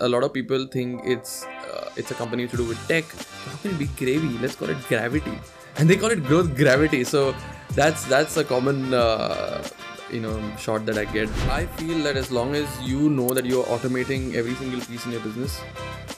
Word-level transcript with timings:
A 0.00 0.08
lot 0.08 0.24
of 0.24 0.32
people 0.32 0.66
think 0.66 1.02
it's 1.04 1.44
uh, 1.44 1.90
it's 1.96 2.10
a 2.10 2.14
company 2.14 2.46
to 2.46 2.56
do 2.56 2.64
with 2.64 2.78
tech. 2.88 3.04
How 3.44 3.56
can 3.62 3.72
it 3.72 3.78
be 3.78 3.86
gravy? 3.98 4.38
Let's 4.38 4.56
call 4.56 4.70
it 4.70 4.78
gravity, 4.88 5.38
and 5.76 5.88
they 5.88 5.96
call 5.96 6.10
it 6.10 6.24
growth 6.24 6.56
gravity. 6.56 7.04
So 7.04 7.34
that's 7.74 8.04
that's 8.04 8.36
a 8.36 8.44
common 8.44 8.94
uh, 8.94 9.62
you 10.10 10.20
know 10.20 10.56
shot 10.56 10.86
that 10.86 10.98
I 10.98 11.04
get. 11.04 11.28
I 11.50 11.66
feel 11.66 12.02
that 12.04 12.16
as 12.16 12.30
long 12.30 12.54
as 12.54 12.68
you 12.82 13.08
know 13.10 13.28
that 13.30 13.44
you're 13.44 13.64
automating 13.64 14.34
every 14.34 14.54
single 14.54 14.80
piece 14.80 15.04
in 15.06 15.12
your 15.12 15.20
business, 15.20 15.60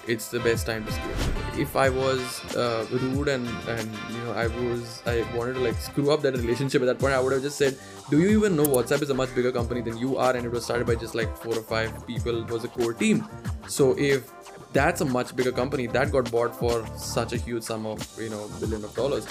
it's 0.06 0.28
the 0.28 0.40
best 0.40 0.66
time 0.66 0.84
to 0.84 0.92
scale. 0.92 1.60
If 1.64 1.76
I 1.76 1.88
was 1.88 2.44
uh, 2.54 2.86
rude 2.90 3.28
and 3.28 3.48
and 3.68 3.90
you 4.10 4.18
know 4.24 4.32
I 4.32 4.46
was 4.46 5.02
I 5.06 5.24
wanted 5.36 5.54
to 5.54 5.60
like 5.60 5.76
screw 5.76 6.10
up 6.10 6.22
that 6.22 6.34
relationship 6.34 6.82
at 6.82 6.86
that 6.86 6.98
point, 6.98 7.14
I 7.14 7.20
would 7.20 7.32
have 7.32 7.42
just 7.42 7.58
said, 7.58 7.78
"Do 8.10 8.20
you 8.20 8.30
even 8.38 8.56
know 8.56 8.64
WhatsApp 8.64 9.02
is 9.02 9.10
a 9.10 9.14
much 9.14 9.34
bigger 9.34 9.52
company 9.52 9.80
than 9.80 9.96
you 9.96 10.16
are?" 10.16 10.34
And 10.36 10.44
it 10.44 10.52
was 10.52 10.64
started 10.64 10.86
by 10.86 10.94
just 10.94 11.14
like 11.14 11.36
four 11.36 11.56
or 11.56 11.62
five 11.62 12.06
people. 12.06 12.42
It 12.42 12.50
was 12.50 12.64
a 12.64 12.68
core 12.68 12.92
team. 12.92 13.26
So 13.66 13.94
if 13.98 14.32
that's 14.72 15.00
a 15.00 15.04
much 15.04 15.34
bigger 15.34 15.50
company 15.50 15.86
that 15.86 16.12
got 16.12 16.30
bought 16.30 16.54
for 16.54 16.84
such 16.96 17.32
a 17.32 17.36
huge 17.36 17.62
sum 17.62 17.86
of 17.86 18.02
you 18.20 18.28
know 18.28 18.48
billion 18.60 18.84
of 18.84 18.94
dollars 18.94 19.26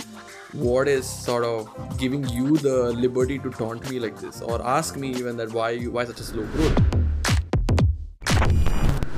what 0.54 0.88
is 0.88 1.08
sort 1.08 1.44
of 1.44 1.98
giving 2.00 2.28
you 2.30 2.58
the 2.58 2.91
liberty 2.94 3.38
to 3.38 3.52
taunt 3.52 3.88
me 3.92 4.00
like 4.00 4.18
this 4.20 4.42
or 4.42 4.66
ask 4.66 4.98
me 4.98 5.09
even 5.09 5.38
that 5.38 5.52
why 5.52 5.76
why 5.98 6.05
such 6.05 6.20
a 6.22 6.23
slow 6.23 6.45
growth 6.55 6.84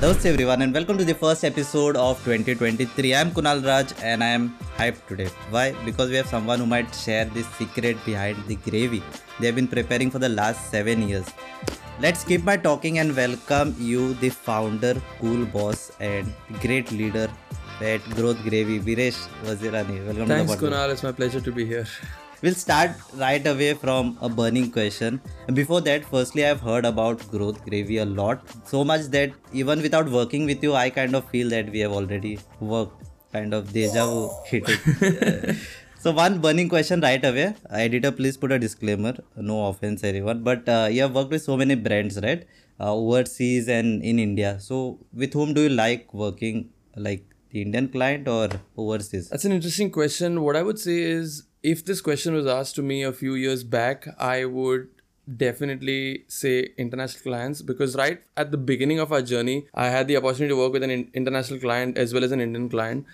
Namaste 0.02 0.26
everyone 0.26 0.62
and 0.62 0.74
welcome 0.74 0.98
to 0.98 1.04
the 1.04 1.14
first 1.14 1.44
episode 1.44 1.98
of 1.98 2.18
2023. 2.24 3.14
I 3.14 3.20
am 3.20 3.32
Kunal 3.32 3.66
Raj 3.66 3.94
and 4.02 4.24
I 4.24 4.28
am 4.28 4.58
hyped 4.78 5.06
today. 5.08 5.28
Why? 5.50 5.74
Because 5.84 6.10
we 6.10 6.16
have 6.16 6.28
someone 6.28 6.60
who 6.60 6.66
might 6.66 6.96
share 6.96 7.26
the 7.26 7.44
secret 7.58 7.98
behind 8.06 8.38
the 8.48 8.56
gravy 8.56 9.04
they 9.42 9.48
have 9.48 9.56
been 9.56 9.68
preparing 9.68 10.10
for 10.10 10.20
the 10.20 10.30
last 10.30 10.72
7 10.72 11.06
years. 11.10 11.28
Let's 12.02 12.24
keep 12.24 12.46
my 12.46 12.56
talking 12.56 12.98
and 13.00 13.14
welcome 13.14 13.76
you 13.78 14.14
the 14.22 14.30
founder, 14.30 15.02
cool 15.20 15.46
boss 15.46 15.92
and 16.00 16.34
great 16.62 16.94
leader 16.94 17.28
at 17.82 18.02
Growth 18.12 18.42
Gravy, 18.44 18.80
Viresh 18.80 19.18
Wazirani. 19.44 20.06
Welcome 20.06 20.28
thanks 20.28 20.54
to 20.54 20.58
the 20.58 20.68
kunal 20.68 20.94
it's 20.94 21.04
my 21.04 21.12
pleasure 21.12 21.42
to 21.42 21.52
be 21.52 21.66
here 21.66 21.86
We'll 22.42 22.54
start 22.54 22.92
right 23.16 23.46
away 23.46 23.74
from 23.74 24.18
a 24.22 24.30
burning 24.30 24.72
question. 24.72 25.20
Before 25.54 25.82
that, 25.82 26.06
firstly, 26.06 26.46
I've 26.46 26.62
heard 26.62 26.86
about 26.86 27.30
growth 27.32 27.66
gravy 27.66 27.98
a 27.98 28.06
lot. 28.06 28.44
So 28.66 28.86
much 28.86 29.08
that 29.18 29.34
even 29.52 29.82
without 29.82 30.08
working 30.08 30.46
with 30.46 30.64
you, 30.64 30.76
I 30.76 30.90
kind 30.90 31.14
of 31.18 31.30
feel 31.30 31.50
that 31.50 31.70
we 31.70 31.80
have 31.80 31.92
already 31.92 32.40
worked. 32.62 33.10
Kind 33.34 33.54
of 33.54 33.74
deja 33.74 34.06
vu. 34.06 34.30
so, 36.00 36.12
one 36.12 36.40
burning 36.40 36.70
question 36.70 37.02
right 37.02 37.24
away. 37.24 37.56
Editor, 37.70 38.12
please 38.12 38.38
put 38.38 38.52
a 38.52 38.60
disclaimer. 38.60 39.16
No 39.36 39.68
offense, 39.68 40.04
everyone. 40.04 40.44
But 40.44 40.68
uh, 40.68 40.88
you 40.92 41.02
have 41.02 41.14
worked 41.14 41.32
with 41.32 41.44
so 41.44 41.58
many 41.58 41.76
brands, 41.76 42.20
right? 42.22 42.46
Uh, 42.80 42.96
overseas 42.96 43.68
and 43.68 44.04
in 44.04 44.20
India. 44.20 44.60
So, 44.60 45.00
with 45.14 45.34
whom 45.34 45.54
do 45.54 45.62
you 45.62 45.70
like 45.70 46.14
working? 46.14 46.70
Like 46.96 47.26
the 47.52 47.62
Indian 47.62 47.88
client 47.90 48.28
or 48.28 48.50
overseas? 48.78 49.30
That's 49.30 49.46
an 49.46 49.52
interesting 49.52 49.92
question. 49.92 50.42
What 50.44 50.56
I 50.56 50.64
would 50.64 50.80
say 50.80 51.02
is, 51.02 51.44
if 51.64 51.86
this 51.86 52.02
question 52.02 52.34
was 52.34 52.46
asked 52.46 52.76
to 52.76 52.82
me 52.82 53.04
a 53.04 53.12
few 53.12 53.36
years 53.36 53.64
back, 53.64 54.08
I 54.18 54.46
would 54.46 54.90
definitely 55.38 56.26
say 56.28 56.70
international 56.78 57.22
clients 57.22 57.62
because 57.62 57.96
right 57.96 58.22
at 58.36 58.52
the 58.52 58.58
beginning 58.58 59.00
of 59.00 59.12
our 59.12 59.22
journey, 59.22 59.68
I 59.74 59.88
had 59.88 60.08
the 60.08 60.18
opportunity 60.18 60.50
to 60.50 60.58
work 60.58 60.74
with 60.74 60.84
an 60.84 61.10
international 61.14 61.60
client 61.60 61.98
as 61.98 62.14
well 62.14 62.24
as 62.24 62.32
an 62.32 62.42
Indian 62.42 62.70
client. 62.70 63.06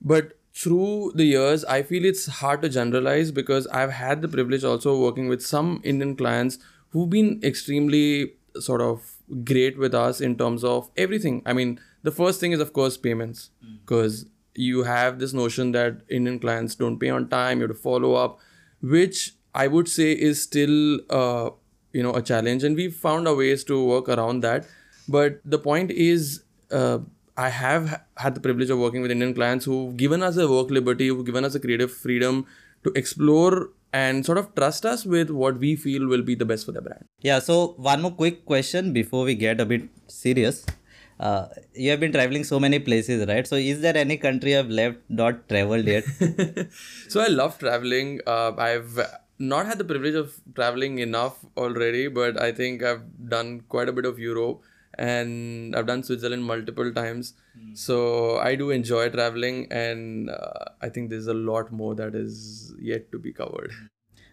But 0.00 0.32
through 0.54 1.12
the 1.14 1.24
years, 1.24 1.64
I 1.64 1.82
feel 1.82 2.04
it's 2.04 2.26
hard 2.26 2.62
to 2.62 2.68
generalize 2.68 3.32
because 3.32 3.66
I've 3.68 3.90
had 3.90 4.22
the 4.22 4.28
privilege 4.28 4.64
also 4.64 4.98
working 4.98 5.28
with 5.28 5.44
some 5.44 5.80
Indian 5.84 6.16
clients 6.16 6.58
who've 6.90 7.10
been 7.10 7.40
extremely 7.42 8.34
sort 8.60 8.80
of 8.80 9.02
great 9.44 9.76
with 9.78 9.94
us 9.94 10.20
in 10.20 10.36
terms 10.38 10.62
of 10.62 10.90
everything. 10.96 11.42
I 11.44 11.52
mean, 11.52 11.80
the 12.04 12.12
first 12.12 12.38
thing 12.38 12.52
is, 12.52 12.60
of 12.60 12.72
course, 12.72 12.96
payments 12.96 13.50
because 13.84 14.26
you 14.54 14.84
have 14.84 15.18
this 15.18 15.32
notion 15.32 15.72
that 15.72 16.02
Indian 16.08 16.38
clients 16.38 16.76
don't 16.76 16.98
pay 16.98 17.10
on 17.10 17.28
time, 17.28 17.58
you 17.58 17.66
have 17.66 17.76
to 17.76 17.82
follow 17.82 18.14
up, 18.14 18.38
which 18.80 19.32
I 19.54 19.66
would 19.66 19.88
say 19.88 20.12
is 20.12 20.40
still, 20.40 21.00
uh, 21.10 21.50
you 21.92 22.02
know, 22.02 22.14
a 22.14 22.22
challenge. 22.22 22.62
And 22.62 22.76
we've 22.76 22.94
found 22.94 23.26
our 23.26 23.34
ways 23.34 23.64
to 23.64 23.84
work 23.84 24.08
around 24.08 24.42
that. 24.42 24.66
But 25.08 25.40
the 25.44 25.58
point 25.58 25.90
is, 25.90 26.44
uh, 26.70 26.98
I 27.36 27.48
have 27.48 28.02
had 28.16 28.34
the 28.34 28.40
privilege 28.40 28.70
of 28.70 28.78
working 28.78 29.02
with 29.02 29.10
Indian 29.10 29.34
clients 29.34 29.64
who've 29.64 29.96
given 29.96 30.22
us 30.22 30.36
a 30.36 30.48
work 30.48 30.70
liberty, 30.70 31.08
who've 31.08 31.26
given 31.26 31.44
us 31.44 31.54
a 31.54 31.60
creative 31.60 31.92
freedom 31.92 32.46
to 32.84 32.92
explore 32.94 33.70
and 33.92 34.24
sort 34.24 34.38
of 34.38 34.54
trust 34.54 34.86
us 34.86 35.04
with 35.04 35.30
what 35.30 35.58
we 35.58 35.74
feel 35.74 36.06
will 36.06 36.22
be 36.22 36.34
the 36.34 36.44
best 36.44 36.64
for 36.66 36.72
the 36.72 36.80
brand. 36.80 37.04
Yeah, 37.20 37.40
so 37.40 37.74
one 37.76 38.02
more 38.02 38.12
quick 38.12 38.44
question 38.44 38.92
before 38.92 39.24
we 39.24 39.34
get 39.34 39.60
a 39.60 39.64
bit 39.64 39.88
serious. 40.06 40.64
Uh, 41.18 41.46
you 41.74 41.90
have 41.90 42.00
been 42.00 42.12
traveling 42.12 42.44
so 42.44 42.58
many 42.60 42.78
places, 42.78 43.26
right? 43.26 43.46
So, 43.46 43.54
is 43.56 43.80
there 43.80 43.96
any 43.96 44.16
country 44.16 44.50
have 44.52 44.68
left 44.68 44.98
not 45.08 45.48
traveled 45.48 45.86
yet? 45.86 46.04
so 47.08 47.20
I 47.20 47.28
love 47.28 47.58
traveling. 47.58 48.20
Uh, 48.26 48.52
I've 48.58 48.98
not 49.38 49.66
had 49.66 49.78
the 49.78 49.84
privilege 49.84 50.14
of 50.14 50.34
traveling 50.56 50.98
enough 50.98 51.44
already, 51.56 52.08
but 52.08 52.40
I 52.40 52.50
think 52.50 52.82
I've 52.82 53.02
done 53.28 53.62
quite 53.68 53.88
a 53.88 53.92
bit 53.92 54.06
of 54.06 54.18
Europe 54.18 54.62
and 54.98 55.74
I've 55.76 55.86
done 55.86 56.02
Switzerland 56.02 56.44
multiple 56.44 56.92
times. 56.92 57.34
So 57.74 58.38
I 58.38 58.54
do 58.54 58.70
enjoy 58.70 59.08
traveling, 59.10 59.66
and 59.70 60.30
uh, 60.30 60.64
I 60.82 60.88
think 60.88 61.10
there's 61.10 61.26
a 61.26 61.34
lot 61.34 61.72
more 61.72 61.94
that 61.94 62.14
is 62.14 62.74
yet 62.80 63.10
to 63.12 63.18
be 63.18 63.32
covered. 63.32 63.72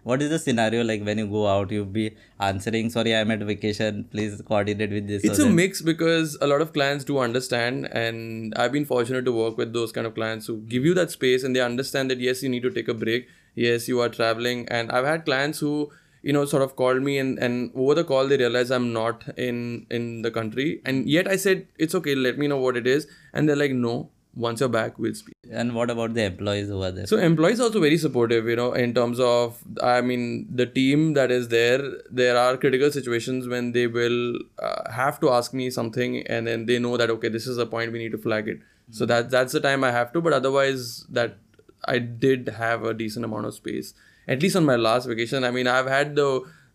what 0.04 0.22
is 0.22 0.30
the 0.30 0.40
scenario 0.40 0.84
like 0.84 1.04
when 1.04 1.18
you 1.18 1.28
go 1.28 1.48
out? 1.48 1.72
You 1.72 1.86
be 1.86 2.16
answering, 2.40 2.90
"Sorry, 2.90 3.16
I'm 3.16 3.32
at 3.32 3.40
vacation. 3.40 4.06
Please 4.12 4.42
coordinate 4.48 4.92
with 4.92 5.08
this." 5.08 5.24
It's 5.24 5.40
a 5.40 5.44
that." 5.44 5.52
mix 5.52 5.82
because 5.82 6.38
a 6.42 6.48
lot 6.48 6.62
of 6.62 6.74
clients 6.74 7.04
do 7.04 7.20
understand, 7.20 7.88
and 7.92 8.56
I've 8.56 8.72
been 8.72 8.86
fortunate 8.86 9.26
to 9.26 9.32
work 9.32 9.58
with 9.58 9.74
those 9.74 9.92
kind 9.92 10.08
of 10.08 10.16
clients 10.16 10.48
who 10.48 10.58
give 10.76 10.86
you 10.86 10.94
that 10.96 11.12
space 11.12 11.44
and 11.44 11.56
they 11.56 11.62
understand 11.62 12.10
that 12.12 12.20
yes, 12.20 12.44
you 12.44 12.50
need 12.50 12.64
to 12.64 12.72
take 12.72 12.88
a 12.88 12.94
break. 12.94 13.28
Yes, 13.54 13.88
you 13.88 14.00
are 14.00 14.10
traveling, 14.10 14.68
and 14.70 14.92
I've 14.92 15.06
had 15.06 15.26
clients 15.26 15.60
who 15.60 15.92
you 16.22 16.34
know 16.34 16.46
sort 16.46 16.64
of 16.64 16.76
called 16.76 17.02
me 17.02 17.18
and 17.18 17.40
and 17.40 17.72
over 17.76 17.96
the 17.96 18.04
call 18.04 18.28
they 18.28 18.38
realized 18.38 18.72
I'm 18.72 18.94
not 18.94 19.28
in 19.38 19.86
in 19.90 20.22
the 20.22 20.32
country, 20.32 20.82
and 20.86 21.10
yet 21.10 21.28
I 21.28 21.36
said 21.36 21.68
it's 21.78 21.96
okay, 21.96 22.16
let 22.16 22.38
me 22.38 22.48
know 22.48 22.58
what 22.58 22.78
it 22.78 22.88
is, 22.88 23.08
and 23.34 23.48
they're 23.48 23.56
like 23.56 23.72
no. 23.72 24.10
Once 24.34 24.62
you're 24.62 24.70
back, 24.70 24.98
we'll 24.98 25.14
speak. 25.14 25.34
And 25.52 25.76
what 25.76 25.90
about 25.90 26.14
the 26.14 26.24
employees 26.24 26.70
over 26.72 26.90
there? 26.90 27.06
So 27.06 27.18
employees 27.18 27.60
are 27.60 27.64
also 27.64 27.82
very 27.82 27.98
supportive, 27.98 28.46
you 28.48 28.56
know, 28.56 28.72
in 28.72 28.94
terms 28.94 29.20
of 29.20 29.58
I 29.84 30.00
mean 30.00 30.48
the 30.50 30.66
team 30.66 31.16
that 31.16 31.32
is 31.32 31.50
there. 31.50 31.82
There 32.10 32.38
are 32.38 32.56
critical 32.56 32.92
situations 32.92 33.50
when 33.50 33.74
they 33.74 33.88
will 33.88 34.40
uh, 34.58 34.90
have 34.90 35.20
to 35.20 35.32
ask 35.32 35.54
me 35.54 35.70
something, 35.70 36.26
and 36.28 36.48
then 36.48 36.66
they 36.66 36.80
know 36.80 36.96
that 36.96 37.10
okay, 37.10 37.28
this 37.28 37.46
is 37.46 37.58
a 37.58 37.66
point 37.66 37.92
we 37.92 38.00
need 38.00 38.14
to 38.14 38.18
flag 38.18 38.48
it. 38.48 38.62
So 38.90 39.06
that 39.06 39.30
that's 39.32 39.52
the 39.52 39.60
time 39.60 39.84
I 39.84 39.92
have 39.92 40.14
to. 40.14 40.22
But 40.22 40.32
otherwise, 40.32 41.06
that 41.10 41.36
I 41.84 42.00
did 42.00 42.48
have 42.48 42.86
a 42.86 42.94
decent 42.94 43.26
amount 43.26 43.48
of 43.48 43.54
space. 43.54 43.94
At 44.34 44.42
least 44.42 44.56
on 44.62 44.66
my 44.72 44.80
last 44.88 45.08
vacation. 45.14 45.44
I 45.44 45.52
mean, 45.60 45.68
I've 45.76 45.88
had 45.98 46.16
the 46.16 46.28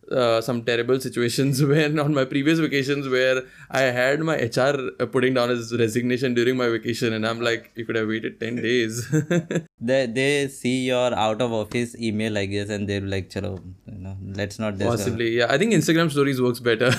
uh, 0.09 0.39
some 0.47 0.59
terrible 0.67 0.99
situations 1.05 1.61
when 1.69 1.99
on 1.99 2.13
my 2.17 2.23
previous 2.33 2.59
vacations 2.65 3.07
where 3.13 3.41
I 3.69 3.81
had 3.97 4.21
my 4.29 4.35
HR 4.35 4.75
putting 5.15 5.33
down 5.37 5.49
his 5.49 5.73
resignation 5.81 6.33
during 6.37 6.55
my 6.61 6.69
vacation, 6.75 7.11
and 7.17 7.27
I'm 7.27 7.41
like, 7.41 7.71
you 7.75 7.85
could 7.85 7.97
have 8.01 8.07
waited 8.07 8.39
ten 8.43 8.55
days. 8.67 9.01
they 9.89 10.05
they 10.19 10.29
see 10.59 10.75
your 10.91 11.09
out 11.25 11.41
of 11.47 11.51
office 11.61 11.95
email, 12.09 12.37
I 12.43 12.45
guess, 12.53 12.69
and 12.77 12.87
they're 12.91 13.07
like, 13.15 13.29
"Chalo, 13.33 13.51
you 13.93 13.97
know, 14.05 14.15
let's 14.41 14.59
not." 14.65 14.77
discuss." 14.77 15.01
Possibly, 15.01 15.29
yeah. 15.39 15.51
I 15.55 15.57
think 15.63 15.73
Instagram 15.79 16.09
stories 16.15 16.41
works 16.47 16.61
better 16.69 16.91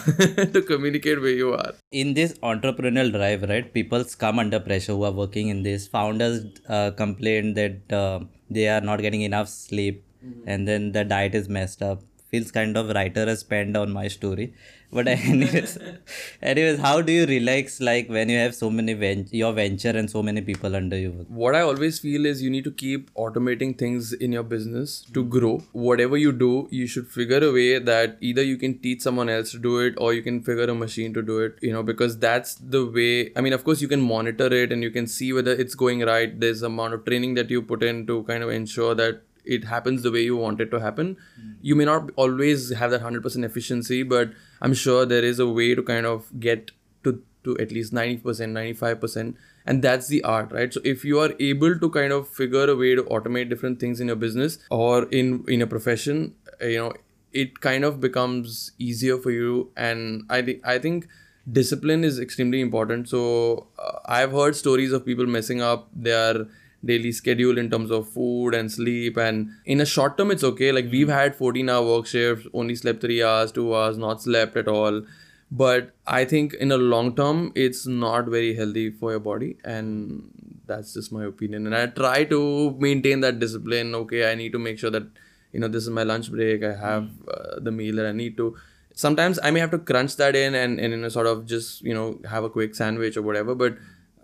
to 0.57 0.63
communicate 0.73 1.23
where 1.29 1.39
you 1.45 1.55
are. 1.63 1.73
in 2.01 2.13
this 2.19 2.33
entrepreneurial 2.51 3.11
drive 3.17 3.45
right 3.51 3.69
people 3.77 4.03
come 4.25 4.39
under 4.43 4.59
pressure 4.67 4.95
who 4.99 5.05
are 5.09 5.15
working 5.21 5.49
in 5.55 5.63
this 5.69 5.87
founders 5.95 6.35
uh, 6.77 6.91
complain 7.03 7.55
that 7.61 7.95
uh, 8.01 8.19
they 8.57 8.67
are 8.75 8.83
not 8.91 9.01
getting 9.07 9.23
enough 9.31 9.49
sleep 9.49 10.05
Mm-hmm. 10.29 10.49
and 10.49 10.69
then 10.69 10.93
the 10.93 11.05
diet 11.05 11.35
is 11.35 11.49
messed 11.49 11.83
up 11.83 12.03
feels 12.31 12.51
kind 12.51 12.77
of 12.77 12.91
writer 12.95 13.25
has 13.27 13.43
penned 13.43 13.77
on 13.77 13.91
my 13.91 14.07
story 14.09 14.53
but 14.91 15.09
anyways 15.09 15.79
anyways 16.43 16.79
how 16.79 17.01
do 17.01 17.13
you 17.13 17.27
relax 17.27 17.81
like 17.81 18.09
when 18.09 18.29
you 18.29 18.39
have 18.39 18.55
so 18.55 18.71
many 18.71 18.95
ven- 18.95 19.29
your 19.31 19.53
venture 19.53 19.95
and 20.01 20.11
so 20.11 20.23
many 20.23 20.41
people 20.41 20.77
under 20.77 20.99
you 20.99 21.11
What 21.29 21.55
I 21.55 21.61
always 21.61 21.99
feel 21.99 22.27
is 22.27 22.43
you 22.43 22.51
need 22.51 22.65
to 22.65 22.71
keep 22.71 23.13
automating 23.15 23.77
things 23.79 24.13
in 24.13 24.33
your 24.33 24.43
business 24.43 25.05
to 25.15 25.25
grow. 25.25 25.63
Whatever 25.73 26.17
you 26.17 26.33
do, 26.33 26.69
you 26.71 26.87
should 26.87 27.09
figure 27.09 27.41
a 27.49 27.53
way 27.53 27.79
that 27.79 28.17
either 28.21 28.43
you 28.43 28.57
can 28.57 28.79
teach 28.79 29.03
someone 29.03 29.29
else 29.29 29.51
to 29.53 29.59
do 29.59 29.79
it 29.79 29.95
or 29.99 30.15
you 30.15 30.23
can 30.23 30.43
figure 30.43 30.65
a 30.65 30.75
machine 30.75 31.13
to 31.15 31.23
do 31.23 31.39
it, 31.41 31.59
you 31.61 31.73
know, 31.73 31.83
because 31.83 32.19
that's 32.19 32.55
the 32.57 32.85
way. 32.87 33.31
I 33.37 33.41
mean, 33.41 33.53
of 33.53 33.65
course, 33.65 33.81
you 33.81 33.89
can 33.89 34.01
monitor 34.01 34.47
it 34.63 34.73
and 34.73 34.83
you 34.83 34.91
can 34.91 35.07
see 35.07 35.33
whether 35.33 35.53
it's 35.53 35.75
going 35.75 36.01
right. 36.01 36.39
There's 36.41 36.63
amount 36.63 36.95
of 36.95 37.05
training 37.05 37.35
that 37.35 37.51
you 37.51 37.63
put 37.63 37.83
in 37.83 38.07
to 38.07 38.23
kind 38.25 38.43
of 38.43 38.51
ensure 38.51 38.95
that 38.95 39.23
it 39.57 39.65
happens 39.65 40.03
the 40.03 40.11
way 40.13 40.23
you 40.23 40.37
want 40.37 40.61
it 40.61 40.71
to 40.73 40.81
happen. 40.81 41.17
You 41.63 41.75
may 41.77 41.85
not 41.85 42.11
always 42.17 42.71
have 42.83 42.91
that 42.93 43.03
100% 43.03 43.45
efficiency, 43.45 44.03
but 44.03 44.31
I'm 44.61 44.75
sure 44.75 45.07
there 45.07 45.25
is 45.25 45.39
a 45.39 45.47
way 45.49 45.75
to 45.75 45.83
kind 45.83 46.07
of 46.07 46.27
get 46.39 46.71
to, 47.05 47.23
to 47.45 47.57
at 47.59 47.73
least 47.73 47.93
90%, 47.93 48.23
95%. 48.23 49.35
And 49.67 49.83
that's 49.83 50.09
the 50.09 50.23
art, 50.25 50.53
right? 50.53 50.73
So 50.73 50.81
if 50.85 51.05
you 51.05 51.19
are 51.21 51.33
able 51.39 51.79
to 51.79 51.91
kind 51.91 52.13
of 52.13 52.29
figure 52.29 52.65
a 52.71 52.77
way 52.77 52.95
to 52.95 53.03
automate 53.05 53.49
different 53.51 53.81
things 53.81 54.01
in 54.01 54.07
your 54.09 54.17
business 54.17 54.59
or 54.71 55.05
in, 55.11 55.45
in 55.49 55.63
a 55.63 55.67
profession, 55.67 56.35
you 56.61 56.79
know, 56.79 56.93
it 57.33 57.61
kind 57.61 57.85
of 57.85 58.01
becomes 58.01 58.73
easier 58.79 59.19
for 59.19 59.31
you. 59.31 59.71
And 59.77 60.25
I, 60.31 60.43
thi- 60.43 60.61
I 60.65 60.79
think 60.79 61.07
discipline 61.51 62.03
is 62.05 62.19
extremely 62.19 62.61
important. 62.61 63.09
So 63.09 63.67
uh, 63.79 63.99
I've 64.07 64.33
heard 64.33 64.57
stories 64.57 64.93
of 64.93 65.05
people 65.05 65.27
messing 65.27 65.61
up 65.61 65.89
their 65.95 66.47
daily 66.85 67.11
schedule 67.13 67.59
in 67.59 67.71
terms 67.71 67.91
of 67.91 68.09
food 68.09 68.55
and 68.55 68.71
sleep. 68.71 69.17
And 69.17 69.51
in 69.65 69.81
a 69.81 69.87
short 69.87 70.17
term 70.17 70.31
it's 70.31 70.45
okay. 70.45 70.73
Like 70.73 70.91
we've 70.91 71.09
had 71.09 71.35
14 71.35 71.69
hour 71.69 71.87
work 71.87 72.07
shifts 72.07 72.47
only 72.55 72.77
slept 72.77 73.01
3 73.01 73.23
hours 73.23 73.53
2 73.53 73.75
hours 73.75 73.99
not 73.99 74.23
slept 74.23 74.57
at 74.57 74.69
all. 74.69 75.03
But 75.51 75.93
i 76.07 76.25
think 76.25 76.55
in 76.55 76.71
a 76.73 76.77
long 76.77 77.17
term 77.17 77.53
it's 77.55 77.87
not 77.87 78.27
very 78.27 78.55
healthy 78.55 78.91
for 78.91 79.11
your 79.13 79.21
body. 79.21 79.57
And 79.65 80.31
that's 80.67 80.95
just 80.95 81.11
my 81.13 81.25
opinion. 81.25 81.67
And 81.67 81.75
i 81.75 81.87
try 81.87 82.25
to 82.25 82.77
maintain 82.79 83.21
that 83.21 83.39
discipline. 83.39 83.95
Okay 83.95 84.31
i 84.31 84.35
need 84.35 84.53
to 84.53 84.59
make 84.59 84.79
sure 84.79 84.91
that 84.91 85.07
you 85.53 85.61
know 85.61 85.69
this 85.69 85.83
is 85.83 85.91
my 85.91 86.03
lunch 86.03 86.31
break. 86.31 86.63
I 86.63 86.75
have 86.75 87.09
uh, 87.29 87.61
the 87.61 87.73
meal 87.73 87.97
that 87.97 88.07
i 88.07 88.13
need 88.13 88.37
to. 88.37 88.57
Sometimes 88.95 89.39
i 89.43 89.51
may 89.51 89.61
have 89.61 89.71
to 89.71 89.79
crunch 89.79 90.17
that 90.17 90.37
in 90.37 90.55
and, 90.55 90.79
and 90.79 90.93
in 90.93 91.05
a 91.05 91.11
sort 91.11 91.27
of 91.27 91.47
just 91.47 91.83
you 91.83 91.95
know 91.95 92.21
have 92.29 92.45
a 92.45 92.51
quick 92.51 92.75
sandwich 92.75 93.17
or 93.17 93.23
whatever. 93.23 93.55
But 93.55 93.79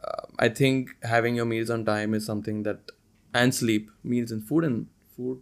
uh, 0.05 0.23
i 0.39 0.49
think 0.61 0.95
having 1.15 1.35
your 1.41 1.47
meals 1.55 1.71
on 1.77 1.85
time 1.85 2.15
is 2.15 2.25
something 2.33 2.63
that 2.69 2.95
and 3.43 3.55
sleep 3.55 3.91
meals 4.03 4.31
and 4.31 4.47
food 4.53 4.65
and 4.65 4.87
food 5.17 5.41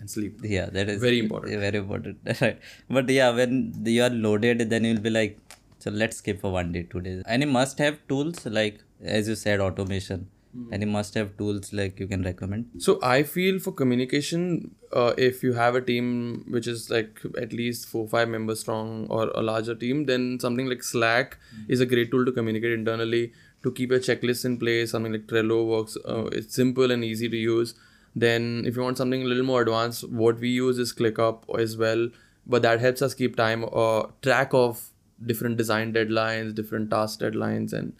and 0.00 0.10
sleep. 0.10 0.40
Yeah 0.42 0.66
that 0.76 0.88
is 0.88 1.00
Very 1.00 1.20
important. 1.20 1.60
very 1.60 1.78
important. 1.78 2.18
Right. 2.40 2.58
But 2.90 3.08
yeah 3.08 3.30
when 3.30 3.72
you 3.84 4.02
are 4.02 4.10
loaded 4.10 4.68
then 4.70 4.84
you'll 4.84 5.00
be 5.00 5.10
like 5.10 5.38
so 5.78 5.90
let's 5.90 6.16
skip 6.18 6.40
for 6.40 6.50
one 6.52 6.72
day 6.72 6.82
two 6.90 7.00
days. 7.00 7.22
Any 7.26 7.46
must 7.46 7.78
have 7.78 7.98
tools 8.08 8.44
like 8.46 8.80
as 9.02 9.28
you 9.28 9.34
said 9.34 9.60
automation. 9.60 10.28
Any 10.70 10.86
must 10.86 11.14
have 11.14 11.36
tools 11.36 11.72
like 11.72 11.98
you 11.98 12.06
can 12.06 12.22
recommend. 12.22 12.66
So 12.78 13.00
I 13.02 13.24
feel 13.24 13.58
for 13.58 13.72
communication, 13.72 14.76
uh, 14.92 15.12
if 15.18 15.42
you 15.42 15.52
have 15.54 15.74
a 15.74 15.80
team 15.80 16.44
which 16.48 16.68
is 16.68 16.90
like 16.90 17.18
at 17.42 17.52
least 17.52 17.88
four 17.88 18.06
five 18.06 18.28
members 18.28 18.60
strong 18.60 19.08
or 19.08 19.24
a 19.34 19.42
larger 19.42 19.74
team, 19.74 20.04
then 20.06 20.38
something 20.44 20.68
like 20.68 20.84
Slack 20.84 21.38
is 21.66 21.80
a 21.80 21.86
great 21.94 22.12
tool 22.12 22.24
to 22.24 22.30
communicate 22.30 22.70
internally 22.70 23.32
to 23.64 23.72
keep 23.72 23.90
a 23.90 23.98
checklist 23.98 24.44
in 24.44 24.58
place. 24.58 24.92
Something 24.92 25.12
like 25.12 25.26
Trello 25.26 25.66
works. 25.66 25.96
Uh, 26.08 26.26
it's 26.26 26.54
simple 26.54 26.90
and 26.90 27.04
easy 27.04 27.28
to 27.28 27.36
use. 27.36 27.74
Then 28.14 28.62
if 28.64 28.76
you 28.76 28.82
want 28.82 28.96
something 28.96 29.22
a 29.22 29.24
little 29.24 29.44
more 29.44 29.62
advanced, 29.62 30.08
what 30.08 30.38
we 30.38 30.48
use 30.48 30.78
is 30.78 30.92
ClickUp 30.92 31.58
as 31.58 31.76
well. 31.76 32.08
But 32.46 32.62
that 32.62 32.80
helps 32.80 33.02
us 33.02 33.14
keep 33.14 33.36
time 33.36 33.64
or 33.72 34.12
track 34.22 34.50
of 34.52 34.90
different 35.26 35.56
design 35.56 35.92
deadlines, 35.92 36.54
different 36.54 36.90
task 36.90 37.20
deadlines, 37.20 37.72
and 37.72 37.94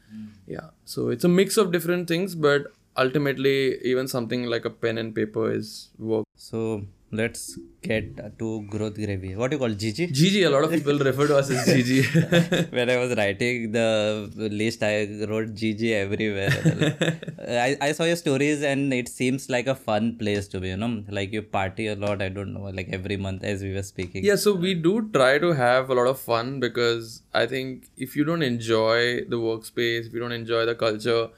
yeah. 0.46 0.68
So 0.84 1.08
it's 1.08 1.24
a 1.24 1.28
mix 1.28 1.56
of 1.56 1.72
different 1.72 2.08
things, 2.08 2.34
but 2.34 2.66
ultimately, 2.96 3.78
even 3.82 4.06
something 4.06 4.44
like 4.44 4.64
a 4.64 4.70
pen 4.70 4.98
and 4.98 5.14
paper 5.14 5.50
is 5.50 5.88
work. 5.98 6.26
so 6.36 6.84
let's 7.20 7.58
get 7.88 8.38
to 8.40 8.48
growth 8.72 8.94
gravy 8.94 9.34
what 9.36 9.50
do 9.50 9.56
you 9.56 9.62
call 9.64 9.74
gg 9.82 10.08
GG, 10.24 10.46
a 10.46 10.50
lot 10.50 10.64
of 10.64 10.70
people 10.70 10.98
refer 10.98 11.26
to 11.26 11.36
us 11.36 11.50
as 11.50 11.66
GG. 11.66 12.72
when 12.76 12.90
I 12.90 12.96
was 12.96 13.16
writing 13.16 13.72
the 13.72 14.30
list, 14.62 14.82
I 14.82 15.04
wrote 15.28 15.54
GG 15.54 15.92
everywhere. 15.92 17.20
I, 17.48 17.76
I 17.80 17.92
saw 17.92 18.04
your 18.04 18.16
stories 18.16 18.62
and 18.62 18.92
it 18.92 19.08
seems 19.08 19.48
like 19.50 19.66
a 19.66 19.74
fun 19.74 20.16
place 20.18 20.48
to 20.48 20.60
be, 20.60 20.68
you 20.68 20.76
know, 20.76 21.04
like 21.08 21.32
you 21.32 21.42
party 21.42 21.88
a 21.88 21.96
lot. 21.96 22.22
I 22.22 22.28
don't 22.28 22.52
know, 22.54 22.70
like 22.78 22.88
every 22.90 23.16
month 23.16 23.44
as 23.44 23.62
we 23.62 23.74
were 23.74 23.82
speaking. 23.82 24.24
yeah, 24.24 24.36
so 24.36 24.54
we 24.54 24.74
do 24.74 25.10
try 25.12 25.38
to 25.38 25.52
have 25.52 25.90
a 25.90 25.94
lot 25.94 26.06
of 26.06 26.18
fun 26.18 26.60
because 26.60 27.22
I 27.32 27.46
think 27.46 27.90
if 27.96 28.16
you 28.16 28.24
don't 28.24 28.42
enjoy 28.42 29.24
the 29.24 29.36
workspace, 29.36 30.06
if 30.06 30.12
you 30.12 30.20
don't 30.20 30.32
enjoy 30.32 30.64
the 30.66 30.74
culture, 30.74 31.28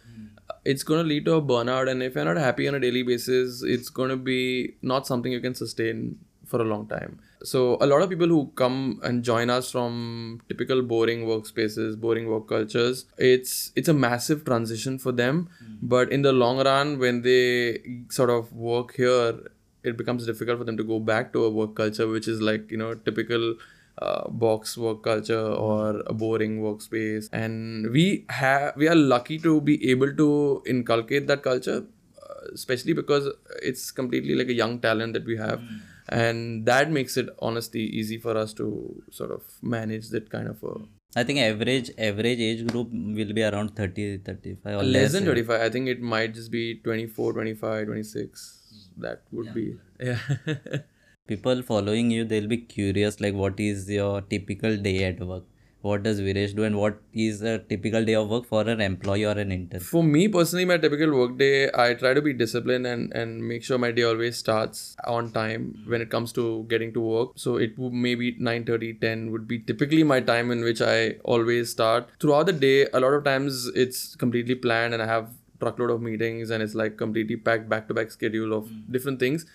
it's 0.72 0.82
going 0.82 1.02
to 1.02 1.08
lead 1.08 1.24
to 1.26 1.34
a 1.34 1.42
burnout. 1.42 1.90
And 1.90 2.02
if 2.02 2.14
you're 2.14 2.24
not 2.24 2.36
happy 2.36 2.68
on 2.68 2.74
a 2.74 2.80
daily 2.80 3.02
basis, 3.02 3.62
it's 3.62 3.88
going 3.88 4.10
to 4.10 4.16
be 4.16 4.74
not 4.82 5.06
something 5.06 5.32
you 5.32 5.40
can 5.40 5.54
sustain 5.54 6.18
for 6.44 6.60
a 6.60 6.64
long 6.64 6.86
time. 6.88 7.18
So 7.42 7.76
a 7.80 7.86
lot 7.86 8.02
of 8.02 8.08
people 8.08 8.28
who 8.28 8.50
come 8.56 9.00
and 9.02 9.22
join 9.22 9.50
us 9.50 9.70
from 9.70 10.40
typical 10.48 10.82
boring 10.82 11.26
workspaces, 11.26 11.98
boring 12.00 12.28
work 12.28 12.48
cultures, 12.48 13.04
it's 13.18 13.72
it's 13.76 13.88
a 13.88 13.94
massive 13.94 14.44
transition 14.44 14.98
for 14.98 15.12
them. 15.12 15.48
Hmm. 15.58 15.74
But 15.82 16.12
in 16.12 16.22
the 16.22 16.32
long 16.32 16.64
run, 16.64 16.98
when 16.98 17.22
they 17.22 18.02
sort 18.08 18.30
of 18.30 18.52
work 18.52 18.94
here, 18.94 19.38
it 19.84 19.96
becomes 19.96 20.26
difficult 20.26 20.58
for 20.58 20.64
them 20.64 20.76
to 20.76 20.84
go 20.84 20.98
back 20.98 21.32
to 21.32 21.44
a 21.44 21.50
work 21.50 21.74
culture 21.76 22.08
which 22.08 22.26
is 22.26 22.40
like 22.40 22.70
you 22.70 22.76
know 22.76 22.94
typical 22.94 23.54
uh, 23.98 24.28
box 24.28 24.76
work 24.76 25.02
culture 25.02 25.40
or 25.40 26.02
a 26.06 26.12
boring 26.12 26.60
workspace. 26.60 27.28
And 27.32 27.90
we 27.90 28.24
have 28.28 28.76
we 28.76 28.88
are 28.88 28.94
lucky 28.94 29.38
to 29.40 29.60
be 29.60 29.90
able 29.90 30.14
to 30.14 30.62
inculcate 30.66 31.26
that 31.28 31.42
culture 31.42 31.84
uh, 32.22 32.34
especially 32.54 32.92
because 32.92 33.28
it's 33.62 33.90
completely 33.90 34.34
like 34.34 34.48
a 34.48 34.54
young 34.54 34.78
talent 34.80 35.12
that 35.14 35.24
we 35.24 35.36
have. 35.36 35.60
And 36.08 36.66
that 36.66 36.90
makes 36.90 37.16
it 37.16 37.28
honestly 37.40 37.80
easy 37.80 38.16
for 38.18 38.36
us 38.36 38.52
to 38.54 39.02
sort 39.10 39.32
of 39.32 39.42
manage 39.60 40.10
that 40.10 40.30
kind 40.30 40.46
of 40.48 40.62
a 40.62 40.74
I 41.18 41.24
think 41.24 41.38
average 41.38 41.90
average 41.98 42.40
age 42.40 42.66
group 42.66 42.88
will 42.92 43.32
be 43.32 43.42
around 43.42 43.74
30, 43.74 44.18
35 44.18 44.80
or 44.80 44.82
less 44.82 45.12
than 45.12 45.24
25 45.24 45.60
i 45.60 45.70
think 45.70 45.88
it 45.88 46.02
might 46.02 46.34
just 46.34 46.50
be 46.50 46.74
24 46.84 47.32
25 47.32 47.86
26 47.86 48.90
that 48.98 49.22
would 49.32 49.54
be 49.54 49.76
yeah 49.98 50.18
People 51.26 51.60
following 51.62 52.12
you, 52.12 52.24
they'll 52.24 52.46
be 52.46 52.58
curious 52.58 53.20
like 53.20 53.34
what 53.34 53.58
is 53.58 53.90
your 53.90 54.20
typical 54.20 54.76
day 54.76 55.04
at 55.04 55.18
work? 55.18 55.42
What 55.82 56.04
does 56.04 56.20
Viresh 56.20 56.54
do 56.54 56.62
and 56.62 56.76
what 56.78 57.00
is 57.12 57.42
a 57.42 57.58
typical 57.58 58.04
day 58.04 58.14
of 58.14 58.28
work 58.28 58.44
for 58.46 58.62
an 58.62 58.80
employee 58.80 59.24
or 59.24 59.32
an 59.32 59.50
intern? 59.50 59.80
For 59.80 60.04
me 60.04 60.28
personally, 60.28 60.64
my 60.64 60.78
typical 60.78 61.12
work 61.16 61.36
day, 61.36 61.68
I 61.74 61.94
try 61.94 62.14
to 62.14 62.22
be 62.22 62.32
disciplined 62.32 62.86
and, 62.86 63.12
and 63.12 63.46
make 63.46 63.64
sure 63.64 63.76
my 63.76 63.90
day 63.90 64.02
always 64.02 64.36
starts 64.36 64.96
on 65.04 65.32
time 65.32 65.84
when 65.86 66.00
it 66.00 66.10
comes 66.10 66.32
to 66.34 66.64
getting 66.68 66.92
to 66.94 67.00
work. 67.00 67.30
So 67.34 67.56
it 67.56 67.76
would 67.76 67.92
maybe 67.92 68.34
9.30, 68.34 69.00
10 69.00 69.30
would 69.32 69.48
be 69.48 69.58
typically 69.58 70.04
my 70.04 70.20
time 70.20 70.52
in 70.52 70.62
which 70.62 70.80
I 70.80 71.16
always 71.24 71.70
start. 71.70 72.08
Throughout 72.20 72.46
the 72.46 72.52
day, 72.52 72.86
a 72.92 73.00
lot 73.00 73.14
of 73.14 73.24
times 73.24 73.66
it's 73.74 74.14
completely 74.14 74.54
planned 74.54 74.94
and 74.94 75.02
I 75.02 75.06
have 75.06 75.30
truckload 75.58 75.90
of 75.90 76.02
meetings 76.02 76.50
and 76.50 76.62
it's 76.62 76.74
like 76.74 76.96
completely 76.96 77.36
packed 77.36 77.68
back-to-back 77.68 78.10
schedule 78.10 78.52
of 78.52 78.68
hmm. 78.68 78.92
different 78.92 79.18
things 79.18 79.46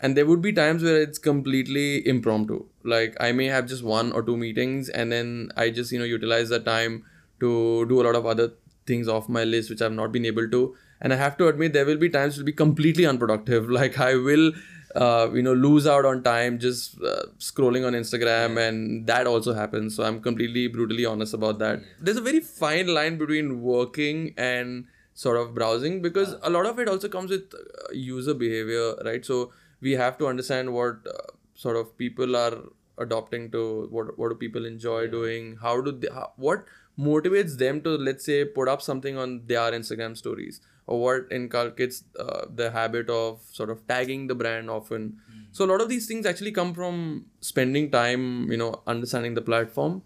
and 0.00 0.16
there 0.16 0.26
would 0.26 0.42
be 0.42 0.52
times 0.52 0.82
where 0.82 1.00
it's 1.00 1.18
completely 1.18 2.06
impromptu. 2.06 2.64
Like 2.84 3.16
i 3.20 3.32
may 3.32 3.46
have 3.46 3.66
just 3.66 3.82
one 3.82 4.12
or 4.12 4.22
two 4.22 4.36
meetings 4.36 4.88
and 4.88 5.10
then 5.10 5.50
i 5.56 5.70
just 5.70 5.92
you 5.92 5.98
know 5.98 6.04
utilize 6.04 6.48
that 6.50 6.64
time 6.64 7.04
to 7.40 7.86
do 7.86 8.00
a 8.00 8.04
lot 8.04 8.14
of 8.14 8.26
other 8.26 8.52
things 8.86 9.08
off 9.08 9.28
my 9.28 9.44
list 9.44 9.68
which 9.70 9.82
i've 9.82 9.92
not 9.92 10.12
been 10.12 10.24
able 10.24 10.48
to. 10.50 10.76
And 11.00 11.12
i 11.12 11.16
have 11.16 11.36
to 11.38 11.48
admit 11.48 11.72
there 11.72 11.86
will 11.86 11.98
be 11.98 12.08
times 12.08 12.38
will 12.38 12.44
be 12.44 12.52
completely 12.52 13.06
unproductive. 13.06 13.68
Like 13.80 13.98
i 13.98 14.14
will 14.14 14.52
uh, 14.94 15.28
you 15.34 15.42
know 15.42 15.52
lose 15.52 15.86
out 15.86 16.04
on 16.06 16.22
time 16.22 16.58
just 16.58 17.00
uh, 17.02 17.24
scrolling 17.38 17.86
on 17.86 17.92
instagram 17.92 18.58
and 18.68 19.06
that 19.06 19.26
also 19.26 19.54
happens. 19.54 19.96
So 19.96 20.04
i'm 20.04 20.20
completely 20.20 20.68
brutally 20.68 21.04
honest 21.04 21.34
about 21.34 21.58
that. 21.58 21.80
There's 22.00 22.16
a 22.16 22.22
very 22.22 22.40
fine 22.40 22.88
line 22.88 23.18
between 23.18 23.62
working 23.62 24.34
and 24.36 24.86
sort 25.14 25.38
of 25.38 25.54
browsing 25.54 26.02
because 26.02 26.34
a 26.42 26.50
lot 26.50 26.66
of 26.66 26.78
it 26.78 26.88
also 26.88 27.08
comes 27.08 27.30
with 27.30 27.54
uh, 27.54 27.92
user 27.92 28.34
behavior 28.34 28.94
right? 29.04 29.24
So 29.24 29.52
we 29.80 29.92
have 29.92 30.18
to 30.18 30.26
understand 30.26 30.72
what 30.72 30.96
uh, 31.06 31.32
sort 31.54 31.76
of 31.76 31.96
people 31.96 32.36
are 32.36 32.58
adopting 32.98 33.50
to 33.50 33.86
what 33.90 34.18
what 34.18 34.30
do 34.30 34.34
people 34.34 34.64
enjoy 34.64 35.06
doing 35.06 35.56
how 35.60 35.80
do 35.80 35.92
they 35.92 36.08
how, 36.12 36.32
what 36.36 36.64
motivates 36.98 37.58
them 37.58 37.80
to 37.82 37.90
let's 37.90 38.24
say 38.24 38.44
put 38.44 38.68
up 38.68 38.80
something 38.80 39.18
on 39.18 39.42
their 39.46 39.72
instagram 39.72 40.16
stories 40.16 40.60
or 40.86 41.00
what 41.00 41.26
inculcates 41.30 42.04
uh, 42.18 42.46
the 42.54 42.70
habit 42.70 43.10
of 43.10 43.40
sort 43.52 43.70
of 43.70 43.86
tagging 43.86 44.26
the 44.28 44.34
brand 44.34 44.70
often. 44.70 45.18
So 45.52 45.64
a 45.64 45.66
lot 45.66 45.80
of 45.80 45.88
these 45.88 46.06
things 46.06 46.26
actually 46.26 46.52
come 46.52 46.74
from 46.74 47.26
spending 47.40 47.90
time 47.90 48.50
you 48.50 48.56
know 48.56 48.82
understanding 48.86 49.34
the 49.34 49.42
platform. 49.42 50.02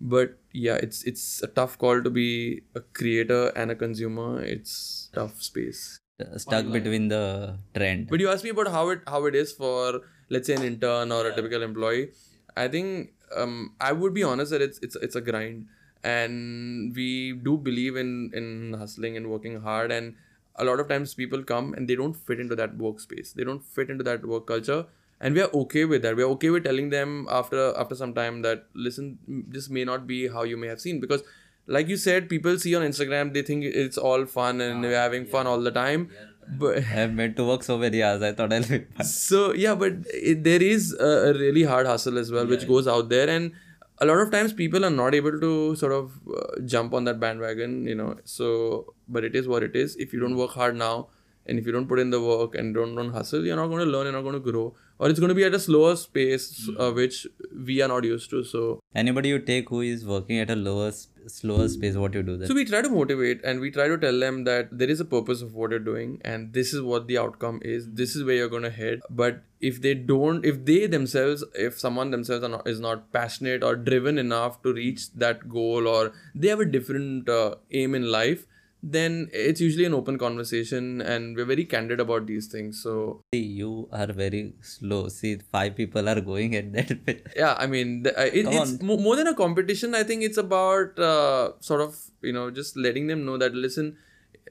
But 0.00 0.38
yeah 0.52 0.74
it's 0.74 1.04
it's 1.04 1.42
a 1.42 1.46
tough 1.46 1.78
call 1.78 2.02
to 2.02 2.10
be 2.10 2.62
a 2.74 2.80
creator 2.80 3.48
and 3.56 3.70
a 3.70 3.74
consumer. 3.74 4.42
It's 4.42 5.10
tough 5.14 5.42
space 5.42 6.00
Stuck 6.36 6.72
between 6.72 7.08
the 7.08 7.58
trend. 7.74 8.08
but 8.08 8.20
you 8.20 8.30
asked 8.30 8.42
me 8.42 8.48
about 8.48 8.68
how 8.68 8.88
it 8.88 9.00
how 9.06 9.26
it 9.26 9.34
is 9.34 9.52
for 9.52 10.00
let's 10.30 10.46
say 10.46 10.54
an 10.54 10.62
intern 10.62 11.12
or 11.12 11.26
a 11.26 11.34
typical 11.34 11.62
employee. 11.62 12.08
I 12.56 12.68
think 12.68 13.10
um, 13.36 13.74
I 13.78 13.92
would 13.92 14.14
be 14.14 14.22
honest 14.22 14.50
that 14.50 14.62
it's 14.62 14.78
it's 14.78 14.96
it's 14.96 15.14
a 15.14 15.20
grind, 15.20 15.66
and 16.02 16.96
we 16.96 17.34
do 17.34 17.58
believe 17.58 17.96
in 17.96 18.30
in 18.32 18.72
hustling 18.78 19.18
and 19.18 19.28
working 19.28 19.60
hard. 19.60 19.92
And 19.92 20.14
a 20.54 20.64
lot 20.64 20.80
of 20.80 20.88
times 20.88 21.12
people 21.12 21.42
come 21.42 21.74
and 21.74 21.86
they 21.86 21.94
don't 21.96 22.14
fit 22.16 22.40
into 22.40 22.56
that 22.56 22.78
workspace. 22.78 23.34
They 23.34 23.44
don't 23.44 23.62
fit 23.62 23.90
into 23.90 24.02
that 24.04 24.24
work 24.24 24.46
culture, 24.46 24.86
and 25.20 25.34
we 25.34 25.42
are 25.42 25.50
okay 25.64 25.84
with 25.84 26.00
that. 26.00 26.16
We 26.16 26.22
are 26.22 26.32
okay 26.36 26.48
with 26.48 26.64
telling 26.64 26.88
them 26.88 27.26
after 27.28 27.76
after 27.76 27.94
some 27.94 28.14
time 28.14 28.40
that 28.40 28.64
listen, 28.74 29.18
this 29.28 29.68
may 29.68 29.84
not 29.84 30.06
be 30.06 30.28
how 30.28 30.44
you 30.44 30.56
may 30.56 30.68
have 30.68 30.80
seen 30.80 30.98
because 30.98 31.22
like 31.66 31.88
you 31.88 31.96
said, 31.96 32.28
people 32.28 32.58
see 32.58 32.74
on 32.74 32.82
Instagram, 32.82 33.32
they 33.34 33.42
think 33.42 33.64
it's 33.64 33.98
all 33.98 34.24
fun 34.26 34.60
and 34.60 34.82
we're 34.82 34.96
having 34.96 35.26
fun 35.26 35.46
all 35.46 35.60
the 35.60 35.70
time. 35.70 36.10
But 36.48 36.84
I've 36.84 37.12
meant 37.12 37.36
to 37.36 37.44
work 37.44 37.64
so 37.64 37.76
many 37.76 38.02
hours. 38.02 38.22
I 38.22 38.32
thought 38.32 38.52
I'll 38.52 38.60
be 38.62 38.78
fine. 38.78 39.04
so 39.04 39.52
yeah, 39.52 39.74
but 39.74 39.94
it, 40.14 40.44
there 40.44 40.62
is 40.62 40.92
a, 40.98 41.30
a 41.30 41.32
really 41.34 41.64
hard 41.64 41.86
hustle 41.86 42.18
as 42.18 42.30
well, 42.30 42.46
which 42.46 42.68
goes 42.68 42.86
out 42.86 43.08
there, 43.08 43.28
and 43.28 43.52
a 43.98 44.06
lot 44.06 44.18
of 44.18 44.30
times 44.30 44.52
people 44.52 44.84
are 44.84 44.90
not 44.90 45.12
able 45.14 45.40
to 45.40 45.74
sort 45.74 45.92
of 45.92 46.12
uh, 46.32 46.60
jump 46.64 46.94
on 46.94 47.02
that 47.04 47.18
bandwagon, 47.18 47.86
you 47.86 47.96
know. 47.96 48.16
So, 48.24 48.94
but 49.08 49.24
it 49.24 49.34
is 49.34 49.48
what 49.48 49.64
it 49.64 49.74
is. 49.74 49.96
If 49.96 50.12
you 50.12 50.20
don't 50.20 50.36
work 50.36 50.52
hard 50.52 50.76
now, 50.76 51.08
and 51.46 51.58
if 51.58 51.66
you 51.66 51.72
don't 51.72 51.88
put 51.88 51.98
in 51.98 52.10
the 52.10 52.20
work 52.20 52.54
and 52.54 52.72
don't 52.74 52.94
don't 52.94 53.10
hustle, 53.10 53.44
you're 53.44 53.56
not 53.56 53.66
going 53.66 53.84
to 53.84 53.90
learn. 53.90 54.04
You're 54.04 54.12
not 54.12 54.22
going 54.22 54.40
to 54.40 54.52
grow. 54.52 54.74
Or 54.98 55.10
it's 55.10 55.20
going 55.20 55.28
to 55.28 55.34
be 55.34 55.44
at 55.44 55.54
a 55.54 55.58
slower 55.58 55.94
pace 56.12 56.68
uh, 56.78 56.90
which 56.90 57.26
we 57.66 57.80
are 57.82 57.88
not 57.88 58.04
used 58.04 58.30
to 58.30 58.42
so. 58.44 58.80
Anybody 58.94 59.28
you 59.28 59.38
take 59.38 59.68
who 59.68 59.80
is 59.82 60.06
working 60.06 60.38
at 60.38 60.50
a 60.50 60.56
lower, 60.56 60.92
slower 61.26 61.68
space, 61.68 61.96
what 61.96 62.14
you 62.14 62.22
do 62.22 62.36
then? 62.36 62.48
so 62.48 62.54
we 62.54 62.64
try 62.64 62.80
to 62.80 62.88
motivate 62.88 63.44
and 63.44 63.60
we 63.60 63.70
try 63.70 63.88
to 63.88 63.98
tell 63.98 64.18
them 64.18 64.44
that 64.44 64.68
there 64.76 64.88
is 64.88 65.00
a 65.00 65.04
purpose 65.04 65.42
of 65.42 65.54
what 65.54 65.70
you're 65.70 65.80
doing 65.80 66.20
and 66.24 66.52
this 66.52 66.72
is 66.72 66.82
what 66.82 67.06
the 67.06 67.18
outcome 67.18 67.60
is 67.62 67.90
this 67.92 68.16
is 68.16 68.24
where 68.24 68.36
you're 68.36 68.48
going 68.48 68.62
to 68.62 68.70
head. 68.70 69.00
But 69.10 69.42
if 69.60 69.80
they 69.82 69.94
don't 69.94 70.44
if 70.44 70.64
they 70.64 70.86
themselves 70.86 71.44
if 71.54 71.78
someone 71.78 72.10
themselves 72.10 72.44
are 72.44 72.48
not, 72.48 72.66
is 72.68 72.80
not 72.80 73.12
passionate 73.12 73.62
or 73.62 73.76
driven 73.76 74.18
enough 74.18 74.62
to 74.62 74.72
reach 74.72 75.12
that 75.14 75.48
goal 75.48 75.86
or 75.86 76.12
they 76.34 76.48
have 76.48 76.60
a 76.60 76.64
different 76.64 77.28
uh, 77.28 77.54
aim 77.70 77.94
in 77.94 78.10
life 78.10 78.46
then 78.82 79.28
it's 79.32 79.60
usually 79.60 79.84
an 79.84 79.94
open 79.94 80.18
conversation 80.18 81.00
and 81.00 81.36
we're 81.36 81.44
very 81.44 81.64
candid 81.64 82.00
about 82.00 82.26
these 82.26 82.46
things 82.46 82.82
so. 82.82 83.20
You 83.32 83.88
are 83.92 84.06
very 84.06 84.54
slow. 84.60 85.08
See, 85.08 85.38
five 85.52 85.74
people 85.76 86.08
are 86.08 86.20
going 86.20 86.54
at 86.54 86.72
that 86.72 87.32
yeah 87.36 87.54
i 87.58 87.66
mean 87.66 88.02
the, 88.02 88.18
uh, 88.18 88.24
it, 88.24 88.46
it's 88.46 88.80
mo- 88.82 88.96
more 88.96 89.16
than 89.16 89.26
a 89.26 89.34
competition 89.34 89.94
i 89.94 90.02
think 90.02 90.22
it's 90.22 90.38
about 90.38 90.98
uh, 90.98 91.52
sort 91.60 91.80
of 91.80 91.96
you 92.22 92.32
know 92.32 92.50
just 92.50 92.76
letting 92.76 93.06
them 93.06 93.24
know 93.24 93.36
that 93.36 93.54
listen 93.54 93.96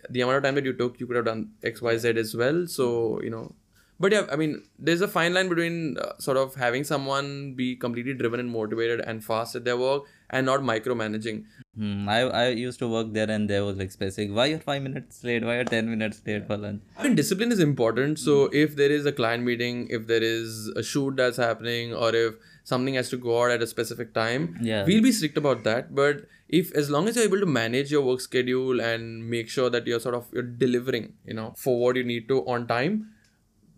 the 0.09 0.21
amount 0.21 0.37
of 0.37 0.43
time 0.43 0.55
that 0.55 0.65
you 0.65 0.73
took 0.73 0.99
you 0.99 1.07
could 1.07 1.15
have 1.15 1.25
done 1.25 1.51
xyz 1.63 2.17
as 2.17 2.35
well. 2.35 2.67
So 2.67 3.21
you 3.21 3.29
know 3.29 3.55
but 3.99 4.11
yeah 4.11 4.25
i 4.31 4.35
mean 4.35 4.61
there's 4.77 5.01
a 5.01 5.07
fine 5.07 5.33
line 5.33 5.49
between 5.49 5.97
uh, 5.97 6.13
sort 6.19 6.37
of 6.37 6.55
having 6.55 6.83
someone 6.83 7.53
be 7.55 7.75
completely 7.75 8.13
driven 8.13 8.39
and 8.39 8.51
motivated 8.51 8.99
and 9.01 9.23
fast 9.23 9.55
at 9.55 9.63
their 9.65 9.77
work 9.77 10.03
and 10.29 10.45
not 10.45 10.61
micromanaging 10.61 11.43
Hmm, 11.77 12.07
I, 12.07 12.19
I 12.21 12.47
used 12.49 12.79
to 12.79 12.87
work 12.87 13.11
there 13.11 13.29
and 13.29 13.49
there 13.49 13.65
was 13.65 13.75
like 13.75 13.91
specific, 13.91 14.33
why 14.33 14.45
you're 14.45 14.59
five 14.59 14.81
minutes 14.81 15.21
late? 15.25 15.43
Why 15.43 15.55
you're 15.55 15.65
10 15.65 15.89
minutes 15.89 16.21
late 16.25 16.47
for 16.47 16.55
lunch? 16.55 16.81
I 16.97 17.03
mean, 17.03 17.15
discipline 17.15 17.51
is 17.51 17.59
important. 17.59 18.17
So 18.17 18.49
if 18.53 18.77
there 18.77 18.89
is 18.89 19.05
a 19.05 19.11
client 19.11 19.43
meeting, 19.43 19.87
if 19.89 20.07
there 20.07 20.23
is 20.23 20.69
a 20.77 20.81
shoot 20.83 21.17
that's 21.17 21.35
happening, 21.35 21.93
or 21.93 22.15
if 22.15 22.35
something 22.63 22.93
has 22.93 23.09
to 23.09 23.17
go 23.17 23.43
out 23.43 23.51
at 23.51 23.61
a 23.61 23.67
specific 23.67 24.13
time, 24.13 24.57
Yeah. 24.61 24.85
we'll 24.85 25.03
be 25.03 25.11
strict 25.11 25.35
about 25.37 25.65
that. 25.65 25.93
But 25.93 26.21
if 26.47 26.73
as 26.75 26.89
long 26.89 27.09
as 27.09 27.17
you're 27.17 27.25
able 27.25 27.41
to 27.41 27.45
manage 27.45 27.91
your 27.91 28.03
work 28.03 28.21
schedule 28.21 28.79
and 28.79 29.29
make 29.29 29.49
sure 29.49 29.69
that 29.69 29.85
you're 29.85 29.99
sort 29.99 30.15
of 30.15 30.29
you're 30.31 30.43
delivering, 30.43 31.11
you 31.25 31.33
know, 31.33 31.53
for 31.57 31.77
what 31.77 31.97
you 31.97 32.05
need 32.05 32.29
to 32.29 32.39
on 32.47 32.67
time, 32.67 33.09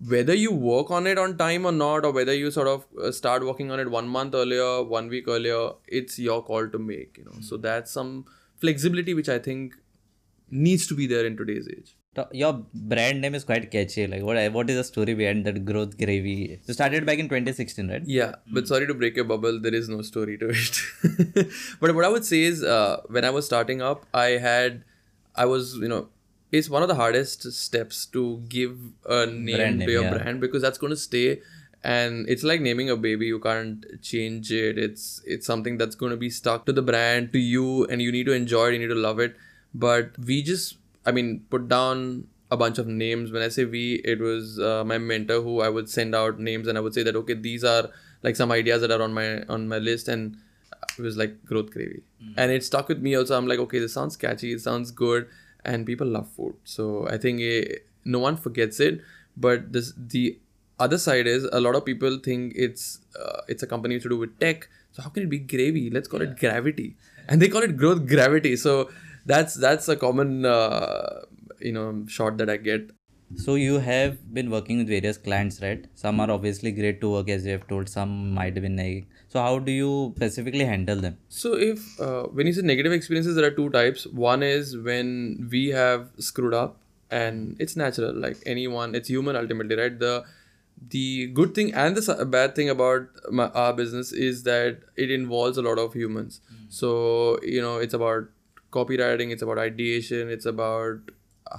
whether 0.06 0.34
you 0.34 0.52
work 0.52 0.92
on 0.92 1.08
it 1.08 1.18
on 1.18 1.38
time 1.38 1.66
or 1.66 1.72
not, 1.72 2.06
or 2.06 2.12
whether 2.12 2.34
you 2.34 2.52
sort 2.52 2.68
of 2.68 2.86
uh, 3.02 3.12
start 3.12 3.46
working 3.46 3.72
on 3.72 3.80
it 3.80 3.90
one 3.90 4.08
month 4.08 4.36
earlier, 4.36 4.84
one 4.84 5.08
week 5.08 5.28
earlier, 5.28 5.72
it's 5.88 6.20
your 6.20 6.44
call 6.44 6.68
to 6.70 6.78
make. 6.78 7.18
You 7.18 7.26
know, 7.26 7.42
so 7.42 7.58
that's 7.58 7.92
some 7.92 8.26
flexibility 8.58 9.14
which 9.14 9.30
I 9.30 9.40
think 9.40 9.76
needs 10.50 10.88
to 10.88 10.96
be 10.96 11.08
there 11.08 11.26
in 11.26 11.36
today's 11.36 11.68
age. 11.68 11.96
Your 12.32 12.66
brand 12.74 13.22
name 13.22 13.36
is 13.36 13.44
quite 13.44 13.70
catchy. 13.70 14.08
Like, 14.08 14.24
what 14.24 14.52
what 14.52 14.70
is 14.72 14.76
the 14.76 14.84
story 14.84 15.14
behind 15.14 15.46
that 15.46 15.64
growth 15.66 15.98
gravy? 15.98 16.60
You 16.66 16.74
started 16.74 17.06
back 17.06 17.20
in 17.20 17.28
2016, 17.30 17.90
right? 17.90 18.02
Yeah, 18.06 18.36
but 18.52 18.68
sorry 18.68 18.88
to 18.88 18.96
break 18.96 19.16
your 19.16 19.26
bubble, 19.26 19.60
there 19.60 19.76
is 19.76 19.88
no 19.88 20.02
story 20.02 20.38
to 20.40 20.50
it. 20.50 21.52
but 21.80 21.94
what 21.94 22.06
I 22.06 22.10
would 22.10 22.26
say 22.26 22.42
is, 22.42 22.64
uh, 22.64 23.02
when 23.08 23.24
I 23.24 23.30
was 23.30 23.46
starting 23.46 23.84
up, 23.84 24.08
I 24.16 24.30
had, 24.48 24.84
I 25.36 25.46
was, 25.46 25.76
you 25.76 25.88
know, 25.88 26.10
it's 26.52 26.70
one 26.70 26.82
of 26.82 26.88
the 26.88 26.96
hardest 26.96 27.52
steps 27.54 28.06
to 28.08 28.38
give 28.48 28.78
a 29.06 29.26
name 29.26 29.56
Brand 29.56 29.80
to 29.80 29.86
name, 29.86 29.90
your 29.90 30.04
yeah. 30.04 30.18
brand 30.18 30.42
because 30.42 30.62
that's 30.62 30.78
going 30.78 30.92
to 30.92 30.98
stay. 30.98 31.42
And 31.84 32.28
it's 32.28 32.44
like 32.44 32.60
naming 32.60 32.90
a 32.90 32.98
baby; 32.98 33.28
you 33.28 33.40
can't 33.40 33.86
change 34.02 34.52
it. 34.52 34.78
It's 34.78 35.22
it's 35.26 35.46
something 35.46 35.78
that's 35.78 35.96
going 35.96 36.10
to 36.10 36.18
be 36.18 36.30
stuck 36.30 36.66
to 36.66 36.74
the 36.74 36.82
brand, 36.82 37.32
to 37.34 37.40
you, 37.40 37.86
and 37.86 38.02
you 38.02 38.12
need 38.12 38.26
to 38.26 38.34
enjoy 38.34 38.70
it. 38.70 38.74
You 38.74 38.80
need 38.80 38.88
to 38.88 38.96
love 38.96 39.20
it. 39.20 39.36
But 39.74 40.18
we 40.18 40.42
just, 40.42 40.78
I 41.06 41.12
mean, 41.12 41.46
put 41.50 41.68
down 41.68 42.28
a 42.50 42.58
bunch 42.58 42.80
of 42.80 42.88
names. 42.88 43.32
When 43.32 43.44
I 43.44 43.50
say 43.50 43.66
we, 43.66 44.02
it 44.04 44.20
was 44.20 44.60
uh, 44.60 44.84
my 44.86 44.98
mentor 44.98 45.42
who 45.42 45.62
I 45.62 45.70
would 45.70 45.90
send 45.90 46.16
out 46.16 46.40
names, 46.40 46.68
and 46.68 46.78
I 46.78 46.82
would 46.82 46.94
say 46.94 47.04
that 47.04 47.16
okay, 47.16 47.36
these 47.36 47.64
are 47.64 47.90
like 48.24 48.36
some 48.36 48.52
ideas 48.52 48.82
that 48.82 48.92
are 48.92 49.02
on 49.02 49.14
my 49.14 49.44
on 49.44 49.68
my 49.68 49.78
list, 49.78 50.08
and 50.08 50.36
it 50.98 51.02
was 51.02 51.16
like 51.16 51.46
growth 51.46 51.72
gravy, 51.72 52.02
and 52.38 52.52
it 52.52 52.64
stuck 52.64 52.88
with 52.90 53.00
me. 53.00 53.16
Also, 53.16 53.38
I'm 53.38 53.48
like, 53.48 53.60
okay, 53.60 53.80
this 53.80 53.94
sounds 53.94 54.18
catchy, 54.18 54.54
it 54.54 54.62
sounds 54.62 54.92
good, 54.92 55.28
and 55.68 55.86
people 55.86 56.08
love 56.08 56.28
food, 56.36 56.56
so 56.64 57.08
I 57.10 57.18
think 57.18 57.42
eh, 57.42 57.80
no 58.06 58.20
one 58.20 58.38
forgets 58.38 58.80
it. 58.80 59.02
But 59.36 59.72
this 59.74 59.94
the 59.98 60.40
other 60.80 60.98
side 60.98 61.28
is 61.28 61.44
a 61.52 61.60
lot 61.60 61.76
of 61.76 61.86
people 61.86 62.20
think 62.24 62.54
it's 62.56 63.00
uh, 63.20 63.42
it's 63.48 63.64
a 63.64 63.68
company 63.68 64.00
to 64.00 64.10
do 64.10 64.18
with 64.18 64.40
tech. 64.40 64.70
So 64.92 65.04
how 65.04 65.10
can 65.10 65.24
it 65.24 65.30
be 65.30 65.40
gravy? 65.40 65.90
Let's 65.90 66.08
call 66.08 66.22
it 66.22 66.38
gravity, 66.40 66.96
and 67.28 67.42
they 67.42 67.50
call 67.50 67.64
it 67.70 67.78
growth 67.78 68.08
gravity. 68.08 68.56
So 68.56 68.90
that's 69.26 69.56
that's 69.56 69.88
a 69.90 69.96
common 69.96 70.46
uh, 70.46 71.22
you 71.60 71.74
know 71.74 72.06
shot 72.08 72.38
that 72.38 72.50
I 72.50 72.58
get. 72.58 72.97
So 73.36 73.56
you 73.56 73.80
have 73.80 74.34
been 74.34 74.50
working 74.50 74.78
with 74.78 74.88
various 74.88 75.18
clients, 75.18 75.62
right? 75.62 75.86
Some 75.96 76.20
are 76.20 76.32
obviously 76.32 76.72
great 76.72 77.02
to 77.02 77.12
work, 77.12 77.30
as 77.30 77.46
you 77.46 77.52
have 77.52 77.68
told. 77.68 77.90
Some 77.90 78.34
might 78.34 78.54
have 78.54 78.64
been 78.64 78.76
nagging. 78.76 79.08
So 79.28 79.42
how 79.42 79.60
do 79.60 79.72
you 79.72 80.14
specifically 80.16 80.64
handle 80.64 80.96
them? 80.96 81.18
So 81.28 81.56
if 81.56 82.00
uh, 82.00 82.24
when 82.24 82.48
you 82.48 82.54
say 82.54 82.62
negative 82.62 82.94
experiences, 82.94 83.36
there 83.36 83.46
are 83.46 83.52
two 83.52 83.70
types. 83.70 84.08
One 84.08 84.44
is 84.44 84.78
when 84.78 85.50
we 85.52 85.68
have 85.70 86.10
screwed 86.18 86.54
up, 86.54 86.78
and 87.12 87.58
it's 87.60 87.76
natural, 87.76 88.14
like 88.16 88.38
anyone. 88.46 88.96
It's 88.96 89.10
human 89.10 89.36
ultimately, 89.36 89.76
right? 89.76 90.00
The 90.00 90.24
the 90.90 91.28
good 91.28 91.54
thing 91.56 91.74
and 91.74 91.98
the 91.98 92.26
bad 92.26 92.56
thing 92.56 92.70
about 92.70 93.08
my, 93.32 93.48
our 93.50 93.74
business 93.74 94.12
is 94.14 94.44
that 94.44 94.80
it 94.96 95.12
involves 95.12 95.58
a 95.58 95.62
lot 95.62 95.80
of 95.80 95.94
humans. 95.94 96.40
So 96.70 97.40
you 97.44 97.62
know, 97.62 97.78
it's 97.78 97.94
about 97.94 98.30
copywriting, 98.72 99.32
it's 99.32 99.42
about 99.42 99.58
ideation, 99.58 100.30
it's 100.30 100.46
about 100.46 101.00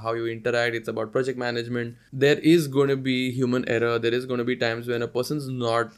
how 0.02 0.12
you 0.12 0.26
interact, 0.26 0.74
it's 0.74 0.88
about 0.88 1.12
project 1.12 1.38
management. 1.38 1.96
There 2.12 2.38
is 2.38 2.68
going 2.68 2.88
to 2.88 2.96
be 2.96 3.30
human 3.30 3.68
error. 3.68 3.98
There 3.98 4.14
is 4.14 4.26
going 4.26 4.38
to 4.38 4.44
be 4.44 4.56
times 4.56 4.88
when 4.88 5.02
a 5.02 5.08
person's 5.08 5.48
not 5.48 5.92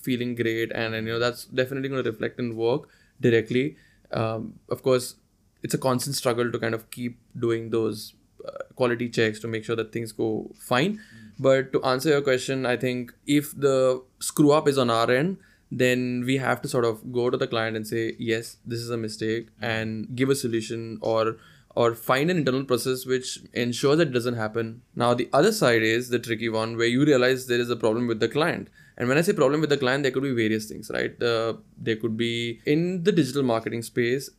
feeling 0.00 0.34
great, 0.34 0.72
and, 0.72 0.94
and 0.94 1.06
you 1.06 1.14
know 1.14 1.18
that's 1.18 1.44
definitely 1.46 1.88
going 1.88 2.02
to 2.04 2.10
reflect 2.10 2.38
in 2.38 2.56
work 2.56 2.88
directly. 3.20 3.76
Um, 4.12 4.58
of 4.68 4.82
course, 4.82 5.16
it's 5.62 5.74
a 5.74 5.78
constant 5.78 6.16
struggle 6.16 6.52
to 6.52 6.58
kind 6.58 6.74
of 6.74 6.90
keep 6.90 7.18
doing 7.38 7.70
those 7.70 8.14
uh, 8.46 8.50
quality 8.74 9.08
checks 9.08 9.40
to 9.40 9.48
make 9.48 9.64
sure 9.64 9.76
that 9.76 9.92
things 9.92 10.12
go 10.12 10.50
fine. 10.58 11.00
But 11.38 11.72
to 11.72 11.82
answer 11.82 12.10
your 12.10 12.22
question, 12.22 12.66
I 12.66 12.76
think 12.76 13.12
if 13.26 13.58
the 13.58 14.02
screw 14.20 14.52
up 14.52 14.68
is 14.68 14.78
on 14.78 14.90
our 14.90 15.10
end, 15.10 15.38
then 15.70 16.24
we 16.24 16.36
have 16.36 16.62
to 16.62 16.68
sort 16.68 16.84
of 16.84 17.12
go 17.12 17.30
to 17.30 17.36
the 17.36 17.46
client 17.46 17.76
and 17.76 17.86
say, 17.86 18.14
yes, 18.18 18.58
this 18.64 18.78
is 18.78 18.90
a 18.90 18.96
mistake, 18.96 19.48
and 19.60 20.14
give 20.14 20.28
a 20.28 20.34
solution 20.34 20.98
or 21.00 21.36
or 21.74 21.94
find 21.94 22.30
an 22.30 22.38
internal 22.38 22.64
process 22.64 23.04
which 23.04 23.38
ensures 23.52 23.98
that 23.98 24.08
it 24.08 24.12
doesn't 24.12 24.34
happen. 24.36 24.82
Now 24.94 25.14
the 25.14 25.28
other 25.32 25.52
side 25.52 25.82
is 25.82 26.08
the 26.08 26.18
tricky 26.18 26.48
one 26.48 26.76
where 26.76 26.86
you 26.86 27.04
realize 27.04 27.46
there 27.46 27.58
is 27.58 27.70
a 27.70 27.76
problem 27.76 28.06
with 28.06 28.20
the 28.20 28.28
client. 28.28 28.68
And 28.96 29.08
when 29.08 29.18
I 29.18 29.22
say 29.22 29.32
problem 29.32 29.60
with 29.60 29.70
the 29.70 29.76
client, 29.76 30.04
there 30.04 30.12
could 30.12 30.22
be 30.22 30.32
various 30.32 30.66
things, 30.66 30.90
right? 30.94 31.18
The 31.18 31.58
there 31.76 31.96
could 31.96 32.16
be 32.16 32.60
in 32.64 33.02
the 33.02 33.10
digital 33.10 33.42
marketing 33.42 33.82
space, 33.82 34.30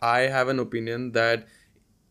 I 0.00 0.20
have 0.20 0.48
an 0.48 0.58
opinion 0.58 1.12
that 1.12 1.46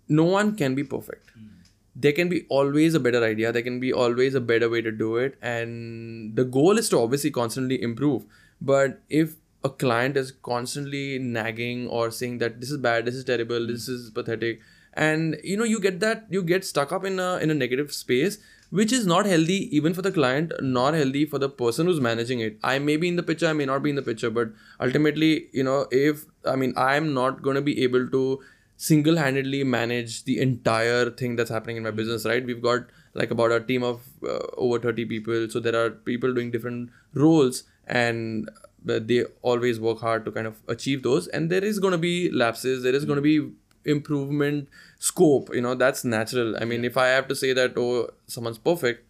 no 0.09 0.23
one 0.23 0.55
can 0.55 0.75
be 0.75 0.83
perfect. 0.83 1.29
Hmm. 1.31 1.47
There 1.95 2.11
can 2.11 2.27
be 2.27 2.45
always 2.49 2.95
a 2.95 2.99
better 2.99 3.23
idea. 3.23 3.51
There 3.51 3.61
can 3.61 3.79
be 3.79 3.93
always 3.93 4.35
a 4.35 4.41
better 4.41 4.69
way 4.69 4.81
to 4.81 4.91
do 4.91 5.15
it. 5.17 5.37
And 5.41 6.35
the 6.35 6.43
goal 6.43 6.77
is 6.77 6.89
to 6.89 6.99
obviously 6.99 7.31
constantly 7.31 7.81
improve. 7.81 8.25
But 8.59 9.01
if 9.09 9.35
a 9.63 9.69
client 9.69 10.17
is 10.17 10.31
constantly 10.31 11.19
nagging 11.19 11.87
or 11.87 12.11
saying 12.11 12.39
that 12.39 12.59
this 12.59 12.71
is 12.71 12.77
bad, 12.77 13.05
this 13.05 13.15
is 13.15 13.23
terrible, 13.23 13.67
this 13.67 13.87
is 13.87 14.09
pathetic, 14.09 14.59
and 14.93 15.37
you 15.43 15.57
know, 15.57 15.63
you 15.63 15.79
get 15.79 15.99
that 15.99 16.25
you 16.29 16.43
get 16.43 16.65
stuck 16.65 16.91
up 16.91 17.05
in 17.05 17.19
a 17.19 17.37
in 17.37 17.49
a 17.49 17.53
negative 17.53 17.91
space, 17.93 18.37
which 18.69 18.91
is 18.91 19.05
not 19.05 19.25
healthy 19.25 19.75
even 19.75 19.93
for 19.93 20.01
the 20.01 20.11
client, 20.11 20.53
not 20.61 20.93
healthy 20.93 21.25
for 21.25 21.39
the 21.39 21.49
person 21.49 21.87
who's 21.87 22.01
managing 22.01 22.39
it. 22.39 22.57
I 22.63 22.79
may 22.79 22.97
be 22.97 23.07
in 23.07 23.15
the 23.15 23.23
picture, 23.23 23.47
I 23.47 23.53
may 23.53 23.65
not 23.65 23.83
be 23.83 23.89
in 23.89 23.95
the 23.95 24.01
picture, 24.01 24.29
but 24.29 24.49
ultimately, 24.79 25.47
you 25.51 25.63
know, 25.63 25.87
if 25.91 26.25
I 26.45 26.55
mean 26.55 26.73
I'm 26.77 27.13
not 27.13 27.41
gonna 27.41 27.61
be 27.61 27.81
able 27.83 28.07
to 28.09 28.41
single-handedly 28.77 29.63
manage 29.63 30.23
the 30.25 30.39
entire 30.39 31.09
thing 31.09 31.35
that's 31.35 31.49
happening 31.49 31.77
in 31.77 31.83
my 31.83 31.91
business 31.91 32.25
right 32.25 32.45
we've 32.45 32.61
got 32.61 32.81
like 33.13 33.31
about 33.31 33.51
a 33.51 33.59
team 33.59 33.83
of 33.83 34.01
uh, 34.23 34.39
over 34.57 34.79
30 34.79 35.05
people 35.05 35.47
so 35.49 35.59
there 35.59 35.75
are 35.81 35.91
people 35.91 36.33
doing 36.33 36.51
different 36.51 36.89
roles 37.13 37.63
and 37.87 38.49
uh, 38.89 38.99
they 39.01 39.23
always 39.41 39.79
work 39.79 39.99
hard 39.99 40.25
to 40.25 40.31
kind 40.31 40.47
of 40.47 40.57
achieve 40.67 41.03
those 41.03 41.27
and 41.27 41.49
there 41.49 41.63
is 41.63 41.79
going 41.79 41.91
to 41.91 41.97
be 41.97 42.29
lapses 42.31 42.83
there 42.83 42.95
is 42.95 43.05
going 43.05 43.15
to 43.15 43.21
be 43.21 43.51
improvement 43.85 44.69
scope 44.99 45.49
you 45.53 45.61
know 45.61 45.75
that's 45.75 46.03
natural. 46.03 46.55
I 46.59 46.65
mean 46.65 46.85
if 46.85 46.97
i 46.97 47.07
have 47.07 47.27
to 47.27 47.35
say 47.35 47.53
that 47.53 47.73
oh 47.77 48.09
someone's 48.27 48.57
perfect 48.57 49.05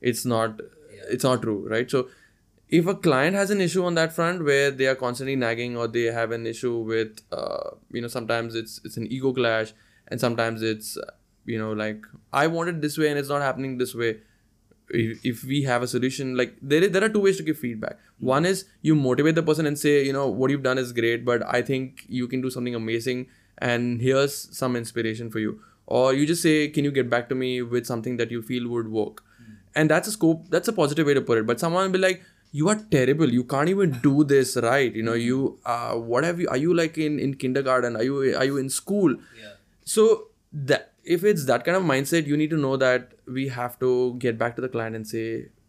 it's 0.00 0.24
not 0.24 0.60
it's 1.10 1.24
not 1.24 1.42
true 1.42 1.68
right? 1.68 1.90
So 1.90 2.08
if 2.68 2.86
a 2.86 2.94
client 2.94 3.36
has 3.36 3.50
an 3.50 3.60
issue 3.60 3.84
on 3.84 3.94
that 3.96 4.12
front 4.12 4.44
where 4.44 4.70
they 4.70 4.86
are 4.86 4.94
constantly 4.94 5.36
nagging 5.36 5.76
or 5.76 5.86
they 5.86 6.04
have 6.04 6.30
an 6.32 6.46
issue 6.46 6.78
with 6.78 7.20
uh, 7.30 7.70
you 7.90 8.00
know 8.00 8.08
sometimes 8.08 8.54
it's 8.54 8.80
it's 8.84 8.96
an 8.96 9.06
ego 9.12 9.32
clash 9.32 9.72
and 10.08 10.20
sometimes 10.20 10.62
it's 10.62 10.96
you 11.44 11.58
know 11.58 11.72
like 11.72 12.06
i 12.32 12.46
want 12.46 12.68
it 12.68 12.80
this 12.80 12.96
way 12.96 13.08
and 13.08 13.18
it's 13.18 13.28
not 13.28 13.42
happening 13.42 13.78
this 13.78 13.94
way. 13.94 14.18
If, 14.94 15.24
if 15.24 15.44
we 15.44 15.62
have 15.62 15.82
a 15.82 15.86
solution 15.86 16.36
like 16.36 16.54
there, 16.60 16.82
is, 16.82 16.90
there 16.90 17.02
are 17.02 17.08
two 17.08 17.20
ways 17.20 17.38
to 17.38 17.42
give 17.42 17.56
feedback. 17.56 17.98
One 18.18 18.44
is 18.44 18.66
you 18.82 18.94
motivate 18.94 19.36
the 19.36 19.42
person 19.42 19.64
and 19.64 19.78
say 19.78 20.04
you 20.04 20.12
know 20.12 20.28
what 20.28 20.50
you've 20.50 20.62
done 20.62 20.76
is 20.76 20.92
great 20.92 21.24
but 21.24 21.42
i 21.46 21.62
think 21.62 22.04
you 22.08 22.28
can 22.28 22.40
do 22.40 22.50
something 22.50 22.74
amazing 22.74 23.26
and 23.70 24.02
here's 24.06 24.34
some 24.58 24.76
inspiration 24.76 25.30
for 25.30 25.38
you. 25.38 25.60
Or 25.86 26.12
you 26.14 26.26
just 26.26 26.42
say 26.42 26.68
can 26.68 26.84
you 26.84 26.92
get 26.98 27.08
back 27.14 27.28
to 27.30 27.34
me 27.34 27.50
with 27.62 27.86
something 27.86 28.16
that 28.22 28.30
you 28.30 28.42
feel 28.42 28.68
would 28.68 28.88
work? 28.98 29.24
And 29.74 29.90
that's 29.90 30.08
a 30.08 30.12
scope 30.12 30.48
that's 30.54 30.68
a 30.68 30.72
positive 30.78 31.06
way 31.06 31.14
to 31.14 31.22
put 31.30 31.38
it. 31.38 31.46
But 31.46 31.60
someone 31.60 31.84
will 31.84 31.98
be 31.98 31.98
like 31.98 32.22
you 32.60 32.68
are 32.68 32.76
terrible. 32.94 33.32
You 33.32 33.44
can't 33.44 33.70
even 33.74 33.98
do 34.02 34.24
this 34.24 34.56
right. 34.68 34.94
You 35.00 35.02
know 35.02 35.14
you 35.14 35.58
uh 35.64 35.94
what 36.12 36.24
have 36.24 36.40
you 36.44 36.48
are 36.48 36.60
you 36.64 36.74
like 36.82 36.98
in 36.98 37.18
in 37.18 37.34
kindergarten? 37.44 37.96
Are 38.02 38.02
you 38.10 38.36
are 38.42 38.44
you 38.52 38.58
in 38.64 38.70
school? 38.82 39.16
Yeah. 39.42 39.54
so 39.92 40.04
that 40.70 40.92
if 41.14 41.24
it's 41.30 41.46
that 41.46 41.64
kind 41.66 41.76
of 41.76 41.82
mindset 41.90 42.26
you 42.32 42.36
need 42.40 42.50
to 42.50 42.58
know 42.64 42.76
that 42.82 43.14
we 43.36 43.48
have 43.54 43.78
to 43.84 43.92
get 44.24 44.38
back 44.42 44.54
to 44.58 44.62
the 44.64 44.68
client 44.74 44.98
and 44.98 45.08
say 45.12 45.24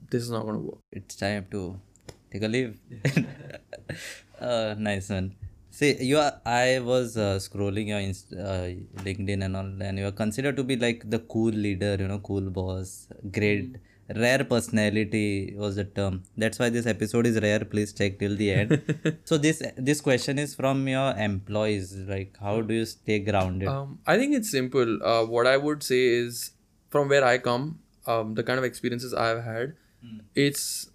this 0.10 0.24
is 0.24 0.32
not 0.36 0.44
going 0.50 0.60
to 0.60 0.66
work. 0.72 0.80
It's 0.92 1.16
time 1.16 1.48
to 1.52 1.80
take 2.32 2.44
a 2.44 2.48
leave. 2.48 2.78
uh, 4.40 4.76
nice 4.78 5.10
one. 5.10 5.36
See, 5.78 5.92
you 6.08 6.20
are. 6.20 6.34
I 6.46 6.80
was 6.88 7.18
uh, 7.18 7.40
scrolling 7.46 7.88
your 7.88 8.00
Inst- 8.00 8.34
uh, 8.34 8.68
LinkedIn 9.06 9.44
and 9.44 9.58
all, 9.58 9.72
and 9.82 9.98
you 9.98 10.06
are 10.06 10.12
considered 10.12 10.56
to 10.58 10.64
be 10.64 10.76
like 10.76 11.10
the 11.10 11.18
cool 11.18 11.50
leader. 11.50 11.96
You 12.00 12.10
know, 12.10 12.20
cool 12.20 12.48
boss, 12.58 13.08
great, 13.32 13.78
rare 14.16 14.44
personality 14.44 15.56
was 15.58 15.78
the 15.78 15.86
term. 15.86 16.22
That's 16.38 16.60
why 16.60 16.70
this 16.70 16.86
episode 16.86 17.26
is 17.26 17.42
rare. 17.42 17.66
Please 17.66 17.92
check 17.92 18.20
till 18.20 18.36
the 18.36 18.52
end. 18.52 19.18
so 19.24 19.40
this 19.40 19.64
this 19.76 20.00
question 20.00 20.38
is 20.38 20.54
from 20.54 20.88
your 20.88 21.10
employees. 21.18 21.96
Like, 22.14 22.38
how 22.40 22.62
do 22.62 22.76
you 22.76 22.86
stay 22.86 23.20
grounded? 23.32 23.68
Um, 23.68 23.98
I 24.06 24.20
think 24.20 24.36
it's 24.36 24.52
simple. 24.52 25.00
Uh, 25.04 25.26
what 25.26 25.48
I 25.48 25.58
would 25.58 25.82
say 25.82 26.06
is, 26.06 26.52
from 26.92 27.10
where 27.10 27.26
I 27.26 27.40
come, 27.40 27.80
um, 28.06 28.36
the 28.36 28.44
kind 28.44 28.60
of 28.60 28.64
experiences 28.64 29.12
I've 29.12 29.44
had, 29.44 29.74
it's 30.36 30.92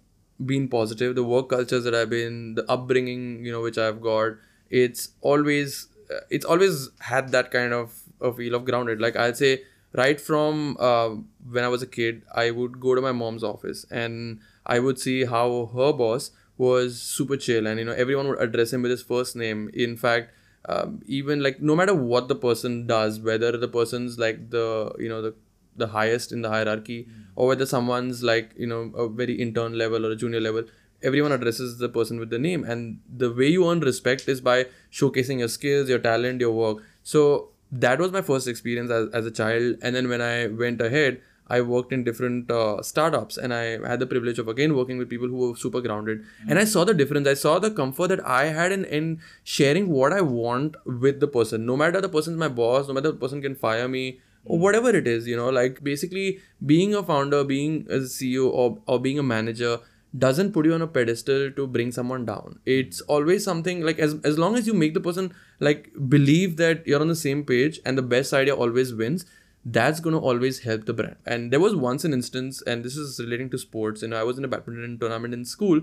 been 0.53 0.69
positive. 0.69 1.15
The 1.15 1.31
work 1.37 1.49
cultures 1.49 1.83
that 1.83 1.93
I've 1.93 2.09
been, 2.09 2.55
the 2.55 2.71
upbringing, 2.71 3.43
you 3.43 3.51
know, 3.51 3.61
which 3.61 3.77
I've 3.77 3.99
got, 3.99 4.45
it's 4.69 5.09
always, 5.21 5.87
uh, 6.13 6.21
it's 6.29 6.45
always 6.45 6.89
had 6.99 7.31
that 7.31 7.51
kind 7.51 7.73
of 7.73 8.01
a 8.21 8.33
feel 8.33 8.55
of 8.55 8.65
grounded. 8.65 8.99
Like 9.01 9.15
I'd 9.15 9.37
say, 9.37 9.63
right 9.93 10.19
from 10.19 10.77
uh, 10.79 11.09
when 11.49 11.63
I 11.63 11.67
was 11.67 11.81
a 11.81 11.87
kid, 11.87 12.23
I 12.33 12.51
would 12.51 12.79
go 12.79 12.95
to 12.95 13.01
my 13.01 13.11
mom's 13.11 13.43
office 13.43 13.85
and 13.89 14.39
I 14.65 14.79
would 14.79 14.99
see 14.99 15.25
how 15.25 15.69
her 15.73 15.93
boss 15.93 16.31
was 16.57 17.01
super 17.01 17.37
chill, 17.37 17.67
and 17.67 17.79
you 17.79 17.85
know, 17.85 17.93
everyone 17.93 18.27
would 18.27 18.41
address 18.41 18.73
him 18.73 18.81
with 18.81 18.91
his 18.91 19.01
first 19.01 19.35
name. 19.35 19.69
In 19.73 19.95
fact 19.95 20.31
um, 20.67 21.01
even 21.05 21.41
like 21.41 21.61
no 21.61 21.75
matter 21.75 21.95
what 21.95 22.27
the 22.27 22.35
person 22.35 22.85
does 22.85 23.19
whether 23.19 23.55
the 23.55 23.67
person's 23.67 24.19
like 24.19 24.49
the 24.49 24.91
you 24.99 25.07
know 25.07 25.21
the 25.21 25.33
the 25.77 25.87
highest 25.87 26.31
in 26.31 26.41
the 26.41 26.49
hierarchy 26.49 27.07
or 27.35 27.47
whether 27.47 27.65
someone's 27.65 28.21
like 28.23 28.53
you 28.57 28.67
know 28.67 28.91
a 28.95 29.07
very 29.07 29.33
intern 29.33 29.77
level 29.77 30.05
or 30.05 30.11
a 30.11 30.15
junior 30.15 30.41
level 30.41 30.63
everyone 31.03 31.31
addresses 31.31 31.77
the 31.77 31.89
person 31.89 32.19
with 32.19 32.29
the 32.29 32.39
name 32.39 32.63
and 32.63 32.99
the 33.23 33.31
way 33.31 33.47
you 33.47 33.69
earn 33.69 33.79
respect 33.79 34.27
is 34.27 34.41
by 34.41 34.65
showcasing 34.91 35.39
your 35.39 35.47
skills 35.47 35.89
your 35.89 35.99
talent 35.99 36.41
your 36.41 36.51
work 36.51 36.83
so 37.03 37.49
that 37.71 37.99
was 37.99 38.11
my 38.11 38.21
first 38.21 38.47
experience 38.47 38.91
as, 38.91 39.09
as 39.13 39.25
a 39.25 39.31
child 39.31 39.75
and 39.81 39.95
then 39.95 40.09
when 40.09 40.21
i 40.21 40.47
went 40.47 40.81
ahead 40.81 41.21
I 41.49 41.61
worked 41.61 41.91
in 41.91 42.03
different 42.03 42.51
uh, 42.51 42.81
startups 42.83 43.37
and 43.37 43.53
I 43.53 43.63
had 43.87 43.99
the 43.99 44.05
privilege 44.05 44.37
of 44.37 44.47
again 44.47 44.75
working 44.75 44.97
with 44.99 45.09
people 45.09 45.27
who 45.27 45.37
were 45.37 45.55
super 45.55 45.81
grounded. 45.81 46.23
And 46.47 46.59
I 46.59 46.63
saw 46.63 46.83
the 46.83 46.93
difference. 46.93 47.27
I 47.27 47.33
saw 47.33 47.57
the 47.57 47.71
comfort 47.71 48.09
that 48.09 48.25
I 48.25 48.45
had 48.45 48.71
in, 48.71 48.85
in 48.85 49.19
sharing 49.43 49.89
what 49.89 50.13
I 50.13 50.21
want 50.21 50.75
with 50.85 51.19
the 51.19 51.27
person. 51.27 51.65
No 51.65 51.75
matter 51.75 52.01
the 52.01 52.09
person's 52.09 52.37
my 52.37 52.49
boss, 52.49 52.87
no 52.87 52.93
matter 52.93 53.11
the 53.11 53.17
person 53.17 53.41
can 53.41 53.55
fire 53.55 53.87
me 53.87 54.19
or 54.45 54.59
whatever 54.59 54.89
it 54.89 55.07
is, 55.07 55.27
you 55.27 55.35
know, 55.35 55.49
like 55.49 55.83
basically 55.83 56.39
being 56.63 56.93
a 56.93 57.01
founder, 57.01 57.43
being 57.43 57.87
a 57.89 57.97
CEO 57.97 58.51
or, 58.51 58.77
or 58.85 58.99
being 58.99 59.17
a 59.17 59.23
manager 59.23 59.79
doesn't 60.17 60.53
put 60.53 60.65
you 60.65 60.73
on 60.73 60.81
a 60.81 60.87
pedestal 60.87 61.51
to 61.51 61.67
bring 61.67 61.91
someone 61.91 62.25
down. 62.25 62.59
It's 62.65 63.01
always 63.01 63.43
something 63.43 63.81
like 63.81 63.99
as, 63.99 64.15
as 64.23 64.39
long 64.39 64.55
as 64.55 64.65
you 64.65 64.73
make 64.73 64.93
the 64.93 64.99
person 64.99 65.33
like 65.59 65.91
believe 66.07 66.57
that 66.57 66.87
you're 66.87 67.01
on 67.01 67.07
the 67.07 67.15
same 67.15 67.43
page 67.43 67.79
and 67.85 67.97
the 67.97 68.01
best 68.01 68.33
idea 68.33 68.55
always 68.55 68.93
wins, 68.93 69.25
that's 69.65 69.99
going 69.99 70.13
to 70.13 70.19
always 70.19 70.59
help 70.59 70.85
the 70.85 70.93
brand 70.93 71.17
and 71.25 71.51
there 71.51 71.59
was 71.59 71.75
once 71.75 72.05
an 72.05 72.13
instance 72.13 72.61
and 72.61 72.83
this 72.83 72.95
is 72.95 73.19
relating 73.19 73.49
to 73.49 73.57
sports 73.57 74.01
and 74.01 74.15
i 74.15 74.23
was 74.23 74.37
in 74.37 74.45
a 74.45 74.47
badminton 74.47 74.97
tournament 74.97 75.33
in 75.33 75.43
school 75.43 75.81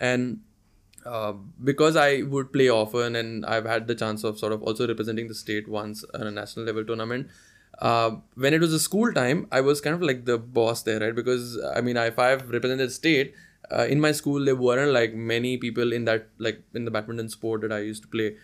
and 0.00 0.40
uh, 1.04 1.32
because 1.62 1.94
i 1.94 2.22
would 2.22 2.52
play 2.52 2.68
often 2.68 3.14
and 3.14 3.44
i've 3.44 3.66
had 3.66 3.86
the 3.86 3.94
chance 3.94 4.24
of 4.24 4.38
sort 4.38 4.52
of 4.52 4.62
also 4.62 4.88
representing 4.88 5.28
the 5.28 5.34
state 5.34 5.68
once 5.68 6.04
on 6.14 6.26
a 6.26 6.30
national 6.30 6.64
level 6.64 6.84
tournament 6.84 7.28
uh, 7.80 8.10
when 8.34 8.54
it 8.54 8.60
was 8.60 8.72
a 8.72 8.80
school 8.80 9.12
time 9.12 9.46
i 9.52 9.60
was 9.60 9.80
kind 9.80 9.94
of 9.94 10.02
like 10.02 10.24
the 10.24 10.38
boss 10.38 10.82
there 10.82 10.98
right 10.98 11.14
because 11.14 11.58
i 11.76 11.82
mean 11.82 11.98
if 11.98 12.18
i've 12.18 12.48
represented 12.50 12.90
state 12.90 13.34
uh, 13.70 13.86
in 13.88 14.00
my 14.00 14.12
school 14.12 14.44
there 14.44 14.56
weren't 14.56 14.92
like 14.92 15.14
many 15.14 15.56
people 15.56 15.92
in 15.92 16.04
that 16.04 16.28
like 16.38 16.62
in 16.74 16.84
the 16.84 16.90
badminton 16.90 17.28
sport 17.28 17.60
that 17.60 17.72
i 17.72 17.78
used 17.78 18.02
to 18.02 18.08
play 18.08 18.34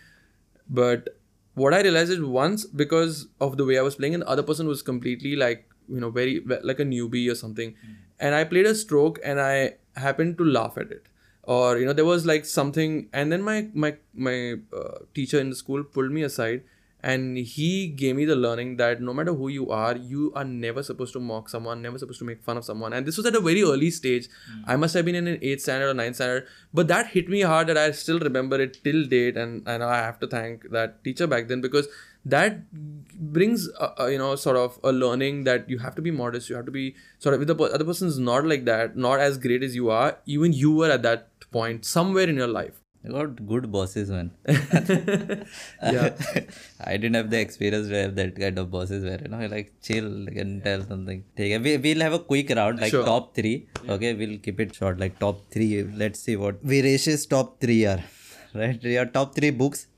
but 0.69 1.09
what 1.55 1.73
I 1.73 1.81
realized 1.83 2.11
is 2.11 2.21
once 2.21 2.67
because 2.67 3.29
of 3.41 3.57
the 3.57 3.65
way 3.65 3.79
I 3.79 3.83
was 3.83 3.95
playing, 3.95 4.15
and 4.15 4.23
the 4.23 4.29
other 4.29 4.43
person 4.43 4.67
was 4.67 4.83
completely 4.83 5.37
like 5.37 5.69
you 5.89 6.01
know 6.01 6.11
very 6.11 6.41
like 6.63 6.81
a 6.81 6.85
newbie 6.85 7.31
or 7.31 7.35
something, 7.35 7.75
and 8.19 8.35
I 8.35 8.45
played 8.45 8.67
a 8.67 8.75
stroke 8.75 9.19
and 9.25 9.41
I 9.41 9.75
happened 9.97 10.39
to 10.39 10.45
laugh 10.45 10.77
at 10.77 10.91
it, 10.91 11.07
or 11.43 11.79
you 11.79 11.87
know 11.87 11.93
there 11.93 12.05
was 12.05 12.27
like 12.27 12.45
something, 12.45 13.09
and 13.13 13.31
then 13.31 13.43
my 13.43 13.69
my 13.73 13.97
my 14.15 14.55
uh, 14.77 14.99
teacher 15.15 15.41
in 15.41 15.51
the 15.51 15.57
school 15.57 15.85
pulled 15.85 16.11
me 16.11 16.23
aside. 16.23 16.63
And 17.13 17.37
he 17.37 17.89
gave 17.89 18.17
me 18.17 18.25
the 18.25 18.35
learning 18.35 18.77
that 18.79 19.03
no 19.03 19.13
matter 19.13 19.35
who 19.35 19.49
you 19.49 19.69
are, 19.69 19.95
you 19.95 20.33
are 20.35 20.45
never 20.45 20.83
supposed 20.83 21.13
to 21.13 21.21
mock 21.21 21.51
someone, 21.51 21.83
never 21.83 21.99
supposed 21.99 22.19
to 22.21 22.25
make 22.25 22.43
fun 22.43 22.57
of 22.57 22.65
someone. 22.65 22.95
And 22.95 23.05
this 23.05 23.19
was 23.19 23.27
at 23.27 23.35
a 23.35 23.41
very 23.41 23.63
early 23.63 23.91
stage. 23.91 24.29
Hmm. 24.51 24.63
I 24.67 24.77
must 24.77 24.95
have 24.95 25.05
been 25.05 25.15
in 25.15 25.27
an 25.27 25.39
8th 25.41 25.61
standard 25.61 25.91
or 25.91 25.95
9th 25.95 26.15
standard. 26.15 26.47
But 26.73 26.89
that 26.89 27.09
hit 27.09 27.29
me 27.29 27.43
hard 27.43 27.67
that 27.67 27.77
I 27.77 27.91
still 27.91 28.19
remember 28.21 28.59
it 28.59 28.83
till 28.83 29.05
date. 29.05 29.37
And, 29.37 29.69
and 29.69 29.85
I 29.85 29.97
have 29.97 30.19
to 30.21 30.27
thank 30.27 30.71
that 30.71 31.05
teacher 31.05 31.27
back 31.27 31.49
then 31.49 31.61
because 31.61 31.89
that 32.25 32.73
brings, 32.73 33.69
a, 33.79 33.93
a, 33.99 34.11
you 34.11 34.17
know, 34.17 34.35
sort 34.35 34.57
of 34.57 34.79
a 34.83 34.91
learning 34.91 35.45
that 35.45 35.69
you 35.69 35.81
have 35.81 35.95
to 35.97 36.03
be 36.03 36.11
modest. 36.11 36.49
You 36.49 36.57
have 36.57 36.65
to 36.65 36.73
be 36.73 36.95
sort 37.19 37.35
of, 37.35 37.43
if 37.43 37.49
the 37.49 37.65
other 37.65 37.85
person's 37.85 38.19
not 38.19 38.47
like 38.47 38.65
that, 38.65 38.97
not 38.97 39.21
as 39.21 39.37
great 39.37 39.63
as 39.63 39.77
you 39.77 39.91
are, 39.91 40.17
even 40.25 40.55
you 40.55 40.73
were 40.73 40.91
at 40.91 41.03
that 41.03 41.29
point 41.51 41.85
somewhere 41.85 42.31
in 42.31 42.37
your 42.37 42.49
life. 42.49 42.81
You 43.05 43.13
got 43.13 43.47
good 43.47 43.71
bosses, 43.71 44.11
man. 44.11 44.31
Yeah. 45.83 46.15
I 46.81 46.97
didn't 46.97 47.15
have 47.15 47.31
the 47.31 47.39
experience 47.39 47.89
to 47.89 47.95
have 48.03 48.15
that 48.17 48.35
kind 48.39 48.59
of 48.59 48.71
bosses 48.71 49.05
where 49.05 49.21
you 49.21 49.29
know 49.29 49.47
like 49.47 49.73
chill 49.83 50.05
like, 50.09 50.37
and 50.37 50.65
tell 50.65 50.83
something. 50.83 51.25
Take. 51.37 51.63
We 51.63 51.77
we'll 51.77 52.01
have 52.01 52.15
a 52.15 52.19
quick 52.19 52.51
round 52.51 52.81
like 52.81 52.91
Sure. 52.91 53.05
top 53.05 53.35
three. 53.35 53.69
Okay, 53.89 54.15
we'll 54.15 54.39
keep 54.39 54.59
it 54.61 54.75
short. 54.75 54.99
Like 54.99 55.19
top 55.19 55.41
three. 55.51 55.83
Let's 55.83 56.21
see 56.21 56.37
what 56.37 56.65
Viresh's 56.65 57.27
top 57.27 57.61
three 57.61 57.85
are. 57.87 58.03
Right, 58.55 58.81
your 58.85 59.05
top 59.07 59.35
three 59.35 59.51
books. 59.51 59.89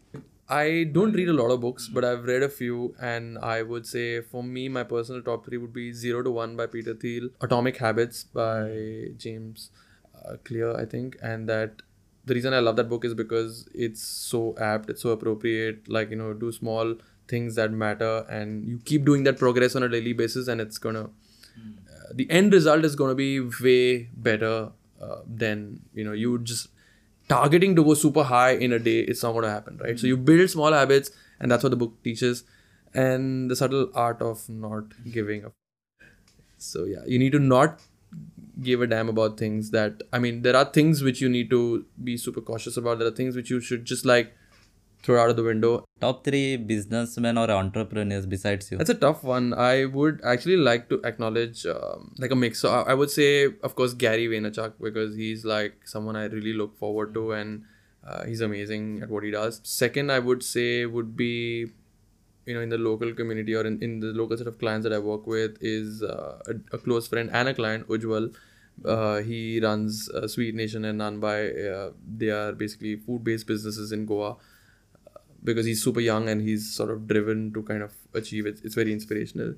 I 0.49 0.85
don't 0.91 1.13
read 1.13 1.29
a 1.29 1.33
lot 1.35 1.51
of 1.51 1.61
books, 1.61 1.89
but 1.89 2.05
I've 2.07 2.25
read 2.25 2.43
a 2.43 2.49
few, 2.49 2.95
and 2.99 3.37
I 3.39 3.63
would 3.63 3.87
say 3.87 4.23
for 4.23 4.43
me, 4.43 4.69
my 4.71 4.83
personal 4.85 5.21
top 5.21 5.45
three 5.45 5.59
would 5.59 5.75
be 5.75 5.93
Zero 5.93 6.23
to 6.23 6.31
One 6.31 6.57
by 6.57 6.67
Peter 6.67 6.95
Thiel, 6.95 7.29
Atomic 7.43 7.77
Habits 7.77 8.25
by 8.25 9.09
James 9.19 9.71
uh, 10.25 10.37
Clear, 10.45 10.75
I 10.75 10.87
think, 10.87 11.17
and 11.23 11.47
that 11.51 11.83
the 12.27 12.35
reason 12.35 12.53
I 12.53 12.59
love 12.59 12.77
that 12.77 12.89
book 12.89 13.05
is 13.05 13.15
because 13.15 13.69
it's 13.75 14.03
so 14.03 14.55
apt, 14.61 14.91
it's 14.91 15.03
so 15.03 15.11
appropriate. 15.11 15.89
Like 15.89 16.11
you 16.11 16.17
know, 16.17 16.33
do 16.35 16.53
small 16.53 16.97
things 17.29 17.55
that 17.57 17.73
matter, 17.73 18.25
and 18.29 18.67
you 18.67 18.79
keep 18.85 19.05
doing 19.05 19.25
that 19.25 19.39
progress 19.39 19.77
on 19.77 19.83
a 19.83 19.89
daily 19.89 20.13
basis, 20.13 20.49
and 20.49 20.61
it's 20.61 20.79
gonna. 20.79 21.05
Uh, 21.05 22.13
the 22.15 22.31
end 22.31 22.53
result 22.53 22.85
is 22.85 22.95
gonna 22.95 23.15
be 23.15 23.41
way 23.41 24.09
better 24.17 24.71
uh, 25.01 25.21
than 25.27 25.81
you 25.95 26.05
know 26.05 26.13
you 26.13 26.39
just 26.39 26.69
targeting 27.29 27.75
to 27.77 27.85
go 27.85 27.95
super 27.95 28.23
high 28.23 28.53
in 28.53 28.73
a 28.73 28.79
day 28.79 29.01
it's 29.01 29.23
not 29.23 29.41
to 29.41 29.49
happen 29.49 29.79
right 29.83 29.99
so 29.99 30.07
you 30.07 30.17
build 30.17 30.49
small 30.49 30.73
habits 30.73 31.11
and 31.41 31.51
that's 31.51 31.63
what 31.63 31.71
the 31.71 31.77
book 31.77 31.95
teaches 32.05 32.45
and 32.95 33.51
the 33.51 33.57
subtle 33.57 33.91
art 33.95 34.23
of 34.23 34.49
not 34.49 34.85
giving 35.11 35.45
up 35.45 35.53
so 36.57 36.85
yeah 36.85 37.05
you 37.07 37.19
need 37.19 37.33
to 37.33 37.39
not 37.39 37.81
give 38.63 38.81
a 38.81 38.87
damn 38.87 39.09
about 39.09 39.39
things 39.39 39.71
that 39.71 40.03
i 40.13 40.19
mean 40.19 40.43
there 40.43 40.57
are 40.57 40.65
things 40.65 41.03
which 41.03 41.21
you 41.21 41.29
need 41.29 41.51
to 41.51 41.85
be 42.03 42.17
super 42.17 42.41
cautious 42.41 42.77
about 42.77 42.99
there 42.99 43.09
are 43.09 43.19
things 43.23 43.37
which 43.37 43.51
you 43.51 43.61
should 43.61 43.85
just 43.85 44.07
like 44.07 44.35
throw 45.03 45.23
out 45.23 45.31
of 45.31 45.37
the 45.37 45.43
window 45.43 45.87
Top 45.99 46.25
three 46.25 46.59
businessmen 46.59 47.39
or 47.39 47.51
entrepreneurs 47.51 48.27
besides 48.27 48.71
you. 48.71 48.77
that's 48.77 48.91
a 48.91 48.95
tough 48.95 49.25
one. 49.25 49.55
I 49.55 49.87
would 49.87 50.21
actually 50.23 50.59
like 50.59 50.91
to 50.91 51.01
acknowledge 51.05 51.65
um, 51.65 52.15
like 52.19 52.31
a 52.31 52.37
mix. 52.37 52.59
So 52.59 52.69
I, 52.69 52.91
I 52.91 52.95
would 52.95 53.11
say, 53.11 53.47
of 53.63 53.75
course, 53.75 53.95
Gary 53.95 54.29
Vaynerchuk 54.29 54.75
because 54.79 55.17
he's 55.17 55.47
like 55.47 55.87
someone 55.87 56.15
I 56.15 56.25
really 56.25 56.53
look 56.53 56.77
forward 56.77 57.15
to, 57.15 57.33
and 57.33 57.65
uh, 58.07 58.25
he's 58.27 58.43
amazing 58.43 59.01
at 59.03 59.09
what 59.09 59.25
he 59.25 59.31
does. 59.31 59.63
Second, 59.65 60.13
I 60.13 60.19
would 60.19 60.43
say 60.43 60.85
would 60.85 61.17
be, 61.17 61.69
you 62.45 62.53
know, 62.55 62.61
in 62.61 62.69
the 62.69 62.77
local 62.77 63.15
community 63.15 63.55
or 63.55 63.65
in, 63.65 63.83
in 63.83 64.01
the 64.01 64.09
local 64.09 64.37
set 64.37 64.47
of 64.47 64.59
clients 64.59 64.85
that 64.85 64.93
I 64.93 64.99
work 64.99 65.27
with 65.27 65.57
is 65.63 66.03
uh, 66.03 66.43
a, 66.47 66.77
a 66.77 66.79
close 66.79 67.09
friend 67.09 67.31
and 67.33 67.49
a 67.49 67.55
client, 67.55 67.89
Ujwal. 67.89 68.35
Uh, 68.85 69.19
he 69.23 69.61
runs 69.61 70.09
uh, 70.11 70.29
Sweet 70.29 70.55
Nation 70.55 70.85
and 70.85 71.01
Nanbai. 71.01 71.73
Uh, 71.73 71.93
they 72.17 72.29
are 72.29 72.53
basically 72.53 72.97
food-based 72.97 73.47
businesses 73.47 73.93
in 73.93 74.07
Goa 74.07 74.37
because 75.43 75.65
he's 75.65 75.83
super 75.83 76.01
young 76.01 76.29
and 76.29 76.43
he's 76.43 76.75
sort 76.75 76.91
of 76.91 77.07
driven 77.07 77.53
to 77.55 77.63
kind 77.63 77.83
of 77.83 77.95
achieve 78.15 78.47
it. 78.47 78.61
It's 78.65 78.75
very 78.75 78.93
inspirational. 78.93 79.55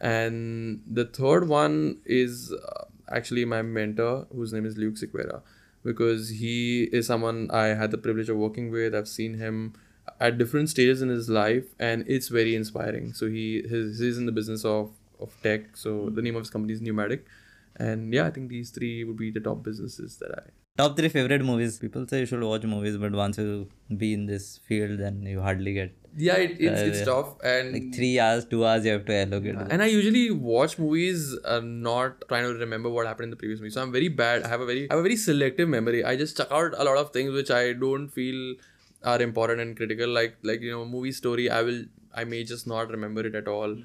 And 0.00 0.82
the 0.86 1.04
third 1.04 1.48
one 1.48 1.98
is 2.06 2.52
uh, 2.52 2.84
actually 3.10 3.44
my 3.44 3.62
mentor, 3.62 4.26
whose 4.32 4.52
name 4.52 4.64
is 4.64 4.76
Luke 4.76 4.94
Sequeira, 4.94 5.42
because 5.84 6.28
he 6.30 6.84
is 6.92 7.06
someone 7.06 7.50
I 7.50 7.68
had 7.68 7.90
the 7.90 7.98
privilege 7.98 8.28
of 8.28 8.36
working 8.36 8.70
with. 8.70 8.94
I've 8.94 9.08
seen 9.08 9.34
him 9.34 9.74
at 10.20 10.38
different 10.38 10.70
stages 10.70 11.02
in 11.02 11.08
his 11.08 11.28
life, 11.28 11.64
and 11.78 12.04
it's 12.06 12.28
very 12.28 12.54
inspiring. 12.54 13.12
So 13.12 13.28
he 13.28 13.62
his, 13.68 13.98
he's 13.98 14.18
in 14.18 14.26
the 14.26 14.32
business 14.32 14.64
of 14.64 14.92
of 15.20 15.36
tech. 15.42 15.76
So 15.76 16.10
the 16.10 16.22
name 16.22 16.36
of 16.36 16.42
his 16.42 16.50
company 16.50 16.72
is 16.72 16.80
Pneumatic, 16.80 17.26
And 17.76 18.12
yeah, 18.12 18.26
I 18.26 18.30
think 18.30 18.50
these 18.50 18.70
three 18.70 19.04
would 19.04 19.16
be 19.16 19.30
the 19.30 19.40
top 19.40 19.62
businesses 19.62 20.18
that 20.18 20.32
I. 20.38 20.50
Top 20.78 20.96
three 20.96 21.08
favorite 21.08 21.44
movies. 21.44 21.78
People 21.78 22.06
say 22.08 22.20
you 22.20 22.26
should 22.26 22.42
watch 22.42 22.62
movies, 22.64 22.96
but 22.96 23.12
once 23.12 23.36
you 23.38 23.68
be 23.96 24.14
in 24.14 24.24
this 24.26 24.58
field, 24.66 24.98
then 25.00 25.22
you 25.22 25.40
hardly 25.40 25.74
get 25.74 25.94
Yeah, 26.16 26.36
it, 26.36 26.56
it's, 26.58 26.80
Uh, 26.80 26.84
it's 26.86 27.02
tough. 27.04 27.34
And 27.44 27.72
like 27.74 27.94
three 27.94 28.18
hours, 28.18 28.46
two 28.46 28.64
hours. 28.66 28.84
You 28.86 28.92
have 28.92 29.04
to 29.06 29.14
allocate. 29.14 29.56
and 29.70 29.82
I 29.82 29.86
usually 29.86 30.30
watch 30.30 30.78
movies 30.78 31.36
uh, 31.44 31.60
not 31.60 32.22
trying 32.28 32.44
to 32.44 32.54
remember 32.64 32.88
what 32.88 33.06
happened 33.06 33.24
in 33.24 33.30
the 33.30 33.36
previous 33.36 33.60
movie. 33.60 33.70
So 33.70 33.82
I'm 33.82 33.92
very 33.92 34.08
bad. 34.08 34.44
I 34.44 34.48
have 34.48 34.62
a 34.62 34.66
very 34.66 34.90
I 34.90 34.94
have 34.94 35.00
a 35.00 35.08
very 35.08 35.16
selective 35.16 35.68
memory. 35.68 36.04
I 36.04 36.16
just 36.16 36.36
chuck 36.36 36.48
out 36.50 36.74
a 36.76 36.84
lot 36.84 36.96
of 36.96 37.10
things 37.12 37.32
which 37.32 37.50
I 37.50 37.72
don't 37.74 38.08
feel 38.08 38.54
are 39.04 39.20
important 39.20 39.60
and 39.60 39.76
critical. 39.76 40.08
Like 40.08 40.36
like 40.42 40.60
you 40.62 40.70
know 40.70 40.84
movie 40.86 41.12
story. 41.12 41.50
I 41.50 41.62
will 41.62 41.84
I 42.14 42.24
may 42.24 42.44
just 42.44 42.66
not 42.66 42.90
remember 42.90 43.26
it 43.26 43.34
at 43.34 43.48
all. 43.48 43.76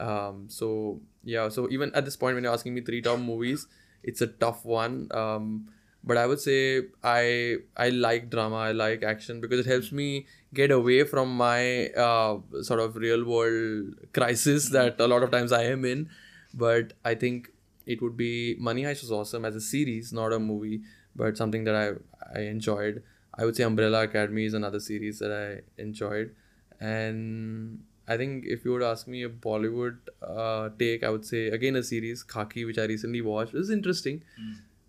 Um. 0.00 0.46
So 0.48 1.00
yeah. 1.24 1.48
So 1.48 1.68
even 1.70 1.94
at 1.94 2.04
this 2.04 2.16
point 2.16 2.34
when 2.34 2.44
you're 2.44 2.52
asking 2.52 2.74
me 2.74 2.80
three 2.80 3.02
top 3.02 3.18
movies, 3.18 3.66
it's 4.02 4.20
a 4.20 4.26
tough 4.26 4.64
one. 4.64 5.08
Um. 5.12 5.68
But 6.06 6.18
I 6.18 6.26
would 6.26 6.40
say 6.40 6.82
I 7.02 7.56
I 7.76 7.88
like 7.88 8.28
drama. 8.30 8.56
I 8.56 8.72
like 8.72 9.02
action 9.02 9.40
because 9.40 9.60
it 9.60 9.66
helps 9.66 9.90
me 9.90 10.26
get 10.52 10.70
away 10.70 11.04
from 11.04 11.34
my 11.36 11.86
uh, 11.88 12.38
sort 12.60 12.80
of 12.80 12.96
real 12.96 13.24
world 13.24 13.94
crisis 14.12 14.68
that 14.70 15.00
a 15.00 15.06
lot 15.06 15.22
of 15.22 15.30
times 15.30 15.50
I 15.50 15.64
am 15.64 15.84
in. 15.84 16.10
But 16.52 16.92
I 17.04 17.14
think 17.14 17.50
it 17.86 18.02
would 18.02 18.16
be 18.16 18.54
Money 18.58 18.82
Heist 18.82 19.00
was 19.02 19.10
awesome 19.12 19.44
as 19.44 19.56
a 19.56 19.60
series, 19.60 20.12
not 20.12 20.32
a 20.32 20.38
movie, 20.38 20.82
but 21.16 21.36
something 21.38 21.64
that 21.64 21.74
I 21.74 22.38
I 22.38 22.42
enjoyed. 22.42 23.02
I 23.36 23.44
would 23.44 23.56
say 23.56 23.64
Umbrella 23.64 24.02
Academy 24.04 24.44
is 24.44 24.54
another 24.54 24.80
series 24.80 25.18
that 25.20 25.32
I 25.32 25.82
enjoyed, 25.82 26.34
and 26.80 27.82
I 28.06 28.16
think 28.16 28.44
if 28.46 28.64
you 28.64 28.72
would 28.72 28.82
ask 28.82 29.08
me 29.08 29.22
a 29.22 29.28
Bollywood 29.28 29.96
uh, 30.22 30.68
take, 30.78 31.02
I 31.04 31.10
would 31.10 31.24
say 31.24 31.46
again 31.48 31.76
a 31.76 31.82
series 31.82 32.22
Khakee, 32.22 32.66
which 32.66 32.78
I 32.78 32.84
recently 32.84 33.20
watched. 33.22 33.54
It 33.54 33.58
was 33.58 33.70
interesting. 33.70 34.22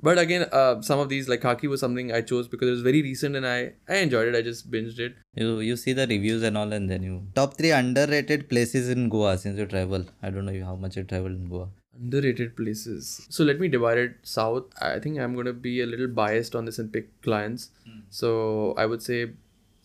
But 0.01 0.19
again, 0.19 0.43
uh, 0.51 0.82
some 0.82 0.99
of 0.99 1.08
these 1.10 1.28
like 1.30 1.41
Khakee 1.41 1.67
was 1.67 1.80
something 1.80 2.12
I 2.12 2.21
chose 2.21 2.47
because 2.47 2.67
it 2.67 2.71
was 2.71 2.82
very 2.82 3.01
recent 3.01 3.36
and 3.36 3.47
I 3.47 3.73
I 3.88 3.95
enjoyed 3.97 4.28
it. 4.28 4.36
I 4.36 4.41
just 4.41 4.69
binged 4.69 4.99
it. 4.99 5.15
You 5.36 5.60
you 5.60 5.78
see 5.78 5.93
the 5.93 6.06
reviews 6.08 6.43
and 6.43 6.58
all, 6.58 6.73
and 6.73 6.89
then 6.89 7.01
you 7.04 7.23
top 7.34 7.56
three 7.56 7.71
underrated 7.71 8.49
places 8.49 8.89
in 8.89 9.08
Goa 9.10 9.38
since 9.38 9.58
you 9.58 9.65
travel. 9.65 10.06
I 10.21 10.30
don't 10.30 10.45
know 10.45 10.65
how 10.65 10.75
much 10.75 10.97
you 10.97 11.04
travel 11.04 11.28
in 11.28 11.47
Goa. 11.56 11.69
Underrated 11.97 12.56
places. 12.58 13.25
So 13.30 13.43
let 13.45 13.60
me 13.60 13.69
divide 13.69 13.97
it 13.97 14.15
south. 14.23 14.65
I 14.82 14.99
think 14.99 15.17
I'm 15.17 15.34
gonna 15.34 15.54
be 15.54 15.82
a 15.82 15.86
little 15.86 16.08
biased 16.21 16.56
on 16.56 16.65
this 16.65 16.78
and 16.78 16.91
pick 16.91 17.10
clients. 17.21 17.69
So 18.10 18.73
I 18.78 18.86
would 18.86 19.01
say 19.01 19.32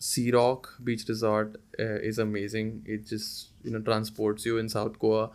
Sea 0.01 0.31
Rock 0.31 0.67
Beach 0.83 1.03
Resort 1.07 1.57
uh, 1.79 1.99
is 2.09 2.17
amazing. 2.17 2.83
It 2.85 3.05
just 3.05 3.49
you 3.63 3.71
know 3.71 3.79
transports 3.79 4.45
you 4.45 4.57
in 4.57 4.67
South 4.67 4.97
Goa. 4.99 5.29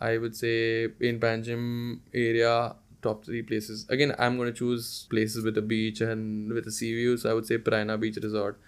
I 0.00 0.16
would 0.18 0.36
say 0.36 0.84
in 1.00 1.20
Panjim 1.20 2.00
area 2.14 2.74
top 3.02 3.24
three 3.24 3.42
places. 3.42 3.86
Again, 3.88 4.14
I'm 4.18 4.38
gonna 4.38 4.52
choose 4.52 5.06
places 5.10 5.44
with 5.44 5.58
a 5.58 5.62
beach 5.62 6.00
and 6.00 6.52
with 6.52 6.66
a 6.66 6.72
sea 6.72 6.94
view. 6.94 7.16
So 7.18 7.30
I 7.30 7.34
would 7.34 7.46
say 7.46 7.58
Prana 7.58 7.98
Beach 7.98 8.16
Resort. 8.22 8.58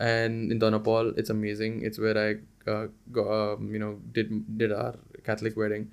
And 0.00 0.50
in 0.50 0.58
Dona 0.58 0.80
Paula, 0.80 1.12
it's 1.16 1.30
amazing. 1.30 1.82
It's 1.84 1.98
where 1.98 2.18
I 2.26 2.70
uh, 2.70 2.86
go, 3.12 3.54
um, 3.54 3.72
you 3.72 3.78
know 3.78 4.00
did 4.12 4.58
did 4.58 4.72
our 4.72 4.94
Catholic 5.24 5.56
wedding 5.56 5.90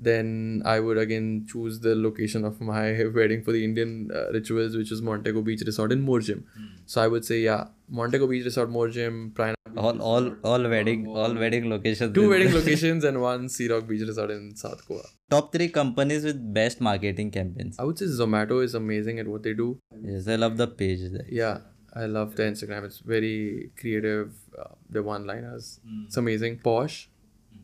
then 0.00 0.62
I 0.64 0.80
would 0.80 0.98
again 0.98 1.46
choose 1.48 1.80
the 1.80 1.94
location 1.94 2.44
of 2.44 2.60
my 2.60 3.04
wedding 3.14 3.42
for 3.42 3.52
the 3.52 3.64
Indian 3.64 4.10
uh, 4.14 4.32
rituals, 4.32 4.76
which 4.76 4.90
is 4.90 5.00
Montego 5.00 5.42
Beach 5.42 5.62
Resort 5.64 5.92
in 5.92 6.04
Morjim. 6.04 6.42
So 6.86 7.00
I 7.00 7.08
would 7.08 7.24
say, 7.24 7.40
yeah, 7.40 7.68
Montego 7.88 8.26
Beach 8.26 8.44
Resort, 8.44 8.70
Morjim, 8.70 9.34
Prana. 9.34 9.54
All 9.76 10.00
all 10.00 10.26
all 10.44 10.62
wedding 10.68 11.06
all 11.08 11.34
wedding 11.34 11.68
locations. 11.68 12.14
Two 12.14 12.28
wedding 12.30 12.52
locations 12.58 13.04
and 13.04 13.20
one 13.20 13.48
Sea 13.48 13.68
Rock 13.68 13.86
Beach 13.88 14.02
Resort 14.06 14.30
in 14.30 14.54
South 14.56 14.86
Goa. 14.86 15.02
Top 15.30 15.52
three 15.52 15.68
companies 15.68 16.24
with 16.24 16.40
best 16.54 16.80
marketing 16.80 17.30
campaigns. 17.30 17.76
I 17.78 17.84
would 17.84 17.98
say 17.98 18.06
Zomato 18.06 18.62
is 18.62 18.74
amazing 18.74 19.18
at 19.18 19.26
what 19.26 19.42
they 19.42 19.52
do. 19.52 19.78
Yes, 20.02 20.28
I 20.28 20.36
love 20.36 20.56
the 20.56 20.68
page 20.68 21.00
there. 21.10 21.26
Yeah, 21.28 21.58
I 21.92 22.06
love 22.06 22.36
the 22.36 22.44
Instagram. 22.44 22.84
It's 22.84 22.98
very 23.00 23.70
creative. 23.80 24.32
Uh, 24.56 24.74
the 24.88 25.02
one-liners. 25.02 25.80
It's 26.06 26.16
amazing. 26.16 26.60
Posh, 26.60 27.08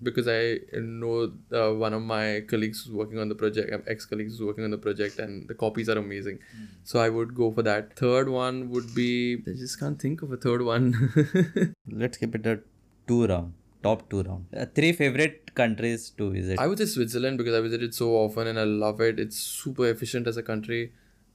because 0.02 0.26
I 0.28 0.58
know 0.80 1.32
uh, 1.52 1.72
one 1.74 1.92
of 1.94 2.02
my 2.02 2.42
colleagues 2.48 2.84
who's 2.84 2.92
working 2.94 3.18
on 3.18 3.28
the 3.28 3.34
project, 3.34 3.72
um, 3.74 3.82
ex-colleagues 3.86 4.38
who's 4.38 4.46
working 4.46 4.64
on 4.64 4.70
the 4.70 4.78
project, 4.78 5.18
and 5.18 5.46
the 5.48 5.54
copies 5.54 5.88
are 5.88 5.98
amazing. 5.98 6.38
So 6.84 7.00
I 7.00 7.08
would 7.08 7.34
go 7.34 7.50
for 7.52 7.62
that. 7.62 7.96
Third 7.96 8.28
one 8.28 8.70
would 8.70 8.94
be. 8.94 9.42
I 9.46 9.50
just 9.64 9.78
can't 9.78 10.00
think 10.00 10.22
of 10.22 10.32
a 10.32 10.36
third 10.36 10.62
one. 10.62 11.74
Let's 11.90 12.16
keep 12.16 12.34
it 12.34 12.46
at 12.46 12.60
two 13.06 13.26
round. 13.26 13.54
Top 13.82 14.08
two 14.10 14.22
round. 14.22 14.46
Uh, 14.56 14.66
three 14.74 14.92
favorite 14.92 15.54
countries 15.54 16.10
to 16.18 16.30
visit. 16.30 16.58
I 16.58 16.66
would 16.66 16.78
say 16.78 16.84
Switzerland 16.86 17.38
because 17.38 17.54
I 17.54 17.60
visit 17.60 17.82
it 17.82 17.94
so 17.94 18.14
often 18.16 18.46
and 18.46 18.58
I 18.58 18.64
love 18.64 19.00
it. 19.00 19.18
It's 19.18 19.36
super 19.38 19.88
efficient 19.88 20.26
as 20.26 20.36
a 20.36 20.42
country. 20.42 20.92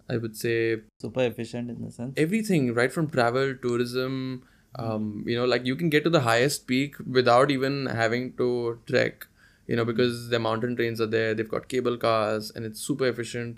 I 0.07 0.17
would 0.17 0.37
say 0.37 0.81
Super 1.01 1.21
efficient 1.21 1.71
in 1.71 1.81
the 1.83 1.91
sense. 1.91 2.13
everything 2.15 2.75
right 2.75 2.91
from 2.93 3.09
travel 3.09 3.55
tourism 3.59 4.43
um, 4.77 5.23
you 5.25 5.37
know 5.37 5.45
like 5.45 5.65
you 5.65 5.75
can 5.75 5.89
get 5.89 6.03
to 6.03 6.09
the 6.09 6.21
highest 6.21 6.67
peak 6.67 6.95
without 7.19 7.51
even 7.51 7.85
having 7.85 8.33
to 8.37 8.79
trek 8.85 9.27
you 9.67 9.75
know 9.75 9.85
because 9.85 10.29
the 10.29 10.39
mountain 10.39 10.75
trains 10.75 11.01
are 11.01 11.07
there 11.07 11.33
they've 11.33 11.49
got 11.49 11.67
cable 11.67 11.97
cars 11.97 12.51
and 12.55 12.65
it's 12.65 12.79
super 12.79 13.07
efficient. 13.07 13.57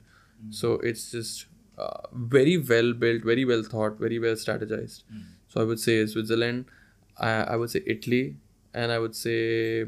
So 0.52 0.74
it's 0.74 1.12
just 1.12 1.48
uh, 1.80 2.02
very 2.14 2.58
well 2.58 2.94
built 2.94 3.24
very 3.24 3.44
well 3.44 3.64
thought 3.64 3.98
very 4.00 4.20
well 4.20 4.36
strategized. 4.36 5.04
So 5.48 5.62
i 5.62 5.64
would 5.64 5.80
say 5.80 6.06
switzerland 6.06 6.66
I, 7.18 7.30
I 7.30 7.56
would 7.56 7.72
say 7.72 7.82
italy 7.88 8.36
and 8.74 8.92
i 8.92 9.00
would 9.00 9.16
say 9.16 9.88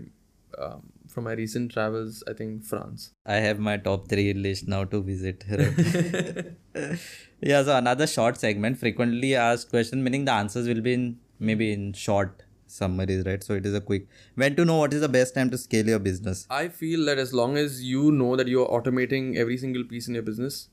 um, 0.57 0.91
from 1.07 1.25
my 1.25 1.33
recent 1.33 1.71
travels 1.71 2.23
i 2.27 2.33
think 2.33 2.63
france. 2.63 3.11
I 3.25 3.35
have 3.35 3.59
my 3.59 3.77
top 3.77 4.07
three 4.07 4.33
list 4.33 4.67
now 4.67 4.85
to 4.85 5.03
visit. 5.03 5.45
yeah, 7.41 7.63
so 7.63 7.77
another 7.77 8.07
short 8.07 8.37
segment, 8.37 8.77
frequently 8.77 9.35
asked 9.35 9.69
question, 9.69 10.03
meaning 10.03 10.25
the 10.25 10.31
answers 10.31 10.67
will 10.67 10.81
be 10.81 10.93
in 10.93 11.19
maybe 11.39 11.71
in 11.71 11.93
short 11.93 12.43
summaries, 12.67 13.25
right? 13.25 13.43
So 13.43 13.53
it 13.53 13.65
is 13.65 13.73
a 13.73 13.81
quick. 13.81 14.07
When 14.35 14.55
to 14.55 14.65
know 14.65 14.77
what 14.77 14.93
is 14.93 15.01
the 15.01 15.09
best 15.09 15.35
time 15.35 15.49
to 15.51 15.57
scale 15.57 15.87
your 15.87 15.99
business? 15.99 16.45
I 16.49 16.67
feel 16.67 17.05
that 17.05 17.17
as 17.17 17.33
long 17.33 17.57
as 17.57 17.83
you 17.83 18.11
know 18.11 18.35
that 18.35 18.47
you're 18.47 18.67
automating 18.67 19.37
every 19.37 19.57
single 19.57 19.83
piece 19.83 20.07
in 20.07 20.13
your 20.13 20.23
business, 20.23 20.69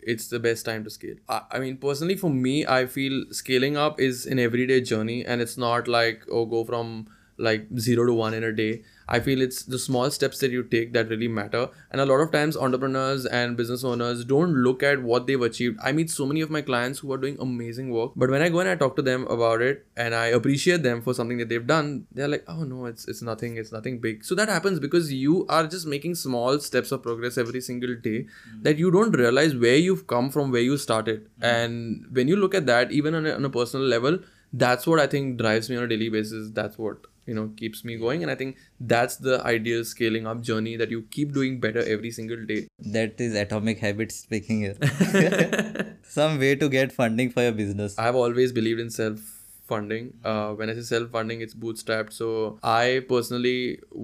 it's 0.00 0.28
the 0.28 0.38
best 0.38 0.64
time 0.64 0.84
to 0.84 0.90
scale. 0.90 1.16
I, 1.28 1.42
I 1.52 1.58
mean, 1.58 1.76
personally, 1.76 2.16
for 2.16 2.30
me, 2.30 2.66
I 2.66 2.86
feel 2.86 3.24
scaling 3.30 3.76
up 3.76 4.00
is 4.00 4.26
an 4.26 4.38
everyday 4.38 4.80
journey 4.80 5.24
and 5.24 5.40
it's 5.40 5.56
not 5.56 5.88
like, 5.88 6.24
oh, 6.30 6.46
go 6.46 6.64
from 6.64 7.08
like 7.36 7.66
zero 7.78 8.06
to 8.06 8.12
one 8.12 8.34
in 8.34 8.44
a 8.44 8.52
day. 8.52 8.82
I 9.08 9.20
feel 9.20 9.40
it's 9.40 9.62
the 9.62 9.78
small 9.78 10.10
steps 10.10 10.38
that 10.40 10.50
you 10.50 10.62
take 10.62 10.92
that 10.92 11.08
really 11.08 11.28
matter. 11.28 11.68
And 11.90 12.00
a 12.00 12.06
lot 12.06 12.20
of 12.20 12.30
times, 12.30 12.56
entrepreneurs 12.56 13.24
and 13.24 13.56
business 13.56 13.82
owners 13.82 14.24
don't 14.24 14.52
look 14.52 14.82
at 14.82 15.02
what 15.02 15.26
they've 15.26 15.40
achieved. 15.40 15.78
I 15.82 15.92
meet 15.92 16.10
so 16.10 16.26
many 16.26 16.42
of 16.42 16.50
my 16.50 16.60
clients 16.60 16.98
who 16.98 17.12
are 17.12 17.16
doing 17.16 17.38
amazing 17.40 17.90
work, 17.90 18.12
but 18.16 18.30
when 18.30 18.42
I 18.42 18.50
go 18.50 18.60
and 18.60 18.68
I 18.68 18.76
talk 18.76 18.96
to 18.96 19.02
them 19.02 19.26
about 19.28 19.62
it 19.62 19.86
and 19.96 20.14
I 20.14 20.26
appreciate 20.26 20.82
them 20.82 21.00
for 21.00 21.14
something 21.14 21.38
that 21.38 21.48
they've 21.48 21.66
done, 21.66 22.06
they're 22.12 22.28
like, 22.28 22.44
oh 22.48 22.64
no, 22.64 22.84
it's 22.86 23.08
it's 23.08 23.22
nothing, 23.22 23.56
it's 23.56 23.72
nothing 23.72 23.98
big. 23.98 24.24
So 24.24 24.34
that 24.34 24.48
happens 24.48 24.78
because 24.78 25.12
you 25.12 25.46
are 25.48 25.66
just 25.66 25.86
making 25.86 26.14
small 26.14 26.58
steps 26.60 26.92
of 26.92 27.02
progress 27.02 27.38
every 27.38 27.60
single 27.60 27.94
day 27.96 28.26
mm. 28.26 28.62
that 28.62 28.78
you 28.78 28.90
don't 28.90 29.12
realize 29.12 29.54
where 29.54 29.76
you've 29.76 30.06
come 30.06 30.30
from, 30.30 30.52
where 30.52 30.60
you 30.60 30.76
started. 30.76 31.28
Mm. 31.40 31.54
And 31.54 32.06
when 32.12 32.28
you 32.28 32.36
look 32.36 32.54
at 32.54 32.66
that, 32.66 32.92
even 32.92 33.14
on 33.14 33.26
a, 33.26 33.32
on 33.32 33.44
a 33.44 33.50
personal 33.50 33.86
level, 33.86 34.18
that's 34.52 34.86
what 34.86 35.00
I 35.00 35.06
think 35.06 35.38
drives 35.38 35.70
me 35.70 35.76
on 35.76 35.84
a 35.84 35.88
daily 35.88 36.08
basis. 36.08 36.50
That's 36.50 36.78
what 36.78 37.06
you 37.28 37.34
know 37.38 37.46
keeps 37.62 37.84
me 37.90 37.96
going. 38.02 38.22
And 38.26 38.32
i 38.34 38.34
think 38.42 38.56
that's 38.92 39.16
the 39.28 39.38
ideal 39.52 39.84
scaling 39.92 40.26
up 40.34 40.42
journey 40.50 40.76
that 40.82 40.94
you 40.96 41.02
keep 41.16 41.32
doing 41.38 41.60
better 41.64 41.84
every 41.96 42.10
single 42.20 42.44
day. 42.52 42.60
That 42.98 43.20
is 43.28 43.34
atomic 43.46 43.78
habits 43.86 44.20
speaking 44.26 44.62
here. 44.66 45.96
Some 46.18 46.38
way 46.44 46.54
to 46.62 46.68
get 46.76 46.92
funding 47.00 47.30
for 47.38 47.42
your 47.48 47.56
business. 47.64 47.98
i've 48.06 48.22
always 48.26 48.52
believed 48.60 48.80
in 48.86 48.90
self 49.00 49.26
funding 49.70 50.04
uh, 50.24 50.50
when 50.58 50.70
i 50.72 50.74
say 50.76 50.84
self 50.90 51.10
funding 51.16 51.42
it's 51.46 51.54
bootstrapped. 51.64 52.14
So 52.20 52.28
i 52.74 53.02
personally 53.08 53.58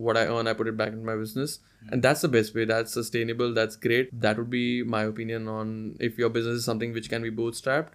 what 0.06 0.18
i 0.22 0.26
earn 0.26 0.46
i 0.52 0.52
put 0.62 0.68
it 0.72 0.76
back 0.84 0.92
in 0.98 1.04
my 1.12 1.16
business. 1.24 1.60
And 1.94 2.02
that's 2.04 2.22
the 2.24 2.28
best 2.34 2.54
way. 2.58 2.64
That's 2.68 2.92
sustainable. 2.98 3.50
That's 3.56 3.76
great. 3.86 4.08
That 4.26 4.38
would 4.38 4.48
be 4.52 4.82
my 4.92 5.02
opinion 5.08 5.48
on 5.54 5.72
if 6.00 6.16
your 6.22 6.30
business 6.36 6.60
is 6.60 6.64
something 6.68 6.94
which 6.98 7.10
can 7.10 7.22
be 7.28 7.30
bootstrapped 7.40 7.90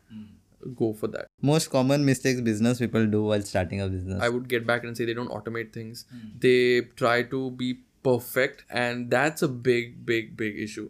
go 0.75 0.93
for 0.93 1.07
that 1.07 1.27
Most 1.41 1.69
common 1.69 2.05
mistakes 2.05 2.41
business 2.41 2.79
people 2.79 3.05
do 3.07 3.23
while 3.23 3.41
starting 3.41 3.81
a 3.81 3.87
business. 3.87 4.21
I 4.21 4.29
would 4.29 4.47
get 4.47 4.65
back 4.67 4.83
and 4.83 4.95
say 4.95 5.05
they 5.05 5.13
don't 5.13 5.29
automate 5.29 5.71
things. 5.73 6.05
They 6.39 6.81
try 6.95 7.23
to 7.23 7.51
be 7.51 7.79
perfect, 8.03 8.65
and 8.69 9.09
that's 9.09 9.41
a 9.41 9.47
big, 9.47 10.05
big, 10.05 10.35
big 10.37 10.57
issue. 10.59 10.89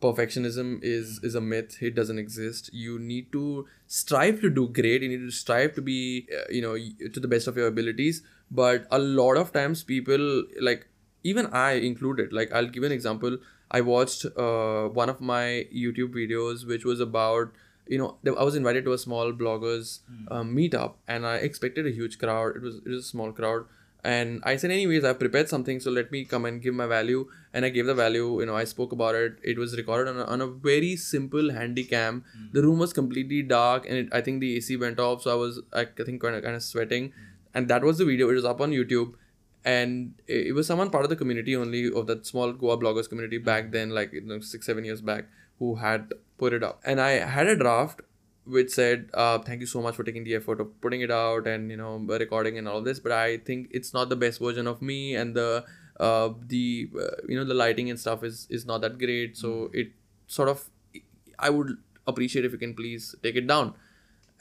Perfectionism 0.00 0.82
is 0.82 1.20
is 1.22 1.34
a 1.34 1.40
myth. 1.40 1.76
It 1.80 1.94
doesn't 1.94 2.18
exist. 2.18 2.70
You 2.72 2.98
need 2.98 3.30
to 3.32 3.66
strive 3.86 4.40
to 4.40 4.50
do 4.50 4.66
great. 4.68 5.02
You 5.02 5.08
need 5.08 5.24
to 5.26 5.30
strive 5.30 5.74
to 5.74 5.82
be, 5.82 6.26
uh, 6.36 6.50
you 6.50 6.62
know, 6.62 6.76
to 7.08 7.20
the 7.20 7.28
best 7.28 7.46
of 7.46 7.56
your 7.56 7.68
abilities. 7.68 8.22
But 8.50 8.86
a 8.90 8.98
lot 8.98 9.36
of 9.36 9.52
times, 9.52 9.84
people 9.84 10.44
like 10.60 10.88
even 11.22 11.46
I 11.46 11.72
included. 11.90 12.32
Like 12.32 12.52
I'll 12.52 12.66
give 12.66 12.82
an 12.82 12.92
example. 12.92 13.38
I 13.70 13.80
watched 13.80 14.26
uh, 14.36 14.88
one 14.88 15.08
of 15.08 15.20
my 15.20 15.66
YouTube 15.74 16.14
videos, 16.14 16.66
which 16.66 16.84
was 16.84 17.00
about 17.00 17.52
you 17.86 17.98
know 17.98 18.16
I 18.38 18.42
was 18.42 18.54
invited 18.54 18.84
to 18.84 18.92
a 18.92 18.98
small 18.98 19.32
bloggers 19.32 20.00
hmm. 20.08 20.32
um, 20.32 20.56
meetup, 20.56 20.94
and 21.08 21.26
I 21.26 21.36
expected 21.36 21.86
a 21.86 21.90
huge 21.90 22.18
crowd. 22.18 22.56
It 22.56 22.62
was 22.62 22.76
it 22.76 22.88
was 22.88 23.04
a 23.04 23.08
small 23.08 23.32
crowd, 23.32 23.64
And 24.10 24.40
I 24.50 24.52
said, 24.60 24.72
anyways, 24.74 25.04
I've 25.08 25.18
prepared 25.18 25.48
something, 25.48 25.80
so 25.82 25.90
let 25.96 26.08
me 26.14 26.20
come 26.30 26.46
and 26.48 26.60
give 26.62 26.74
my 26.78 26.86
value. 26.92 27.20
And 27.54 27.66
I 27.66 27.68
gave 27.74 27.86
the 27.90 27.94
value. 27.94 28.40
You 28.40 28.46
know, 28.46 28.56
I 28.56 28.64
spoke 28.70 28.94
about 28.96 29.14
it. 29.14 29.36
It 29.52 29.60
was 29.62 29.76
recorded 29.80 30.08
on 30.12 30.16
a, 30.22 30.24
on 30.24 30.40
a 30.46 30.46
very 30.46 30.96
simple 30.96 31.52
handy 31.58 31.84
cam. 31.84 32.24
Hmm. 32.32 32.46
The 32.56 32.62
room 32.62 32.80
was 32.84 32.92
completely 32.92 33.42
dark, 33.42 33.86
and 33.88 33.98
it, 33.98 34.08
I 34.20 34.20
think 34.20 34.40
the 34.40 34.56
AC 34.56 34.76
went 34.84 35.04
off, 35.04 35.22
so 35.22 35.32
I 35.32 35.38
was, 35.42 35.60
I, 35.72 35.82
I 35.82 36.04
think, 36.08 36.20
kind 36.22 36.40
of, 36.40 36.42
kind 36.48 36.56
of 36.56 36.64
sweating. 36.64 37.08
Hmm. 37.10 37.28
And 37.54 37.68
that 37.68 37.88
was 37.90 37.98
the 37.98 38.04
video. 38.04 38.30
It 38.30 38.40
was 38.40 38.50
up 38.54 38.60
on 38.60 38.74
YouTube, 38.78 39.14
and 39.64 40.14
it, 40.26 40.48
it 40.48 40.52
was 40.52 40.66
someone 40.66 40.90
part 40.90 41.04
of 41.04 41.10
the 41.10 41.20
community 41.22 41.56
only 41.56 41.86
of 41.92 42.06
that 42.08 42.26
small 42.26 42.52
Goa 42.52 42.78
bloggers 42.78 43.08
community 43.08 43.38
back 43.38 43.70
then, 43.78 43.90
like 43.90 44.12
you 44.12 44.22
know, 44.22 44.40
six 44.40 44.66
seven 44.66 44.84
years 44.84 45.00
back, 45.00 45.26
who 45.58 45.76
had 45.76 46.12
put 46.38 46.52
it 46.52 46.62
up. 46.62 46.80
And 46.84 47.00
I 47.00 47.10
had 47.36 47.46
a 47.46 47.56
draft 47.56 48.00
which 48.44 48.70
said 48.70 49.08
uh, 49.14 49.38
thank 49.38 49.60
you 49.60 49.66
so 49.66 49.80
much 49.80 49.94
for 49.94 50.02
taking 50.02 50.24
the 50.24 50.34
effort 50.34 50.60
of 50.60 50.80
putting 50.80 51.00
it 51.00 51.12
out 51.12 51.46
and 51.46 51.70
you 51.70 51.76
know 51.76 51.96
recording 52.08 52.58
and 52.58 52.66
all 52.66 52.82
this 52.82 52.98
but 52.98 53.12
i 53.12 53.36
think 53.36 53.68
it's 53.70 53.94
not 53.94 54.08
the 54.08 54.16
best 54.16 54.40
version 54.40 54.66
of 54.66 54.82
me 54.82 55.14
and 55.14 55.36
the 55.36 55.64
uh, 56.00 56.30
the 56.48 56.90
uh, 56.98 57.16
you 57.28 57.38
know 57.38 57.44
the 57.44 57.54
lighting 57.54 57.90
and 57.90 57.98
stuff 57.98 58.24
is 58.24 58.46
is 58.50 58.66
not 58.66 58.80
that 58.80 58.98
great. 58.98 59.36
So 59.36 59.70
it 59.72 59.92
sort 60.26 60.48
of 60.48 60.68
i 61.38 61.50
would 61.50 61.76
appreciate 62.06 62.44
if 62.44 62.52
you 62.52 62.58
can 62.58 62.74
please 62.74 63.14
take 63.22 63.36
it 63.36 63.46
down. 63.46 63.74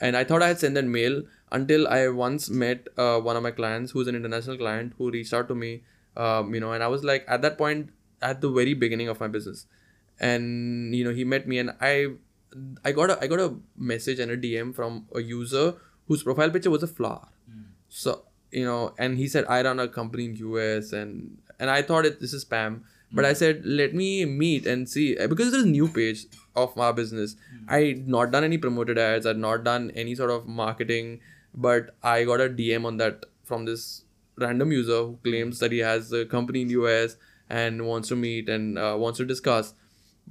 And 0.05 0.17
i 0.17 0.23
thought 0.23 0.41
i 0.41 0.47
had 0.47 0.59
sent 0.59 0.73
that 0.77 0.85
mail 0.85 1.21
until 1.51 1.87
i 1.95 2.07
once 2.19 2.49
met 2.49 2.87
uh, 2.97 3.19
one 3.19 3.37
of 3.39 3.43
my 3.43 3.51
clients 3.51 3.91
who's 3.91 4.07
an 4.07 4.15
international 4.15 4.57
client 4.61 4.93
who 4.97 5.11
reached 5.11 5.33
out 5.39 5.47
to 5.49 5.57
me 5.63 5.83
um, 6.17 6.55
you 6.55 6.61
know 6.63 6.71
and 6.77 6.85
i 6.85 6.87
was 6.93 7.03
like 7.09 7.23
at 7.27 7.43
that 7.43 7.59
point 7.59 7.91
at 8.29 8.41
the 8.45 8.49
very 8.49 8.73
beginning 8.85 9.11
of 9.13 9.19
my 9.19 9.27
business 9.35 9.67
and 10.21 10.95
you 10.95 11.03
know 11.03 11.11
he 11.11 11.25
met 11.25 11.47
me 11.47 11.57
and 11.57 11.71
i 11.81 12.07
I 12.83 12.91
got 12.91 13.09
a 13.09 13.17
I 13.21 13.27
got 13.27 13.39
a 13.39 13.55
message 13.77 14.19
and 14.19 14.31
a 14.31 14.37
DM 14.37 14.75
from 14.75 15.07
a 15.15 15.21
user 15.21 15.75
whose 16.07 16.23
profile 16.23 16.49
picture 16.49 16.69
was 16.69 16.83
a 16.83 16.87
flower. 16.87 17.27
Hmm. 17.49 17.61
So 17.89 18.23
you 18.51 18.65
know, 18.65 18.93
and 18.97 19.17
he 19.17 19.27
said 19.27 19.45
I 19.47 19.61
run 19.63 19.79
a 19.79 19.87
company 19.87 20.25
in 20.25 20.35
US 20.35 20.91
and 20.91 21.37
and 21.59 21.69
I 21.69 21.81
thought 21.81 22.05
it 22.05 22.19
this 22.19 22.33
is 22.33 22.45
spam. 22.45 22.81
But 23.13 23.25
I 23.25 23.29
hmm. 23.29 23.35
said 23.35 23.61
let 23.65 23.93
me 23.93 24.25
meet 24.25 24.65
and 24.65 24.89
see 24.89 25.15
because 25.15 25.51
there's 25.51 25.63
a 25.63 25.67
new 25.67 25.87
page 25.87 26.25
of 26.55 26.75
my 26.75 26.91
business. 26.91 27.35
Hmm. 27.51 27.65
I 27.69 28.03
not 28.05 28.31
done 28.31 28.43
any 28.43 28.57
promoted 28.57 28.97
ads. 28.97 29.25
I'd 29.25 29.37
not 29.37 29.63
done 29.63 29.91
any 29.95 30.15
sort 30.15 30.31
of 30.31 30.47
marketing. 30.47 31.19
But 31.53 31.95
I 32.03 32.23
got 32.23 32.41
a 32.41 32.49
DM 32.49 32.85
on 32.85 32.97
that 32.97 33.25
from 33.43 33.65
this 33.65 34.03
random 34.37 34.71
user 34.71 35.03
who 35.03 35.19
claims 35.23 35.59
that 35.59 35.71
he 35.71 35.79
has 35.79 36.11
a 36.13 36.25
company 36.25 36.61
in 36.61 36.69
US 36.69 37.17
and 37.49 37.85
wants 37.85 38.07
to 38.09 38.15
meet 38.15 38.47
and 38.49 38.77
uh, 38.77 38.95
wants 38.97 39.17
to 39.17 39.25
discuss 39.25 39.73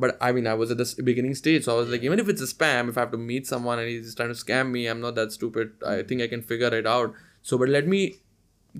but 0.01 0.17
I 0.21 0.33
mean, 0.33 0.47
I 0.47 0.55
was 0.55 0.71
at 0.71 0.79
the 0.79 1.03
beginning 1.03 1.35
stage, 1.35 1.65
so 1.65 1.75
I 1.75 1.79
was 1.79 1.89
like, 1.89 2.03
even 2.03 2.19
if 2.19 2.29
it's 2.29 2.41
a 2.41 2.47
spam, 2.53 2.89
if 2.89 2.97
I 2.97 3.01
have 3.01 3.11
to 3.13 3.19
meet 3.19 3.47
someone 3.47 3.79
and 3.79 3.89
he's 3.89 4.15
trying 4.15 4.35
to 4.35 4.35
scam 4.35 4.71
me, 4.71 4.87
I'm 4.87 5.01
not 5.01 5.15
that 5.17 5.33
stupid. 5.33 5.73
I 5.87 6.03
think 6.03 6.23
I 6.23 6.29
can 6.29 6.43
figure 6.43 6.75
it 6.75 6.87
out. 6.87 7.15
So, 7.43 7.59
but 7.59 7.69
let 7.69 7.87
me 7.87 8.17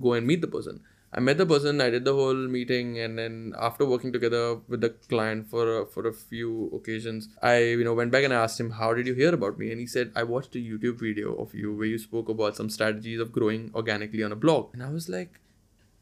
go 0.01 0.15
and 0.15 0.27
meet 0.27 0.41
the 0.41 0.49
person. 0.49 0.81
I 1.13 1.19
met 1.19 1.39
the 1.39 1.47
person. 1.47 1.81
I 1.81 1.91
did 1.91 2.05
the 2.05 2.15
whole 2.15 2.43
meeting, 2.57 2.99
and 3.01 3.19
then 3.19 3.53
after 3.59 3.85
working 3.85 4.13
together 4.13 4.57
with 4.69 4.81
the 4.81 4.91
client 5.09 5.49
for 5.49 5.81
a, 5.81 5.87
for 5.87 6.07
a 6.07 6.13
few 6.13 6.71
occasions, 6.73 7.29
I 7.43 7.57
you 7.59 7.85
know 7.85 7.95
went 7.95 8.13
back 8.13 8.25
and 8.25 8.33
I 8.33 8.43
asked 8.45 8.61
him, 8.61 8.71
"How 8.71 8.95
did 8.95 9.09
you 9.09 9.15
hear 9.15 9.35
about 9.35 9.59
me?" 9.59 9.73
And 9.73 9.81
he 9.81 9.87
said, 9.87 10.13
"I 10.15 10.23
watched 10.23 10.55
a 10.55 10.65
YouTube 10.71 11.01
video 11.01 11.35
of 11.35 11.53
you 11.53 11.75
where 11.75 11.93
you 11.95 11.99
spoke 11.99 12.29
about 12.29 12.57
some 12.57 12.71
strategies 12.71 13.19
of 13.27 13.33
growing 13.33 13.71
organically 13.75 14.23
on 14.23 14.37
a 14.39 14.43
blog." 14.47 14.73
And 14.73 14.85
I 14.85 14.91
was 14.91 15.09
like, 15.09 15.41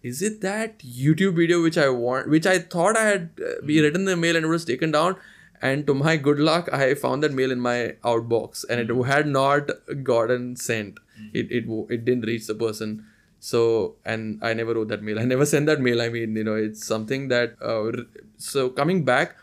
is 0.02 0.22
it 0.22 0.40
that 0.42 0.78
YouTube 0.78 1.34
video 1.34 1.62
which 1.62 1.76
I 1.76 1.88
want, 1.88 2.28
which 2.28 2.46
I 2.46 2.58
thought 2.58 2.96
I 2.96 3.04
had 3.04 3.30
uh, 3.40 3.64
be 3.66 3.80
written 3.80 4.04
the 4.04 4.16
mail 4.16 4.36
and 4.36 4.44
it 4.44 4.48
was 4.48 4.64
taken 4.64 4.92
down? 4.92 5.16
And 5.60 5.86
to 5.88 5.94
my 5.94 6.16
good 6.16 6.38
luck, 6.38 6.72
I 6.72 6.94
found 6.94 7.22
that 7.24 7.32
mail 7.32 7.50
in 7.50 7.60
my 7.60 7.96
outbox 8.04 8.64
and 8.70 8.80
it 8.80 9.06
had 9.06 9.26
not 9.26 9.70
gotten 10.04 10.54
sent. 10.54 11.00
It, 11.32 11.50
it 11.50 11.64
it 11.90 12.04
didn't 12.04 12.26
reach 12.26 12.46
the 12.46 12.54
person. 12.54 13.04
So 13.40 13.96
and 14.04 14.38
I 14.40 14.54
never 14.54 14.74
wrote 14.74 14.88
that 14.88 15.02
mail. 15.02 15.18
I 15.18 15.24
never 15.24 15.44
sent 15.54 15.66
that 15.66 15.80
mail. 15.80 16.00
I 16.00 16.08
mean, 16.08 16.36
you 16.36 16.44
know, 16.44 16.54
it's 16.54 16.86
something 16.86 17.28
that. 17.28 17.56
Uh, 17.60 18.04
so 18.36 18.68
coming 18.68 19.04
back, 19.04 19.36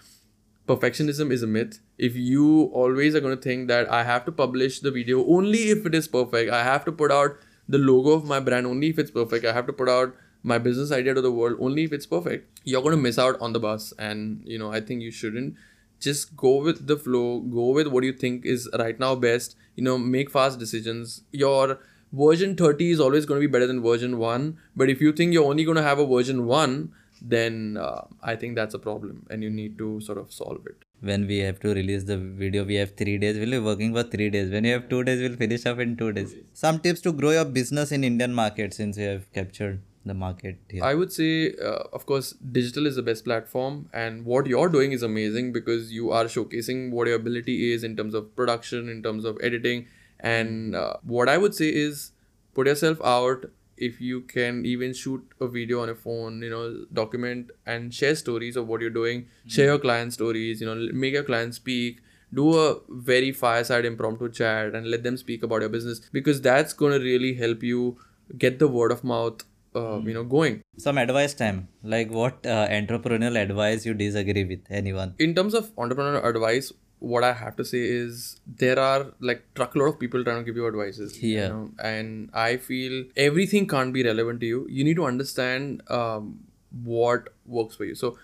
perfectionism 0.69 1.31
is 1.31 1.43
a 1.43 1.47
myth. 1.47 1.79
If 1.97 2.15
you 2.15 2.71
always 2.73 3.13
are 3.13 3.19
going 3.19 3.35
to 3.35 3.41
think 3.41 3.67
that 3.67 3.91
I 3.91 4.03
have 4.03 4.23
to 4.25 4.31
publish 4.31 4.79
the 4.79 4.91
video 4.91 5.25
only 5.25 5.69
if 5.69 5.85
it 5.85 5.93
is 5.93 6.07
perfect, 6.07 6.51
I 6.51 6.63
have 6.63 6.85
to 6.85 6.93
put 6.93 7.11
out 7.11 7.37
the 7.67 7.77
logo 7.77 8.11
of 8.11 8.25
my 8.25 8.39
brand 8.39 8.65
only 8.65 8.89
if 8.89 8.99
it's 8.99 9.11
perfect. 9.11 9.45
I 9.45 9.53
have 9.53 9.65
to 9.67 9.73
put 9.73 9.89
out 9.89 10.15
my 10.51 10.57
business 10.57 10.91
idea 10.91 11.13
to 11.13 11.21
the 11.21 11.31
world 11.31 11.57
only 11.67 11.83
if 11.83 11.93
it's 11.97 12.05
perfect 12.05 12.61
you're 12.65 12.81
going 12.81 12.95
to 12.95 13.01
miss 13.01 13.17
out 13.17 13.39
on 13.39 13.53
the 13.53 13.59
bus. 13.59 13.93
And 13.97 14.41
you 14.45 14.59
know 14.59 14.71
i 14.71 14.81
think 14.81 15.01
you 15.01 15.11
shouldn't 15.11 15.55
just 15.99 16.35
go 16.35 16.55
with 16.61 16.87
the 16.87 16.97
flow 16.97 17.39
go 17.39 17.67
with 17.79 17.87
what 17.87 18.03
you 18.03 18.13
think 18.13 18.45
is 18.45 18.69
right 18.77 18.99
now 18.99 19.15
best. 19.15 19.55
You 19.75 19.83
know 19.83 19.97
make 19.97 20.29
fast 20.31 20.59
decisions. 20.59 21.21
Your 21.31 21.79
version 22.13 22.55
30 22.55 22.91
is 22.91 22.99
always 22.99 23.25
going 23.25 23.41
to 23.41 23.47
be 23.47 23.51
better 23.51 23.67
than 23.67 23.81
version 23.81 24.17
1 24.17 24.57
but 24.75 24.89
if 24.89 25.01
you 25.01 25.11
think 25.11 25.33
you're 25.33 25.49
only 25.53 25.65
going 25.69 25.75
to 25.75 25.83
have 25.83 25.99
a 25.99 26.05
version 26.05 26.45
1 26.45 26.91
then 27.21 27.77
uh, 27.77 28.01
i 28.21 28.35
think 28.35 28.55
that's 28.55 28.73
a 28.73 28.79
problem 28.79 29.25
and 29.29 29.43
you 29.43 29.49
need 29.49 29.77
to 29.77 29.99
sort 30.01 30.17
of 30.17 30.31
solve 30.31 30.67
it. 30.67 30.85
When 31.01 31.27
we 31.27 31.39
have 31.39 31.59
to 31.61 31.73
release 31.73 32.03
the 32.03 32.17
video 32.17 32.63
we 32.63 32.75
have 32.75 32.95
three 32.95 33.17
days. 33.17 33.37
We'll 33.37 33.51
be 33.51 33.59
working 33.59 33.93
for 33.93 34.03
three 34.03 34.29
days. 34.29 34.49
When 34.49 34.63
you 34.63 34.73
have 34.73 34.87
two 34.89 35.03
days 35.03 35.19
we'll 35.21 35.35
finish 35.35 35.65
up 35.65 35.79
in 35.79 35.97
two 35.97 36.11
days. 36.13 36.35
Some 36.53 36.79
tips 36.79 37.01
to 37.01 37.11
grow 37.11 37.31
your 37.31 37.45
business 37.45 37.91
in 37.91 38.03
indian 38.03 38.33
market 38.33 38.73
since 38.73 38.97
you 38.97 39.07
have 39.07 39.27
captured 39.33 39.81
the 40.05 40.13
market 40.13 40.57
here? 40.69 40.83
I 40.83 40.93
would 40.93 41.11
say, 41.11 41.53
uh, 41.53 41.83
of 41.93 42.05
course, 42.05 42.31
digital 42.31 42.85
is 42.85 42.95
the 42.95 43.01
best 43.01 43.25
platform, 43.25 43.89
and 43.93 44.25
what 44.25 44.47
you're 44.47 44.69
doing 44.69 44.91
is 44.91 45.03
amazing 45.03 45.51
because 45.53 45.91
you 45.91 46.11
are 46.11 46.25
showcasing 46.25 46.91
what 46.91 47.07
your 47.07 47.15
ability 47.15 47.73
is 47.73 47.83
in 47.83 47.95
terms 47.95 48.13
of 48.13 48.35
production, 48.35 48.89
in 48.89 49.03
terms 49.03 49.25
of 49.25 49.37
editing. 49.41 49.87
And 50.19 50.75
uh, 50.75 50.97
what 51.03 51.29
I 51.29 51.37
would 51.37 51.53
say 51.53 51.69
is 51.69 52.11
put 52.53 52.67
yourself 52.67 52.99
out. 53.03 53.45
If 53.77 53.99
you 53.99 54.21
can 54.21 54.65
even 54.65 54.93
shoot 54.93 55.21
a 55.41 55.47
video 55.49 55.81
on 55.81 55.89
a 55.89 55.95
phone, 55.95 56.41
you 56.41 56.49
know, 56.49 56.85
document 56.93 57.51
and 57.65 57.93
share 57.93 58.15
stories 58.15 58.55
of 58.55 58.67
what 58.67 58.79
you're 58.79 58.89
doing, 58.89 59.23
mm-hmm. 59.23 59.49
share 59.49 59.65
your 59.65 59.79
client 59.79 60.13
stories, 60.13 60.61
you 60.61 60.67
know, 60.67 60.75
make 60.93 61.13
your 61.13 61.23
clients 61.23 61.57
speak 61.57 62.01
do 62.33 62.57
a 62.59 62.77
very 62.89 63.31
fireside 63.31 63.85
impromptu 63.85 64.29
chat 64.29 64.75
and 64.75 64.89
let 64.89 65.03
them 65.03 65.17
speak 65.17 65.43
about 65.43 65.61
your 65.61 65.69
business 65.69 65.99
because 66.11 66.41
that's 66.41 66.73
going 66.73 66.91
to 66.91 66.99
really 67.03 67.33
help 67.35 67.63
you 67.63 67.97
get 68.37 68.59
the 68.59 68.67
word 68.67 68.91
of 68.91 69.03
mouth 69.03 69.43
uh, 69.75 69.99
you 69.99 70.13
know 70.13 70.23
going 70.23 70.61
some 70.77 70.97
advice 70.97 71.33
time 71.33 71.67
like 71.83 72.09
what 72.11 72.45
uh, 72.45 72.67
entrepreneurial 72.79 73.41
advice 73.41 73.85
you 73.85 73.93
disagree 73.93 74.43
with 74.43 74.63
anyone 74.69 75.13
in 75.19 75.35
terms 75.35 75.53
of 75.53 75.69
entrepreneurial 75.75 76.25
advice 76.25 76.71
what 76.99 77.23
i 77.23 77.31
have 77.33 77.55
to 77.55 77.65
say 77.71 77.81
is 77.95 78.39
there 78.63 78.79
are 78.79 79.07
like 79.19 79.41
truckload 79.53 79.89
of 79.93 79.99
people 79.99 80.23
trying 80.23 80.37
to 80.37 80.43
give 80.43 80.55
you 80.55 80.67
advices 80.67 81.17
yeah 81.21 81.43
you 81.43 81.49
know? 81.49 81.71
and 81.79 82.29
i 82.33 82.57
feel 82.57 83.03
everything 83.15 83.67
can't 83.67 83.93
be 83.93 84.03
relevant 84.03 84.39
to 84.39 84.45
you 84.45 84.65
you 84.69 84.83
need 84.83 84.95
to 84.95 85.05
understand 85.05 85.81
um, 85.89 86.39
what 86.83 87.29
works 87.45 87.75
for 87.75 87.85
you 87.85 87.95
so 87.95 88.17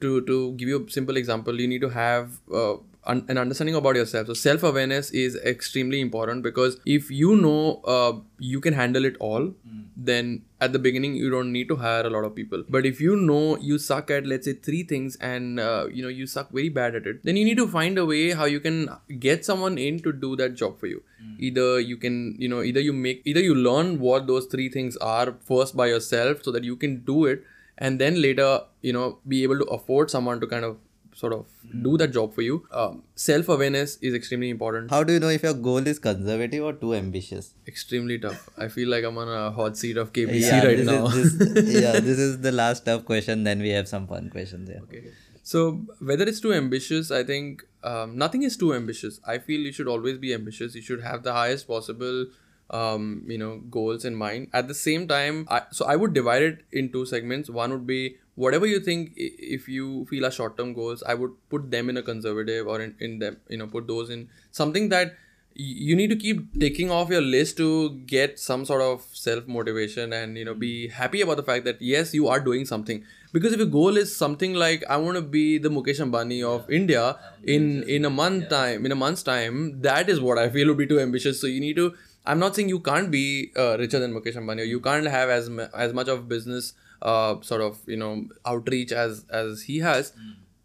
to 0.00 0.22
to 0.22 0.52
give 0.52 0.68
you 0.68 0.84
a 0.84 0.90
simple 0.90 1.16
example 1.16 1.60
you 1.60 1.68
need 1.68 1.80
to 1.80 1.90
have 1.90 2.40
uh, 2.54 2.74
un- 3.04 3.24
an 3.28 3.38
understanding 3.38 3.74
about 3.74 3.96
yourself. 3.96 4.26
So 4.26 4.34
self 4.34 4.62
awareness 4.62 5.10
is 5.10 5.36
extremely 5.36 6.00
important 6.00 6.42
because 6.42 6.78
if 6.86 7.10
you 7.10 7.36
know 7.36 7.80
uh, 7.84 8.18
you 8.38 8.60
can 8.60 8.74
handle 8.74 9.04
it 9.04 9.16
all, 9.18 9.42
mm. 9.42 9.84
then 9.96 10.42
at 10.66 10.72
the 10.72 10.78
beginning 10.86 11.14
you 11.16 11.30
don't 11.34 11.52
need 11.52 11.68
to 11.68 11.76
hire 11.76 12.06
a 12.06 12.10
lot 12.10 12.24
of 12.24 12.34
people. 12.34 12.64
But 12.68 12.86
if 12.86 13.00
you 13.00 13.16
know 13.16 13.56
you 13.58 13.78
suck 13.78 14.10
at 14.16 14.26
let's 14.32 14.46
say 14.50 14.54
three 14.54 14.82
things 14.92 15.16
and 15.16 15.60
uh, 15.60 15.86
you 15.92 16.02
know 16.02 16.12
you 16.20 16.26
suck 16.26 16.50
very 16.50 16.68
bad 16.80 16.94
at 17.00 17.06
it, 17.06 17.22
then 17.24 17.36
you 17.36 17.44
need 17.44 17.62
to 17.62 17.68
find 17.76 17.98
a 17.98 18.06
way 18.06 18.22
how 18.42 18.50
you 18.56 18.60
can 18.60 18.88
get 19.26 19.44
someone 19.44 19.78
in 19.78 20.00
to 20.08 20.12
do 20.12 20.34
that 20.42 20.54
job 20.54 20.78
for 20.78 20.86
you. 20.86 21.02
Mm. 21.22 21.34
Either 21.50 21.80
you 21.80 21.96
can 21.96 22.36
you 22.38 22.48
know 22.48 22.62
either 22.62 22.80
you 22.80 22.92
make 22.92 23.22
either 23.24 23.40
you 23.48 23.54
learn 23.54 23.98
what 23.98 24.26
those 24.26 24.46
three 24.46 24.68
things 24.68 24.96
are 25.16 25.34
first 25.52 25.76
by 25.76 25.88
yourself 25.94 26.42
so 26.42 26.52
that 26.52 26.64
you 26.64 26.76
can 26.76 27.00
do 27.12 27.24
it 27.26 27.44
and 27.78 28.00
then 28.00 28.20
later 28.22 28.50
you 28.82 28.92
know 28.92 29.18
be 29.26 29.42
able 29.42 29.58
to 29.58 29.64
afford 29.76 30.10
someone 30.10 30.40
to 30.40 30.46
kind 30.46 30.64
of 30.64 30.76
sort 31.14 31.32
of 31.32 31.46
do 31.82 31.96
that 31.98 32.12
job 32.12 32.34
for 32.34 32.42
you. 32.42 32.66
Um, 32.70 33.02
Self 33.14 33.48
awareness 33.48 33.96
is 33.98 34.14
extremely 34.14 34.50
important. 34.50 34.90
How 34.90 35.02
do 35.04 35.12
you 35.12 35.20
know 35.20 35.28
if 35.28 35.42
your 35.42 35.54
goal 35.54 35.86
is 35.86 35.98
conservative 35.98 36.64
or 36.64 36.72
too 36.72 36.94
ambitious? 36.94 37.54
Extremely 37.66 38.18
tough. 38.18 38.48
I 38.56 38.68
feel 38.68 38.88
like 38.88 39.04
I'm 39.04 39.18
on 39.18 39.28
a 39.28 39.50
hot 39.50 39.76
seat 39.76 39.96
of 39.96 40.12
KBC 40.12 40.40
yeah, 40.40 40.64
right 40.64 40.78
now. 40.78 41.06
Is, 41.06 41.38
this, 41.38 41.82
yeah, 41.82 42.00
this 42.00 42.18
is 42.18 42.40
the 42.40 42.52
last 42.52 42.84
tough 42.86 43.04
question. 43.04 43.44
Then 43.44 43.60
we 43.60 43.70
have 43.70 43.88
some 43.88 44.06
fun 44.06 44.30
questions. 44.30 44.68
Yeah. 44.68 44.80
Okay. 44.82 45.04
So 45.42 45.82
whether 46.00 46.24
it's 46.24 46.40
too 46.40 46.52
ambitious, 46.52 47.10
I 47.10 47.24
think 47.24 47.64
um, 47.82 48.16
nothing 48.16 48.42
is 48.42 48.56
too 48.56 48.74
ambitious. 48.74 49.20
I 49.26 49.38
feel 49.38 49.60
you 49.60 49.72
should 49.72 49.88
always 49.88 50.18
be 50.18 50.32
ambitious. 50.32 50.74
You 50.74 50.82
should 50.82 51.02
have 51.02 51.24
the 51.24 51.32
highest 51.32 51.66
possible 51.66 52.26
um, 52.72 53.24
you 53.26 53.38
know 53.38 53.58
goals 53.70 54.04
in 54.04 54.14
mind 54.14 54.48
at 54.52 54.66
the 54.68 54.74
same 54.74 55.06
time 55.06 55.46
I, 55.50 55.62
so 55.70 55.84
i 55.84 55.94
would 55.94 56.14
divide 56.14 56.42
it 56.42 56.64
in 56.72 56.90
two 56.90 57.04
segments 57.04 57.50
one 57.50 57.70
would 57.70 57.86
be 57.86 58.16
whatever 58.34 58.66
you 58.66 58.80
think 58.80 59.12
if 59.16 59.68
you 59.68 60.06
feel 60.06 60.24
are 60.24 60.30
short 60.30 60.56
term 60.56 60.72
goals 60.72 61.02
i 61.06 61.14
would 61.14 61.32
put 61.50 61.70
them 61.70 61.90
in 61.90 61.96
a 61.96 62.02
conservative 62.02 62.66
or 62.66 62.80
in, 62.80 62.94
in 63.00 63.18
them 63.18 63.36
you 63.48 63.58
know 63.58 63.66
put 63.66 63.86
those 63.86 64.10
in 64.10 64.28
something 64.50 64.88
that 64.88 65.14
you 65.54 65.94
need 65.94 66.08
to 66.08 66.16
keep 66.16 66.58
taking 66.58 66.90
off 66.90 67.10
your 67.10 67.20
list 67.20 67.58
to 67.58 67.90
get 68.06 68.38
some 68.38 68.64
sort 68.64 68.80
of 68.80 69.04
self 69.12 69.46
motivation 69.46 70.12
and 70.12 70.38
you 70.38 70.44
know 70.44 70.54
be 70.54 70.88
happy 70.88 71.20
about 71.20 71.36
the 71.36 71.42
fact 71.42 71.66
that 71.66 71.80
yes 71.80 72.14
you 72.14 72.26
are 72.28 72.40
doing 72.40 72.64
something 72.64 73.04
because 73.32 73.52
if 73.52 73.58
your 73.58 73.68
goal 73.68 73.98
is 73.98 74.14
something 74.16 74.54
like 74.54 74.82
i 74.88 74.96
want 74.96 75.14
to 75.14 75.22
be 75.22 75.58
the 75.58 75.68
mukesh 75.68 76.00
ambani 76.00 76.42
of 76.42 76.64
yeah. 76.68 76.76
india 76.76 77.16
in 77.44 77.82
in 77.82 78.06
a 78.06 78.10
month 78.10 78.44
yeah. 78.44 78.48
time 78.48 78.86
in 78.86 78.92
a 78.92 78.94
month's 78.94 79.22
time 79.22 79.80
that 79.82 80.08
is 80.08 80.20
what 80.20 80.38
i 80.38 80.48
feel 80.48 80.68
would 80.68 80.78
be 80.78 80.86
too 80.86 81.00
ambitious 81.00 81.40
so 81.40 81.46
you 81.46 81.60
need 81.60 81.76
to 81.76 81.92
I'm 82.24 82.38
not 82.38 82.54
saying 82.54 82.68
you 82.68 82.78
can't 82.78 83.10
be 83.10 83.50
uh, 83.56 83.76
richer 83.78 83.98
than 83.98 84.14
Mukesh 84.14 84.36
Ambani. 84.36 84.60
Or 84.60 84.64
you 84.64 84.78
can't 84.80 85.06
have 85.06 85.28
as 85.28 85.50
as 85.74 85.92
much 85.92 86.06
of 86.06 86.28
business 86.28 86.74
uh, 87.02 87.40
sort 87.42 87.60
of 87.60 87.78
you 87.86 87.96
know 87.96 88.26
outreach 88.46 88.92
as 88.92 89.24
as 89.30 89.62
he 89.62 89.78
has, 89.80 90.12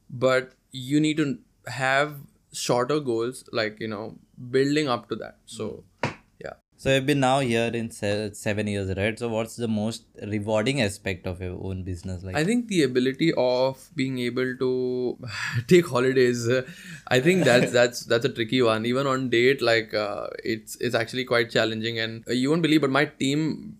but 0.09 0.51
you 0.71 0.99
need 0.99 1.17
to 1.17 1.37
have 1.67 2.15
shorter 2.53 2.99
goals, 2.99 3.43
like 3.51 3.79
you 3.79 3.87
know 3.87 4.15
building 4.51 4.87
up 4.87 5.09
to 5.09 5.15
that. 5.15 5.37
So 5.45 5.83
yeah. 6.39 6.53
So 6.77 6.93
you've 6.93 7.07
been 7.07 7.19
now 7.19 7.39
here 7.39 7.71
in 7.73 7.89
se- 7.89 8.33
seven 8.33 8.67
years, 8.67 8.95
right? 8.95 9.17
So 9.17 9.29
what's 9.29 9.55
the 9.55 9.67
most 9.67 10.03
rewarding 10.21 10.81
aspect 10.81 11.25
of 11.25 11.41
your 11.41 11.57
own 11.61 11.83
business? 11.83 12.23
Like 12.23 12.35
I 12.35 12.43
think 12.43 12.67
the 12.67 12.83
ability 12.83 13.33
of 13.35 13.89
being 13.95 14.19
able 14.19 14.55
to 14.57 15.17
take 15.67 15.87
holidays, 15.87 16.47
uh, 16.47 16.61
I 17.07 17.19
think 17.19 17.43
that's 17.45 17.71
that's 17.71 18.01
that's 18.01 18.25
a 18.25 18.29
tricky 18.29 18.61
one. 18.61 18.85
Even 18.85 19.07
on 19.07 19.29
date, 19.29 19.61
like 19.61 19.93
uh, 19.93 20.27
it's 20.43 20.75
it's 20.77 20.95
actually 20.95 21.25
quite 21.25 21.49
challenging, 21.49 21.99
and 21.99 22.23
uh, 22.29 22.33
you 22.33 22.49
won't 22.49 22.61
believe, 22.61 22.81
but 22.81 22.91
my 22.91 23.05
team 23.05 23.77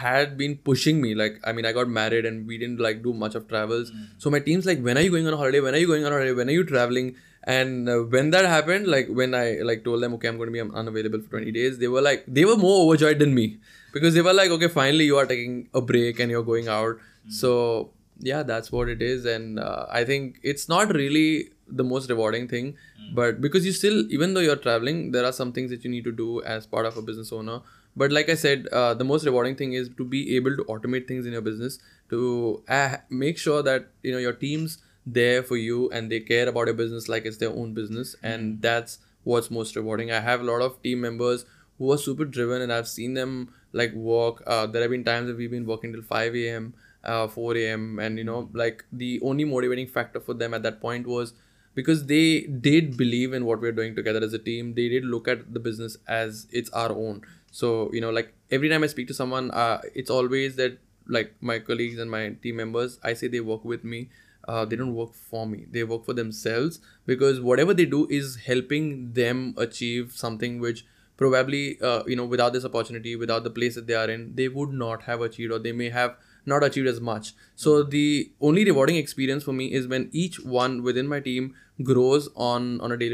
had 0.00 0.36
been 0.38 0.56
pushing 0.68 1.00
me. 1.00 1.14
Like 1.14 1.40
I 1.44 1.52
mean, 1.52 1.66
I 1.66 1.72
got 1.72 1.88
married, 1.88 2.26
and 2.30 2.46
we 2.46 2.58
didn't 2.58 2.80
like 2.88 3.02
do 3.02 3.12
much 3.12 3.34
of 3.34 3.46
travels. 3.48 3.92
So 4.18 4.30
my 4.30 4.40
team's 4.40 4.66
like, 4.72 4.80
when 4.88 4.98
are 4.98 5.06
you 5.06 5.10
going 5.10 5.26
on 5.26 5.34
a 5.34 5.36
holiday? 5.36 5.60
When 5.60 5.74
are 5.74 5.78
you 5.84 5.86
going 5.86 6.04
on 6.04 6.12
holiday? 6.12 6.32
When 6.32 6.48
are 6.48 6.58
you 6.58 6.64
traveling? 6.64 7.14
And 7.44 7.88
uh, 7.88 7.98
when 8.16 8.30
that 8.30 8.46
happened, 8.46 8.86
like 8.86 9.08
when 9.08 9.34
I 9.34 9.58
like 9.70 9.84
told 9.84 10.02
them, 10.02 10.14
okay, 10.14 10.28
I'm 10.28 10.38
going 10.38 10.52
to 10.52 10.52
be 10.52 10.60
unavailable 10.60 11.20
for 11.20 11.28
20 11.30 11.52
days, 11.52 11.78
they 11.78 11.88
were 11.88 12.00
like, 12.00 12.24
they 12.26 12.44
were 12.44 12.56
more 12.56 12.84
overjoyed 12.86 13.18
than 13.18 13.34
me 13.34 13.58
because 13.92 14.14
they 14.14 14.22
were 14.22 14.32
like, 14.32 14.50
okay, 14.50 14.68
finally 14.68 15.04
you 15.04 15.18
are 15.18 15.26
taking 15.26 15.68
a 15.74 15.82
break 15.82 16.20
and 16.20 16.30
you're 16.30 16.42
going 16.42 16.68
out. 16.68 16.96
So 17.28 17.90
yeah, 18.18 18.42
that's 18.42 18.72
what 18.72 18.88
it 18.88 19.02
is. 19.02 19.26
And 19.26 19.58
uh, 19.58 19.86
I 19.90 20.04
think 20.04 20.40
it's 20.42 20.68
not 20.70 20.94
really 20.94 21.50
the 21.68 21.84
most 21.84 22.08
rewarding 22.08 22.48
thing, 22.48 22.76
but 23.14 23.40
because 23.40 23.66
you 23.66 23.72
still, 23.72 24.10
even 24.10 24.34
though 24.34 24.40
you're 24.40 24.56
traveling, 24.56 25.12
there 25.12 25.24
are 25.24 25.32
some 25.32 25.52
things 25.52 25.70
that 25.70 25.84
you 25.84 25.90
need 25.90 26.04
to 26.04 26.12
do 26.12 26.42
as 26.42 26.66
part 26.66 26.86
of 26.86 26.96
a 26.96 27.02
business 27.02 27.32
owner. 27.32 27.60
But 27.96 28.12
like 28.12 28.28
I 28.28 28.34
said, 28.34 28.66
uh, 28.72 28.94
the 28.94 29.04
most 29.04 29.24
rewarding 29.24 29.56
thing 29.56 29.72
is 29.72 29.88
to 29.96 30.04
be 30.04 30.36
able 30.36 30.56
to 30.56 30.64
automate 30.64 31.06
things 31.06 31.26
in 31.26 31.32
your 31.32 31.42
business 31.42 31.78
to 32.10 32.62
uh, 32.68 32.96
make 33.08 33.38
sure 33.38 33.62
that 33.62 33.88
you 34.02 34.12
know 34.12 34.18
your 34.18 34.32
teams 34.32 34.78
there 35.06 35.42
for 35.42 35.56
you 35.56 35.90
and 35.90 36.10
they 36.10 36.20
care 36.20 36.48
about 36.48 36.66
your 36.66 36.74
business 36.74 37.08
like 37.08 37.24
it's 37.24 37.36
their 37.38 37.50
own 37.50 37.74
business. 37.74 38.16
And 38.22 38.60
that's 38.60 38.98
what's 39.22 39.50
most 39.50 39.76
rewarding. 39.76 40.10
I 40.10 40.20
have 40.20 40.40
a 40.40 40.44
lot 40.44 40.60
of 40.60 40.82
team 40.82 41.00
members 41.00 41.44
who 41.78 41.90
are 41.92 41.98
super 41.98 42.24
driven 42.24 42.62
and 42.62 42.72
i've 42.72 42.88
seen 42.88 43.14
them 43.14 43.52
like 43.72 43.92
work 43.94 44.42
uh, 44.46 44.66
there 44.66 44.82
have 44.82 44.90
been 44.90 45.04
times 45.04 45.26
that 45.26 45.36
we've 45.36 45.50
been 45.50 45.66
working 45.66 45.92
till 45.92 46.02
5 46.02 46.36
a.m 46.36 46.74
uh, 47.02 47.26
4 47.26 47.56
a.m 47.56 47.98
and 47.98 48.16
you 48.18 48.24
know 48.24 48.48
like 48.52 48.84
the 48.92 49.20
only 49.22 49.44
motivating 49.44 49.86
factor 49.86 50.20
for 50.20 50.34
them 50.34 50.54
at 50.54 50.62
that 50.62 50.80
point 50.80 51.06
was 51.06 51.34
because 51.74 52.06
they 52.06 52.42
did 52.42 52.96
believe 52.96 53.32
in 53.32 53.44
what 53.44 53.60
we're 53.60 53.72
doing 53.72 53.96
together 53.96 54.20
as 54.22 54.32
a 54.32 54.38
team. 54.38 54.74
They 54.74 54.88
did 54.88 55.04
look 55.04 55.26
at 55.26 55.52
the 55.52 55.58
business 55.58 55.96
as 56.06 56.46
it's 56.52 56.70
our 56.70 56.92
own 56.92 57.22
so 57.60 57.90
you 57.92 58.00
know 58.00 58.10
like 58.10 58.34
every 58.50 58.68
time 58.68 58.82
i 58.82 58.86
speak 58.92 59.06
to 59.06 59.14
someone 59.14 59.50
uh, 59.52 59.80
it's 59.94 60.10
always 60.10 60.56
that 60.56 60.78
like 61.16 61.34
my 61.40 61.58
colleagues 61.58 61.98
and 61.98 62.10
my 62.10 62.22
team 62.42 62.56
members 62.56 62.98
i 63.02 63.12
say 63.14 63.28
they 63.28 63.40
work 63.40 63.64
with 63.64 63.84
me. 63.84 64.08
Uh, 64.46 64.62
they 64.62 64.76
don't 64.76 64.94
work 64.94 65.14
for 65.14 65.46
me. 65.46 65.64
They 65.74 65.84
work 65.84 66.04
for 66.04 66.12
themselves 66.12 66.78
because 67.06 67.40
whatever 67.40 67.72
they 67.72 67.86
do 67.86 68.06
is 68.10 68.36
helping 68.46 69.14
them 69.18 69.54
achieve 69.56 70.12
something 70.14 70.58
which 70.60 70.84
probably 71.16 71.80
uh, 71.80 72.02
you 72.06 72.14
know 72.14 72.26
without 72.26 72.52
this 72.52 72.66
opportunity 72.66 73.16
without 73.16 73.44
the 73.44 73.52
place 73.58 73.74
that 73.76 73.86
they 73.86 73.94
are 73.94 74.10
in 74.16 74.34
they 74.34 74.48
would 74.48 74.74
not 74.82 75.04
have 75.04 75.22
achieved 75.22 75.50
or 75.50 75.58
they 75.58 75.72
may 75.72 75.88
have 75.88 76.16
not 76.44 76.62
achieved 76.62 76.86
as 76.88 77.00
much. 77.00 77.32
So 77.56 77.82
the 77.82 78.30
only 78.38 78.66
rewarding 78.66 78.96
experience 78.96 79.44
for 79.44 79.54
me 79.54 79.72
is 79.72 79.88
when 79.88 80.10
each 80.12 80.38
one 80.44 80.82
within 80.82 81.08
my 81.08 81.20
team 81.20 81.54
grows 81.82 82.28
on 82.36 82.80
on 82.82 82.92
a 82.92 82.98
day 82.98 83.10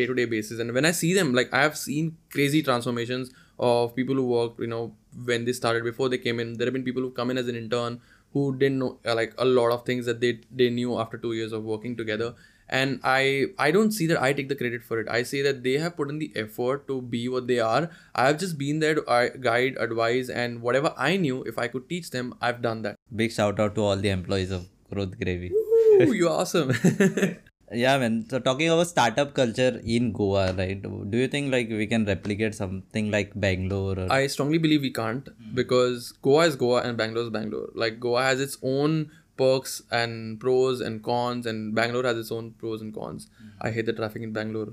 day 0.00 0.06
to 0.06 0.14
day 0.14 0.26
basis. 0.26 0.60
And 0.60 0.72
when 0.72 0.84
i 0.84 0.92
see 0.92 1.12
them 1.20 1.34
like 1.34 1.52
i 1.52 1.62
have 1.62 1.76
seen 1.76 2.16
crazy 2.30 2.62
transformations 2.62 3.32
of 3.58 3.94
people 3.94 4.14
who 4.14 4.26
worked 4.26 4.60
you 4.60 4.66
know 4.66 4.92
when 5.24 5.44
they 5.44 5.52
started 5.52 5.84
before 5.84 6.08
they 6.08 6.18
came 6.18 6.40
in. 6.40 6.54
There 6.54 6.66
have 6.66 6.74
been 6.74 6.84
people 6.84 7.02
who 7.02 7.10
come 7.10 7.30
in 7.30 7.38
as 7.38 7.48
an 7.48 7.56
intern 7.56 8.00
who 8.32 8.56
didn't 8.56 8.78
know 8.78 8.98
uh, 9.06 9.14
like 9.14 9.34
a 9.38 9.44
lot 9.44 9.72
of 9.72 9.84
things 9.84 10.06
that 10.06 10.20
they 10.20 10.40
they 10.50 10.70
knew 10.70 10.98
after 10.98 11.18
two 11.18 11.32
years 11.32 11.52
of 11.52 11.64
working 11.64 11.96
together. 11.96 12.34
And 12.78 13.00
i 13.10 13.46
i 13.58 13.70
don't 13.70 13.92
see 13.98 14.06
that 14.08 14.20
i 14.22 14.32
take 14.38 14.48
the 14.50 14.54
credit 14.54 14.82
for 14.84 15.00
it. 15.00 15.08
I 15.08 15.22
say 15.22 15.40
that 15.42 15.62
they 15.62 15.78
have 15.84 15.96
put 15.96 16.10
in 16.10 16.18
the 16.18 16.30
effort 16.36 16.86
to 16.88 17.00
be 17.00 17.26
what 17.28 17.46
they 17.46 17.58
are. 17.60 17.90
I 18.14 18.26
have 18.26 18.38
just 18.38 18.58
been 18.58 18.80
there 18.80 18.94
to 18.96 19.04
uh, 19.06 19.28
guide 19.48 19.78
advise 19.80 20.28
and 20.28 20.60
whatever 20.60 20.92
i 20.98 21.16
knew 21.16 21.42
if 21.44 21.58
i 21.58 21.66
could 21.66 21.88
teach 21.88 22.10
them 22.10 22.34
i've 22.42 22.60
done 22.60 22.82
that. 22.82 22.96
Big 23.22 23.32
shout 23.32 23.58
out 23.58 23.74
to 23.76 23.80
all 23.80 23.96
the 23.96 24.10
employees 24.10 24.50
of 24.50 24.68
growth 24.92 25.18
gravy. 25.18 25.50
Ooh, 26.02 26.12
you're 26.12 26.28
awesome 26.30 26.72
yeah 27.72 27.98
man 27.98 28.24
so 28.28 28.38
talking 28.38 28.68
about 28.68 28.86
startup 28.86 29.34
culture 29.34 29.80
in 29.84 30.12
goa 30.12 30.52
right 30.54 30.82
do 30.82 31.18
you 31.18 31.28
think 31.28 31.52
like 31.52 31.68
we 31.68 31.86
can 31.86 32.04
replicate 32.06 32.54
something 32.54 33.10
like 33.10 33.32
bangalore 33.34 33.98
or 33.98 34.12
I 34.12 34.26
strongly 34.26 34.58
believe 34.58 34.80
we 34.82 34.90
can't 34.90 35.28
because 35.54 36.12
Goa 36.22 36.46
is 36.46 36.56
Goa 36.56 36.82
and 36.82 36.96
Bangalore 36.96 37.24
is 37.24 37.30
Bangalore. 37.30 37.68
Like 37.74 38.00
Goa 38.00 38.22
has 38.22 38.40
its 38.40 38.56
own 38.62 39.10
perks 39.36 39.82
and 39.90 40.40
pros 40.40 40.80
and 40.80 41.02
cons, 41.02 41.46
and 41.46 41.74
Bangalore 41.74 42.04
has 42.04 42.16
its 42.16 42.32
own 42.32 42.52
pros 42.52 42.80
and 42.80 42.94
cons. 42.94 43.28
I 43.60 43.70
hate 43.70 43.86
the 43.86 43.92
traffic 43.92 44.22
in 44.22 44.32
Bangalore. 44.32 44.72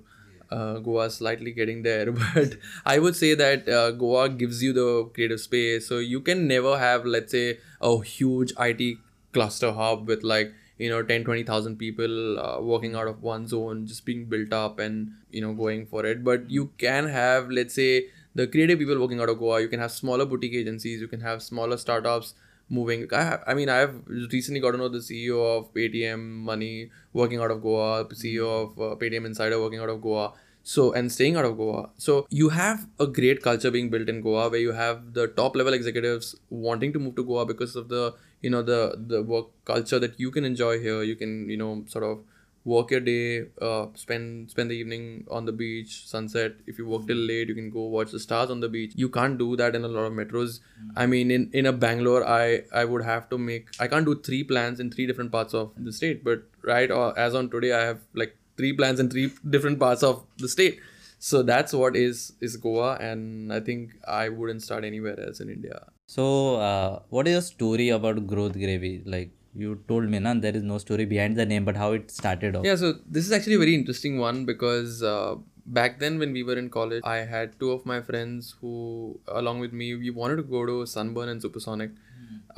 Uh, 0.49 0.79
Goa 0.79 1.05
is 1.05 1.15
slightly 1.15 1.51
getting 1.51 1.83
there, 1.83 2.11
but 2.33 2.57
I 2.85 2.99
would 2.99 3.15
say 3.15 3.33
that 3.35 3.67
uh, 3.67 3.91
Goa 3.91 4.29
gives 4.29 4.63
you 4.63 4.73
the 4.73 5.09
creative 5.13 5.39
space. 5.41 5.87
So 5.87 5.97
you 5.97 6.21
can 6.21 6.47
never 6.47 6.77
have, 6.77 7.05
let's 7.05 7.31
say, 7.31 7.59
a 7.81 8.01
huge 8.01 8.53
IT 8.57 8.97
cluster 9.33 9.71
hub 9.73 10.07
with 10.07 10.23
like 10.23 10.53
you 10.77 10.89
know 10.89 11.01
10 11.03 11.23
20000 11.23 11.77
people 11.77 12.39
uh, 12.39 12.59
working 12.61 12.95
out 12.95 13.07
of 13.07 13.21
one 13.21 13.47
zone 13.47 13.85
just 13.85 14.05
being 14.05 14.25
built 14.25 14.53
up 14.53 14.79
and 14.79 15.11
you 15.31 15.41
know 15.41 15.53
going 15.53 15.85
for 15.85 16.05
it. 16.05 16.23
But 16.23 16.49
you 16.49 16.71
can 16.77 17.07
have 17.07 17.49
let's 17.49 17.73
say 17.73 18.07
the 18.33 18.47
creative 18.47 18.79
people 18.79 18.99
working 18.99 19.21
out 19.21 19.29
of 19.29 19.39
goa. 19.39 19.61
You 19.61 19.67
can 19.67 19.79
have 19.79 19.91
smaller 19.91 20.25
boutique 20.25 20.53
agencies. 20.53 20.99
You 21.01 21.07
can 21.07 21.21
have 21.21 21.41
smaller 21.41 21.77
startups 21.77 22.33
moving. 22.69 23.07
I, 23.13 23.23
have, 23.23 23.43
I 23.47 23.53
mean 23.53 23.69
i've 23.69 24.01
recently 24.07 24.59
got 24.59 24.71
to 24.71 24.77
know 24.77 24.89
the 24.89 24.99
ceo 24.99 25.57
of 25.57 25.73
paytm 25.73 26.19
money 26.19 26.89
working 27.13 27.39
out 27.39 27.51
of 27.51 27.61
goa 27.61 28.05
ceo 28.05 28.63
of 28.63 28.79
uh, 28.79 28.95
paytm 28.95 29.25
insider 29.25 29.59
working 29.61 29.79
out 29.79 29.89
of 29.89 30.01
goa. 30.01 30.33
So 30.63 30.93
and 30.93 31.11
staying 31.11 31.35
out 31.35 31.45
of 31.45 31.57
goa. 31.57 31.91
So 31.97 32.25
you 32.31 32.49
have 32.49 32.87
a 32.99 33.05
great 33.05 33.43
culture 33.43 33.69
being 33.69 33.91
built 33.91 34.09
in 34.09 34.21
goa 34.21 34.49
where 34.49 34.59
you 34.59 34.71
have 34.71 35.13
the 35.13 35.27
top 35.27 35.55
level 35.55 35.73
executives 35.73 36.35
wanting 36.49 36.91
to 36.93 36.99
move 36.99 37.15
to 37.17 37.23
goa 37.23 37.45
because 37.45 37.75
of 37.75 37.87
the 37.87 38.15
you 38.45 38.49
know 38.55 38.61
the 38.71 38.79
the 39.13 39.21
work 39.33 39.51
culture 39.73 39.99
that 40.05 40.19
you 40.19 40.31
can 40.31 40.45
enjoy 40.53 40.79
here. 40.87 41.03
You 41.03 41.15
can 41.15 41.49
you 41.49 41.57
know 41.57 41.73
sort 41.87 42.05
of 42.11 42.23
work 42.65 42.91
your 42.91 42.99
day 42.99 43.45
uh, 43.61 43.85
spend 43.93 44.49
spend 44.51 44.71
the 44.71 44.75
evening 44.75 45.25
on 45.29 45.45
the 45.45 45.51
beach 45.51 46.07
sunset. 46.07 46.55
If 46.65 46.79
you 46.79 46.87
work 46.87 47.07
till 47.07 47.21
late 47.31 47.49
you 47.49 47.55
can 47.55 47.69
go 47.69 47.83
watch 47.95 48.11
the 48.11 48.19
stars 48.19 48.49
on 48.55 48.59
the 48.59 48.69
beach. 48.69 48.93
You 48.95 49.09
can't 49.09 49.37
do 49.37 49.55
that 49.57 49.75
in 49.75 49.83
a 49.83 49.87
lot 49.87 50.05
of 50.05 50.13
metros. 50.13 50.59
I 50.95 51.05
mean 51.05 51.31
in 51.37 51.49
in 51.53 51.65
a 51.65 51.73
bangalore 51.85 52.23
i 52.37 52.63
i 52.81 52.85
would 52.93 53.05
have 53.11 53.29
to 53.35 53.37
make 53.37 53.69
i 53.79 53.87
can't 53.93 54.05
do 54.11 54.15
three 54.29 54.43
plans 54.53 54.79
in 54.85 54.91
three 54.95 55.07
different 55.11 55.31
parts 55.37 55.53
of 55.53 55.71
the 55.77 55.93
state 55.99 56.23
but 56.23 56.43
right 56.73 56.91
or 56.99 57.07
as 57.27 57.35
on 57.35 57.49
today 57.55 57.71
i 57.79 57.83
have 57.85 58.01
like 58.23 58.35
three 58.57 58.73
plans 58.81 58.99
in 58.99 59.09
three 59.15 59.31
different 59.57 59.79
parts 59.79 60.03
of 60.03 60.23
the 60.37 60.47
state. 60.47 60.79
So 61.19 61.41
that's 61.43 61.73
what 61.73 61.95
is 61.95 62.33
is 62.47 62.57
goa 62.57 62.95
and 63.09 63.53
i 63.53 63.59
think 63.59 63.93
i 64.07 64.29
wouldn't 64.29 64.63
start 64.69 64.83
anywhere 64.93 65.19
else 65.27 65.39
in 65.45 65.49
india 65.49 65.77
so 66.07 66.55
uh, 66.55 66.99
what 67.09 67.27
is 67.27 67.33
your 67.33 67.41
story 67.41 67.89
about 67.89 68.25
growth 68.27 68.53
gravy 68.53 69.01
like 69.05 69.31
you 69.53 69.79
told 69.87 70.09
me 70.13 70.19
na 70.19 70.33
there 70.45 70.55
is 70.55 70.63
no 70.63 70.77
story 70.77 71.05
behind 71.05 71.35
the 71.41 71.45
name 71.45 71.65
but 71.65 71.75
how 71.75 71.91
it 71.97 72.11
started 72.11 72.55
off 72.55 72.65
Yeah, 72.65 72.75
so 72.75 72.93
this 73.07 73.25
is 73.25 73.31
actually 73.31 73.55
a 73.55 73.59
very 73.65 73.73
interesting 73.73 74.17
one 74.19 74.45
because 74.45 75.01
uh, 75.01 75.35
back 75.65 75.99
then 75.99 76.19
when 76.19 76.31
we 76.33 76.43
were 76.43 76.57
in 76.57 76.69
college, 76.69 77.01
I 77.03 77.17
had 77.17 77.59
two 77.59 77.71
of 77.71 77.85
my 77.85 78.01
friends 78.01 78.55
who, 78.61 79.19
along 79.27 79.59
with 79.59 79.73
me, 79.73 79.95
we 79.95 80.09
wanted 80.09 80.37
to 80.37 80.43
go 80.43 80.65
to 80.65 80.85
Sunburn 80.85 81.29
and 81.29 81.41
Supersonic. 81.41 81.91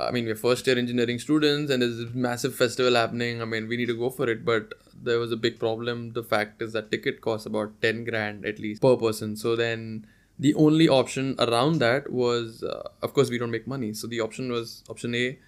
I 0.00 0.10
mean, 0.10 0.26
we're 0.26 0.34
first 0.36 0.66
year 0.66 0.78
engineering 0.78 1.18
students, 1.18 1.70
and 1.72 1.82
there's 1.82 1.96
this 1.98 2.14
massive 2.14 2.54
festival 2.54 2.94
happening. 2.94 3.42
I 3.42 3.44
mean, 3.44 3.68
we 3.68 3.76
need 3.76 3.86
to 3.86 3.96
go 3.96 4.10
for 4.10 4.28
it, 4.28 4.44
but 4.44 4.74
there 5.02 5.18
was 5.18 5.32
a 5.32 5.36
big 5.36 5.58
problem. 5.58 6.12
The 6.12 6.22
fact 6.22 6.62
is 6.62 6.72
that 6.72 6.90
ticket 6.90 7.20
costs 7.20 7.46
about 7.46 7.80
10 7.82 8.04
grand 8.04 8.44
at 8.44 8.58
least 8.58 8.82
per 8.82 8.96
person. 8.96 9.36
So 9.36 9.56
then 9.56 10.06
the 10.38 10.54
only 10.54 10.88
option 10.88 11.34
around 11.38 11.78
that 11.78 12.10
was, 12.10 12.62
uh, 12.62 12.88
of 13.02 13.12
course, 13.12 13.30
we 13.30 13.38
don't 13.38 13.50
make 13.50 13.66
money. 13.66 13.92
So 13.92 14.06
the 14.06 14.20
option 14.20 14.52
was 14.52 14.84
option 14.88 15.14
A, 15.14 15.38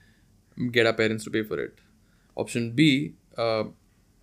get 0.70 0.86
our 0.86 0.92
parents 0.92 1.24
to 1.24 1.30
pay 1.30 1.42
for 1.42 1.58
it. 1.60 1.78
Option 2.36 2.72
B, 2.72 3.14
uh, 3.36 3.64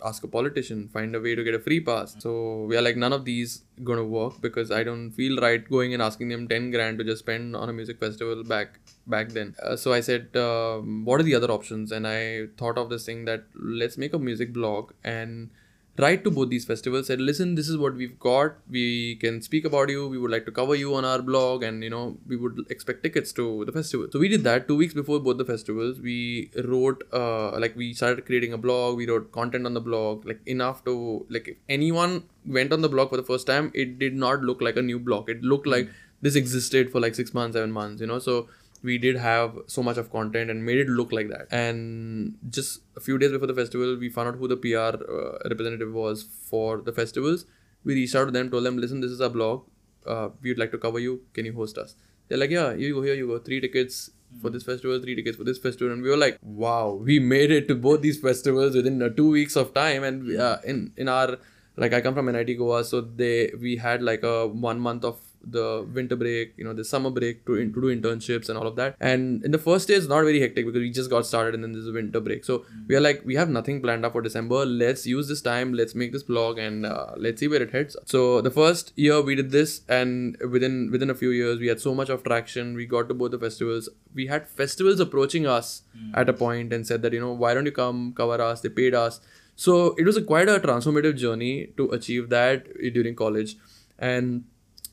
ask 0.04 0.22
a 0.22 0.28
politician, 0.28 0.88
find 0.88 1.14
a 1.16 1.20
way 1.20 1.34
to 1.34 1.42
get 1.42 1.54
a 1.54 1.58
free 1.58 1.80
pass. 1.80 2.16
So 2.18 2.64
we 2.64 2.76
are 2.76 2.82
like, 2.82 2.96
none 2.96 3.12
of 3.12 3.24
these 3.24 3.62
gonna 3.82 4.04
work 4.04 4.40
because 4.40 4.70
I 4.70 4.84
don't 4.84 5.10
feel 5.10 5.40
right 5.40 5.68
going 5.68 5.94
and 5.94 6.02
asking 6.02 6.28
them 6.28 6.46
10 6.46 6.70
grand 6.70 6.98
to 6.98 7.04
just 7.04 7.20
spend 7.20 7.56
on 7.56 7.68
a 7.68 7.72
music 7.72 7.98
festival 7.98 8.44
back 8.44 8.78
back 9.06 9.30
then. 9.30 9.54
Uh, 9.62 9.76
so 9.76 9.92
I 9.92 10.00
said, 10.00 10.36
um, 10.36 11.04
what 11.04 11.20
are 11.20 11.24
the 11.24 11.34
other 11.34 11.50
options? 11.50 11.92
And 11.92 12.06
I 12.06 12.46
thought 12.58 12.78
of 12.78 12.90
this 12.90 13.06
thing 13.06 13.24
that 13.24 13.44
let's 13.54 13.96
make 13.96 14.12
a 14.12 14.18
music 14.18 14.52
blog 14.52 14.92
and 15.02 15.50
write 15.98 16.22
to 16.24 16.30
both 16.30 16.48
these 16.48 16.64
festivals 16.64 17.08
said 17.08 17.20
listen 17.20 17.54
this 17.54 17.68
is 17.68 17.76
what 17.76 17.94
we've 17.94 18.18
got. 18.18 18.56
We 18.70 19.16
can 19.16 19.42
speak 19.42 19.64
about 19.64 19.88
you. 19.88 20.08
We 20.08 20.18
would 20.18 20.30
like 20.30 20.46
to 20.46 20.52
cover 20.52 20.74
you 20.74 20.94
on 20.94 21.04
our 21.04 21.20
blog 21.20 21.62
and 21.62 21.82
you 21.82 21.90
know 21.90 22.16
we 22.26 22.36
would 22.36 22.64
expect 22.70 23.02
tickets 23.02 23.32
to 23.32 23.64
the 23.64 23.72
festival. 23.72 24.06
So 24.12 24.18
we 24.18 24.28
did 24.28 24.44
that. 24.44 24.68
Two 24.68 24.76
weeks 24.76 24.94
before 24.94 25.20
both 25.20 25.38
the 25.38 25.44
festivals 25.44 26.00
we 26.00 26.50
wrote 26.64 27.02
uh, 27.12 27.58
like 27.58 27.76
we 27.76 27.92
started 27.94 28.26
creating 28.26 28.52
a 28.52 28.58
blog. 28.58 28.96
We 28.96 29.08
wrote 29.08 29.32
content 29.32 29.66
on 29.66 29.74
the 29.74 29.80
blog 29.80 30.26
like 30.26 30.40
enough 30.46 30.84
to 30.84 31.26
like 31.28 31.48
if 31.48 31.56
anyone 31.68 32.24
went 32.46 32.72
on 32.72 32.80
the 32.80 32.88
blog 32.88 33.10
for 33.10 33.16
the 33.16 33.28
first 33.32 33.46
time 33.46 33.70
it 33.74 33.98
did 33.98 34.14
not 34.14 34.42
look 34.42 34.60
like 34.60 34.76
a 34.76 34.82
new 34.82 34.98
blog. 34.98 35.28
It 35.28 35.42
looked 35.42 35.66
like 35.66 35.90
this 36.20 36.34
existed 36.34 36.90
for 36.90 37.00
like 37.00 37.14
six 37.14 37.32
months, 37.32 37.54
seven 37.54 37.70
months, 37.70 38.00
you 38.00 38.06
know. 38.06 38.18
So 38.18 38.48
we 38.82 38.98
did 38.98 39.16
have 39.16 39.58
so 39.66 39.82
much 39.82 39.96
of 39.96 40.10
content 40.10 40.50
and 40.50 40.64
made 40.64 40.78
it 40.78 40.88
look 40.88 41.12
like 41.12 41.28
that. 41.28 41.46
And 41.50 42.36
just 42.50 42.80
a 42.96 43.00
few 43.00 43.18
days 43.18 43.32
before 43.32 43.46
the 43.46 43.54
festival, 43.54 43.96
we 43.96 44.08
found 44.08 44.28
out 44.28 44.36
who 44.36 44.48
the 44.48 44.56
PR 44.56 45.02
uh, 45.02 45.38
representative 45.48 45.92
was 45.92 46.22
for 46.22 46.80
the 46.80 46.92
festivals. 46.92 47.46
We 47.84 47.94
reached 47.94 48.14
out 48.14 48.26
to 48.26 48.30
them, 48.30 48.50
told 48.50 48.64
them, 48.64 48.78
listen, 48.78 49.00
this 49.00 49.10
is 49.10 49.20
our 49.20 49.30
blog. 49.30 49.64
Uh, 50.06 50.30
we'd 50.42 50.58
like 50.58 50.70
to 50.72 50.78
cover 50.78 50.98
you. 50.98 51.22
Can 51.32 51.44
you 51.44 51.52
host 51.52 51.78
us? 51.78 51.94
They're 52.28 52.38
like, 52.38 52.50
yeah, 52.50 52.72
you 52.74 52.94
go 52.94 53.02
here, 53.02 53.14
you 53.14 53.26
go. 53.26 53.38
Three 53.38 53.60
tickets 53.60 54.10
for 54.40 54.50
this 54.50 54.62
festival, 54.62 55.00
three 55.00 55.14
tickets 55.14 55.36
for 55.36 55.44
this 55.44 55.58
festival, 55.58 55.92
and 55.92 56.02
we 56.02 56.10
were 56.10 56.16
like, 56.16 56.38
wow, 56.42 56.92
we 56.92 57.18
made 57.18 57.50
it 57.50 57.66
to 57.68 57.74
both 57.74 58.02
these 58.02 58.20
festivals 58.20 58.74
within 58.74 59.02
uh, 59.02 59.08
two 59.08 59.30
weeks 59.30 59.56
of 59.56 59.72
time. 59.72 60.04
And 60.04 60.38
uh, 60.38 60.58
in 60.64 60.92
in 60.96 61.08
our 61.08 61.38
like, 61.76 61.94
I 61.94 62.00
come 62.00 62.14
from 62.14 62.30
NIT 62.30 62.58
Goa, 62.58 62.84
so 62.84 63.00
they 63.00 63.52
we 63.60 63.76
had 63.76 64.02
like 64.02 64.22
a 64.22 64.46
one 64.46 64.80
month 64.80 65.04
of 65.04 65.20
the 65.42 65.86
winter 65.94 66.16
break, 66.16 66.54
you 66.56 66.64
know, 66.64 66.72
the 66.72 66.84
summer 66.84 67.10
break 67.10 67.44
to, 67.46 67.56
to 67.56 67.64
do 67.66 67.94
internships 67.94 68.48
and 68.48 68.58
all 68.58 68.66
of 68.66 68.76
that. 68.76 68.96
And 69.00 69.44
in 69.44 69.50
the 69.50 69.58
first 69.58 69.88
day, 69.88 69.94
it's 69.94 70.08
not 70.08 70.22
very 70.22 70.40
hectic 70.40 70.66
because 70.66 70.80
we 70.80 70.90
just 70.90 71.10
got 71.10 71.26
started 71.26 71.54
and 71.54 71.64
then 71.64 71.72
there's 71.72 71.88
a 71.88 71.92
winter 71.92 72.20
break. 72.20 72.44
So 72.44 72.64
we 72.86 72.94
are 72.94 73.00
like, 73.00 73.22
we 73.24 73.34
have 73.36 73.48
nothing 73.48 73.80
planned 73.80 74.04
up 74.04 74.12
for 74.12 74.22
December. 74.22 74.66
Let's 74.66 75.06
use 75.06 75.28
this 75.28 75.40
time. 75.40 75.72
Let's 75.72 75.94
make 75.94 76.12
this 76.12 76.22
blog 76.22 76.58
and 76.58 76.86
uh, 76.86 77.12
let's 77.16 77.40
see 77.40 77.48
where 77.48 77.62
it 77.62 77.70
heads. 77.70 77.96
So 78.04 78.40
the 78.40 78.50
first 78.50 78.92
year 78.96 79.22
we 79.22 79.34
did 79.34 79.50
this, 79.50 79.82
and 79.88 80.36
within 80.50 80.90
within 80.90 81.10
a 81.10 81.14
few 81.14 81.30
years, 81.30 81.58
we 81.58 81.68
had 81.68 81.80
so 81.80 81.94
much 81.94 82.08
of 82.08 82.22
traction. 82.24 82.74
We 82.74 82.86
got 82.86 83.08
to 83.08 83.14
both 83.14 83.30
the 83.30 83.38
festivals. 83.38 83.88
We 84.14 84.26
had 84.26 84.48
festivals 84.48 85.00
approaching 85.00 85.46
us 85.46 85.82
at 86.14 86.28
a 86.28 86.32
point 86.32 86.72
and 86.72 86.86
said 86.86 87.02
that 87.02 87.12
you 87.12 87.20
know, 87.20 87.32
why 87.32 87.54
don't 87.54 87.66
you 87.66 87.72
come 87.72 88.12
cover 88.12 88.40
us? 88.40 88.60
They 88.60 88.68
paid 88.68 88.94
us. 88.94 89.20
So 89.56 89.94
it 89.98 90.04
was 90.04 90.16
a 90.16 90.22
quite 90.22 90.48
a 90.48 90.60
transformative 90.60 91.16
journey 91.16 91.72
to 91.76 91.90
achieve 91.90 92.28
that 92.28 92.66
during 92.92 93.16
college, 93.16 93.56
and 93.98 94.44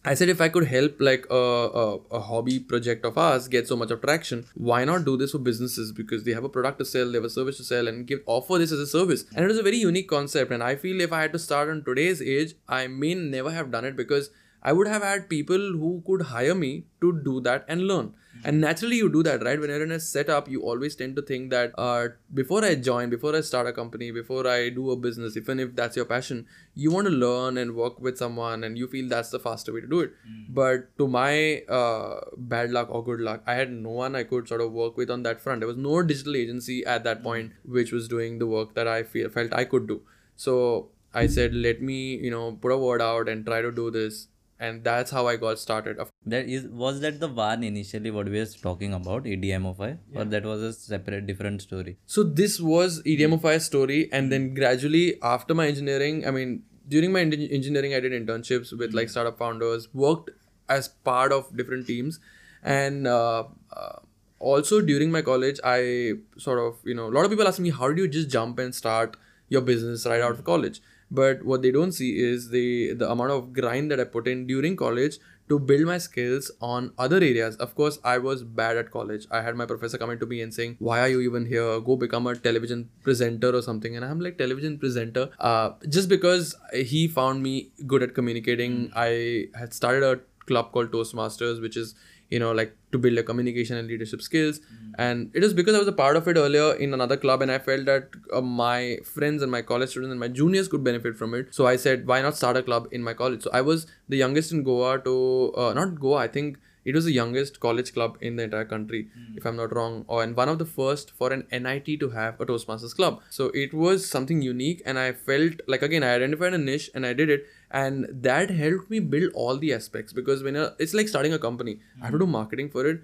I 0.05 0.13
said 0.13 0.29
if 0.29 0.39
I 0.39 0.49
could 0.49 0.67
help 0.67 0.99
like 0.99 1.25
a, 1.31 1.35
a, 1.35 1.95
a, 2.11 2.19
hobby 2.19 2.59
project 2.59 3.05
of 3.05 3.17
ours 3.17 3.47
get 3.47 3.67
so 3.67 3.75
much 3.75 3.89
of 3.89 4.01
traction, 4.01 4.45
why 4.53 4.85
not 4.85 5.03
do 5.03 5.17
this 5.17 5.31
for 5.31 5.39
businesses? 5.39 5.91
Because 5.91 6.23
they 6.23 6.33
have 6.33 6.43
a 6.43 6.49
product 6.49 6.77
to 6.79 6.85
sell, 6.85 7.11
they 7.11 7.17
have 7.17 7.23
a 7.25 7.29
service 7.29 7.57
to 7.57 7.63
sell, 7.63 7.87
and 7.87 8.05
give 8.05 8.19
offer 8.27 8.59
this 8.59 8.71
as 8.71 8.79
a 8.79 8.85
service. 8.85 9.25
And 9.35 9.43
it 9.43 9.47
was 9.47 9.57
a 9.57 9.63
very 9.63 9.77
unique 9.77 10.07
concept. 10.07 10.51
And 10.51 10.61
I 10.61 10.75
feel 10.75 11.01
if 11.01 11.11
I 11.11 11.21
had 11.21 11.33
to 11.33 11.39
start 11.39 11.69
on 11.69 11.83
today's 11.83 12.21
age, 12.21 12.53
I 12.69 12.85
may 12.87 13.15
never 13.15 13.49
have 13.49 13.71
done 13.71 13.83
it 13.83 13.95
because 13.95 14.29
I 14.69 14.73
would 14.73 14.87
have 14.87 15.03
had 15.03 15.29
people 15.29 15.65
who 15.81 16.03
could 16.05 16.23
hire 16.35 16.55
me 16.55 16.85
to 17.01 17.11
do 17.25 17.39
that 17.41 17.65
and 17.67 17.87
learn. 17.87 18.13
And 18.43 18.59
naturally, 18.61 18.97
you 18.97 19.09
do 19.09 19.21
that, 19.23 19.43
right? 19.43 19.59
When 19.59 19.69
you're 19.69 19.83
in 19.83 19.91
a 19.91 19.99
setup, 19.99 20.49
you 20.49 20.61
always 20.61 20.95
tend 20.95 21.15
to 21.17 21.21
think 21.21 21.51
that 21.51 21.71
uh, 21.77 22.07
before 22.33 22.65
I 22.65 22.73
join, 22.75 23.09
before 23.09 23.35
I 23.35 23.41
start 23.41 23.67
a 23.67 23.73
company, 23.73 24.09
before 24.11 24.47
I 24.47 24.69
do 24.69 24.89
a 24.91 24.95
business, 24.95 25.37
even 25.37 25.59
if 25.59 25.75
that's 25.75 25.95
your 25.95 26.05
passion, 26.05 26.45
you 26.73 26.91
want 26.91 27.07
to 27.07 27.13
learn 27.13 27.59
and 27.59 27.75
work 27.75 28.01
with 28.01 28.17
someone, 28.17 28.63
and 28.63 28.77
you 28.77 28.87
feel 28.87 29.07
that's 29.07 29.29
the 29.29 29.39
faster 29.39 29.71
way 29.71 29.81
to 29.81 29.87
do 29.87 30.01
it. 30.01 30.13
Mm. 30.27 30.45
But 30.49 30.97
to 30.97 31.07
my 31.07 31.61
uh, 31.79 32.21
bad 32.35 32.71
luck 32.71 32.89
or 32.89 33.03
good 33.03 33.21
luck, 33.21 33.43
I 33.47 33.53
had 33.53 33.71
no 33.71 33.91
one 34.01 34.15
I 34.15 34.23
could 34.23 34.47
sort 34.47 34.61
of 34.61 34.73
work 34.73 34.97
with 34.97 35.09
on 35.09 35.23
that 35.23 35.39
front. 35.39 35.61
There 35.61 35.67
was 35.67 35.77
no 35.77 36.01
digital 36.01 36.35
agency 36.35 36.83
at 36.85 37.03
that 37.03 37.23
point 37.23 37.53
which 37.63 37.91
was 37.91 38.07
doing 38.07 38.39
the 38.39 38.47
work 38.47 38.75
that 38.75 38.87
I 38.87 39.03
feel, 39.03 39.29
felt 39.29 39.53
I 39.53 39.65
could 39.65 39.87
do. 39.87 40.01
So 40.35 40.89
I 41.13 41.27
said, 41.27 41.55
let 41.55 41.81
me, 41.81 42.15
you 42.17 42.31
know, 42.31 42.51
put 42.61 42.71
a 42.71 42.77
word 42.77 43.01
out 43.01 43.29
and 43.29 43.45
try 43.45 43.61
to 43.61 43.71
do 43.71 43.89
this 43.89 44.27
and 44.59 44.83
that's 44.83 45.11
how 45.11 45.27
I 45.27 45.35
got 45.35 45.59
started. 45.59 45.97
That 46.25 46.47
is 46.47 46.65
was 46.67 47.01
that 47.01 47.19
the 47.19 47.27
one 47.27 47.63
initially 47.63 48.11
what 48.11 48.27
we 48.29 48.39
were 48.39 48.45
talking 48.45 48.93
about 48.93 49.23
EDMify 49.23 49.97
yeah. 50.11 50.21
or 50.21 50.25
that 50.25 50.45
was 50.45 50.61
a 50.61 50.73
separate 50.73 51.27
different 51.27 51.61
story. 51.61 51.97
So 52.05 52.23
this 52.23 52.59
was 52.59 53.01
EDMify 53.03 53.59
story, 53.61 54.09
and 54.11 54.31
then 54.31 54.53
gradually 54.53 55.19
after 55.21 55.53
my 55.53 55.67
engineering, 55.67 56.25
I 56.25 56.31
mean 56.31 56.63
during 56.87 57.11
my 57.11 57.21
engineering, 57.21 57.93
I 57.93 57.99
did 57.99 58.11
internships 58.11 58.77
with 58.77 58.93
like 58.93 59.09
startup 59.09 59.37
founders, 59.37 59.93
worked 59.93 60.29
as 60.69 60.87
part 60.87 61.31
of 61.31 61.55
different 61.55 61.87
teams, 61.87 62.19
and 62.63 63.07
uh, 63.07 63.45
uh, 63.75 63.99
also 64.39 64.81
during 64.81 65.11
my 65.11 65.21
college, 65.21 65.59
I 65.63 66.13
sort 66.37 66.59
of 66.59 66.77
you 66.85 66.95
know 66.95 67.07
a 67.07 67.13
lot 67.19 67.25
of 67.25 67.31
people 67.31 67.47
ask 67.47 67.59
me 67.59 67.71
how 67.71 67.91
do 67.91 68.01
you 68.01 68.07
just 68.07 68.29
jump 68.29 68.59
and 68.59 68.73
start 68.73 69.17
your 69.49 69.61
business 69.61 70.05
right 70.05 70.21
out 70.21 70.31
of 70.31 70.43
college 70.43 70.81
but 71.11 71.43
what 71.43 71.61
they 71.61 71.71
don't 71.71 71.91
see 71.91 72.17
is 72.17 72.49
the 72.49 72.93
the 72.93 73.09
amount 73.09 73.31
of 73.31 73.53
grind 73.53 73.91
that 73.91 73.99
i 73.99 74.03
put 74.03 74.27
in 74.27 74.45
during 74.47 74.75
college 74.75 75.17
to 75.47 75.59
build 75.59 75.85
my 75.85 75.97
skills 75.99 76.49
on 76.59 76.91
other 76.97 77.17
areas. 77.17 77.55
Of 77.57 77.75
course 77.75 77.99
i 78.03 78.17
was 78.17 78.43
bad 78.43 78.77
at 78.77 78.91
college. 78.91 79.27
I 79.31 79.41
had 79.41 79.55
my 79.55 79.65
professor 79.65 79.97
coming 79.97 80.19
to 80.19 80.25
me 80.25 80.41
and 80.41 80.53
saying 80.53 80.77
why 80.79 80.99
are 81.01 81.07
you 81.07 81.21
even 81.21 81.45
here? 81.45 81.79
Go 81.79 81.95
become 81.95 82.27
a 82.27 82.35
television 82.35 82.89
presenter 83.03 83.55
or 83.55 83.61
something. 83.61 83.95
And 83.95 84.05
i'm 84.05 84.19
like 84.19 84.37
television 84.37 84.79
presenter? 84.79 85.29
Uh, 85.39 85.71
just 85.87 86.09
because 86.09 86.55
he 86.73 87.07
found 87.07 87.43
me 87.43 87.69
good 87.85 88.03
at 88.03 88.15
communicating 88.15 88.91
i 88.95 89.47
had 89.55 89.73
started 89.73 90.03
a 90.03 90.19
club 90.45 90.71
called 90.71 90.91
toastmasters 90.91 91.61
which 91.61 91.75
is 91.77 91.95
you 92.29 92.39
know 92.39 92.51
like 92.51 92.75
to 92.91 92.97
build 92.97 93.17
a 93.17 93.23
communication 93.23 93.77
and 93.77 93.87
leadership 93.87 94.21
skills 94.21 94.59
mm. 94.59 94.91
and 94.97 95.29
it 95.33 95.41
was 95.41 95.53
because 95.53 95.75
i 95.75 95.79
was 95.79 95.87
a 95.87 95.97
part 96.03 96.15
of 96.15 96.27
it 96.27 96.37
earlier 96.37 96.73
in 96.75 96.93
another 96.93 97.17
club 97.17 97.41
and 97.41 97.51
i 97.51 97.59
felt 97.59 97.85
that 97.85 98.09
uh, 98.33 98.41
my 98.41 98.97
friends 99.03 99.41
and 99.43 99.51
my 99.51 99.61
college 99.61 99.89
students 99.89 100.11
and 100.11 100.19
my 100.19 100.27
juniors 100.27 100.67
could 100.67 100.83
benefit 100.83 101.15
from 101.15 101.33
it 101.33 101.53
so 101.53 101.67
i 101.67 101.75
said 101.75 102.07
why 102.07 102.21
not 102.21 102.35
start 102.35 102.57
a 102.57 102.63
club 102.63 102.87
in 102.91 103.03
my 103.03 103.13
college 103.13 103.43
so 103.43 103.49
i 103.53 103.61
was 103.61 103.85
the 104.09 104.17
youngest 104.17 104.51
in 104.51 104.63
goa 104.63 104.99
to 104.99 105.53
uh, 105.55 105.73
not 105.73 105.99
goa 105.99 106.17
i 106.17 106.27
think 106.27 106.57
it 106.85 106.93
was 106.93 107.05
the 107.05 107.11
youngest 107.11 107.59
college 107.59 107.93
club 107.93 108.17
in 108.21 108.35
the 108.35 108.43
entire 108.43 108.63
country, 108.63 109.09
mm. 109.17 109.35
if 109.35 109.45
I'm 109.45 109.55
not 109.55 109.75
wrong, 109.75 110.05
or 110.07 110.21
and 110.21 110.37
one 110.37 110.47
of 110.47 110.59
the 110.59 110.65
first 110.65 111.11
for 111.11 111.33
an 111.33 111.47
NIT 111.51 111.99
to 111.99 112.11
have 112.11 112.39
a 112.39 112.45
Toastmasters 112.45 112.95
club. 112.95 113.21
So 113.31 113.47
it 113.55 113.73
was 113.73 114.07
something 114.07 114.43
unique, 114.43 114.83
and 114.85 114.99
I 114.99 115.11
felt 115.11 115.53
like 115.67 115.81
again 115.81 116.03
I 116.03 116.13
identified 116.13 116.53
a 116.53 116.59
niche 116.59 116.91
and 116.93 117.05
I 117.05 117.13
did 117.13 117.31
it, 117.31 117.47
and 117.81 118.07
that 118.27 118.51
helped 118.59 118.89
me 118.89 118.99
build 119.15 119.31
all 119.33 119.57
the 119.57 119.73
aspects 119.77 120.13
because 120.13 120.43
when 120.43 120.55
a, 120.55 120.73
it's 120.79 120.93
like 120.93 121.07
starting 121.07 121.33
a 121.33 121.39
company, 121.39 121.75
mm. 121.75 122.01
I 122.01 122.05
have 122.05 122.13
to 122.13 122.19
do 122.19 122.27
marketing 122.27 122.69
for 122.69 122.85
it. 122.87 123.01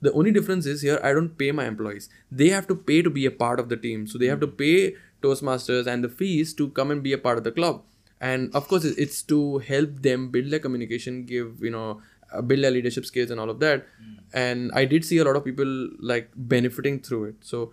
The 0.00 0.12
only 0.12 0.32
difference 0.36 0.66
is 0.66 0.82
here 0.82 1.00
I 1.02 1.12
don't 1.12 1.38
pay 1.38 1.50
my 1.52 1.66
employees; 1.66 2.08
they 2.30 2.48
have 2.50 2.66
to 2.68 2.76
pay 2.92 3.00
to 3.02 3.10
be 3.10 3.26
a 3.26 3.34
part 3.42 3.60
of 3.60 3.68
the 3.68 3.76
team, 3.88 4.06
so 4.06 4.18
they 4.18 4.26
have 4.34 4.40
to 4.40 4.46
hmm. 4.46 4.56
pay 4.56 4.94
Toastmasters 5.22 5.86
and 5.86 6.04
the 6.04 6.08
fees 6.08 6.54
to 6.54 6.70
come 6.70 6.90
and 6.90 7.02
be 7.02 7.12
a 7.14 7.18
part 7.26 7.38
of 7.38 7.44
the 7.44 7.52
club 7.52 7.82
and 8.20 8.54
of 8.54 8.68
course 8.68 8.84
it's 8.84 9.22
to 9.22 9.58
help 9.70 10.02
them 10.08 10.28
build 10.30 10.50
their 10.50 10.64
communication 10.66 11.24
give 11.24 11.62
you 11.62 11.70
know 11.70 12.00
uh, 12.32 12.42
build 12.42 12.62
their 12.64 12.70
leadership 12.70 13.04
skills 13.04 13.30
and 13.30 13.40
all 13.40 13.50
of 13.50 13.60
that 13.60 13.86
mm. 14.02 14.18
and 14.32 14.70
i 14.74 14.84
did 14.84 15.04
see 15.04 15.18
a 15.18 15.24
lot 15.24 15.36
of 15.36 15.44
people 15.44 15.72
like 16.00 16.30
benefiting 16.36 17.00
through 17.00 17.24
it 17.24 17.36
so 17.40 17.72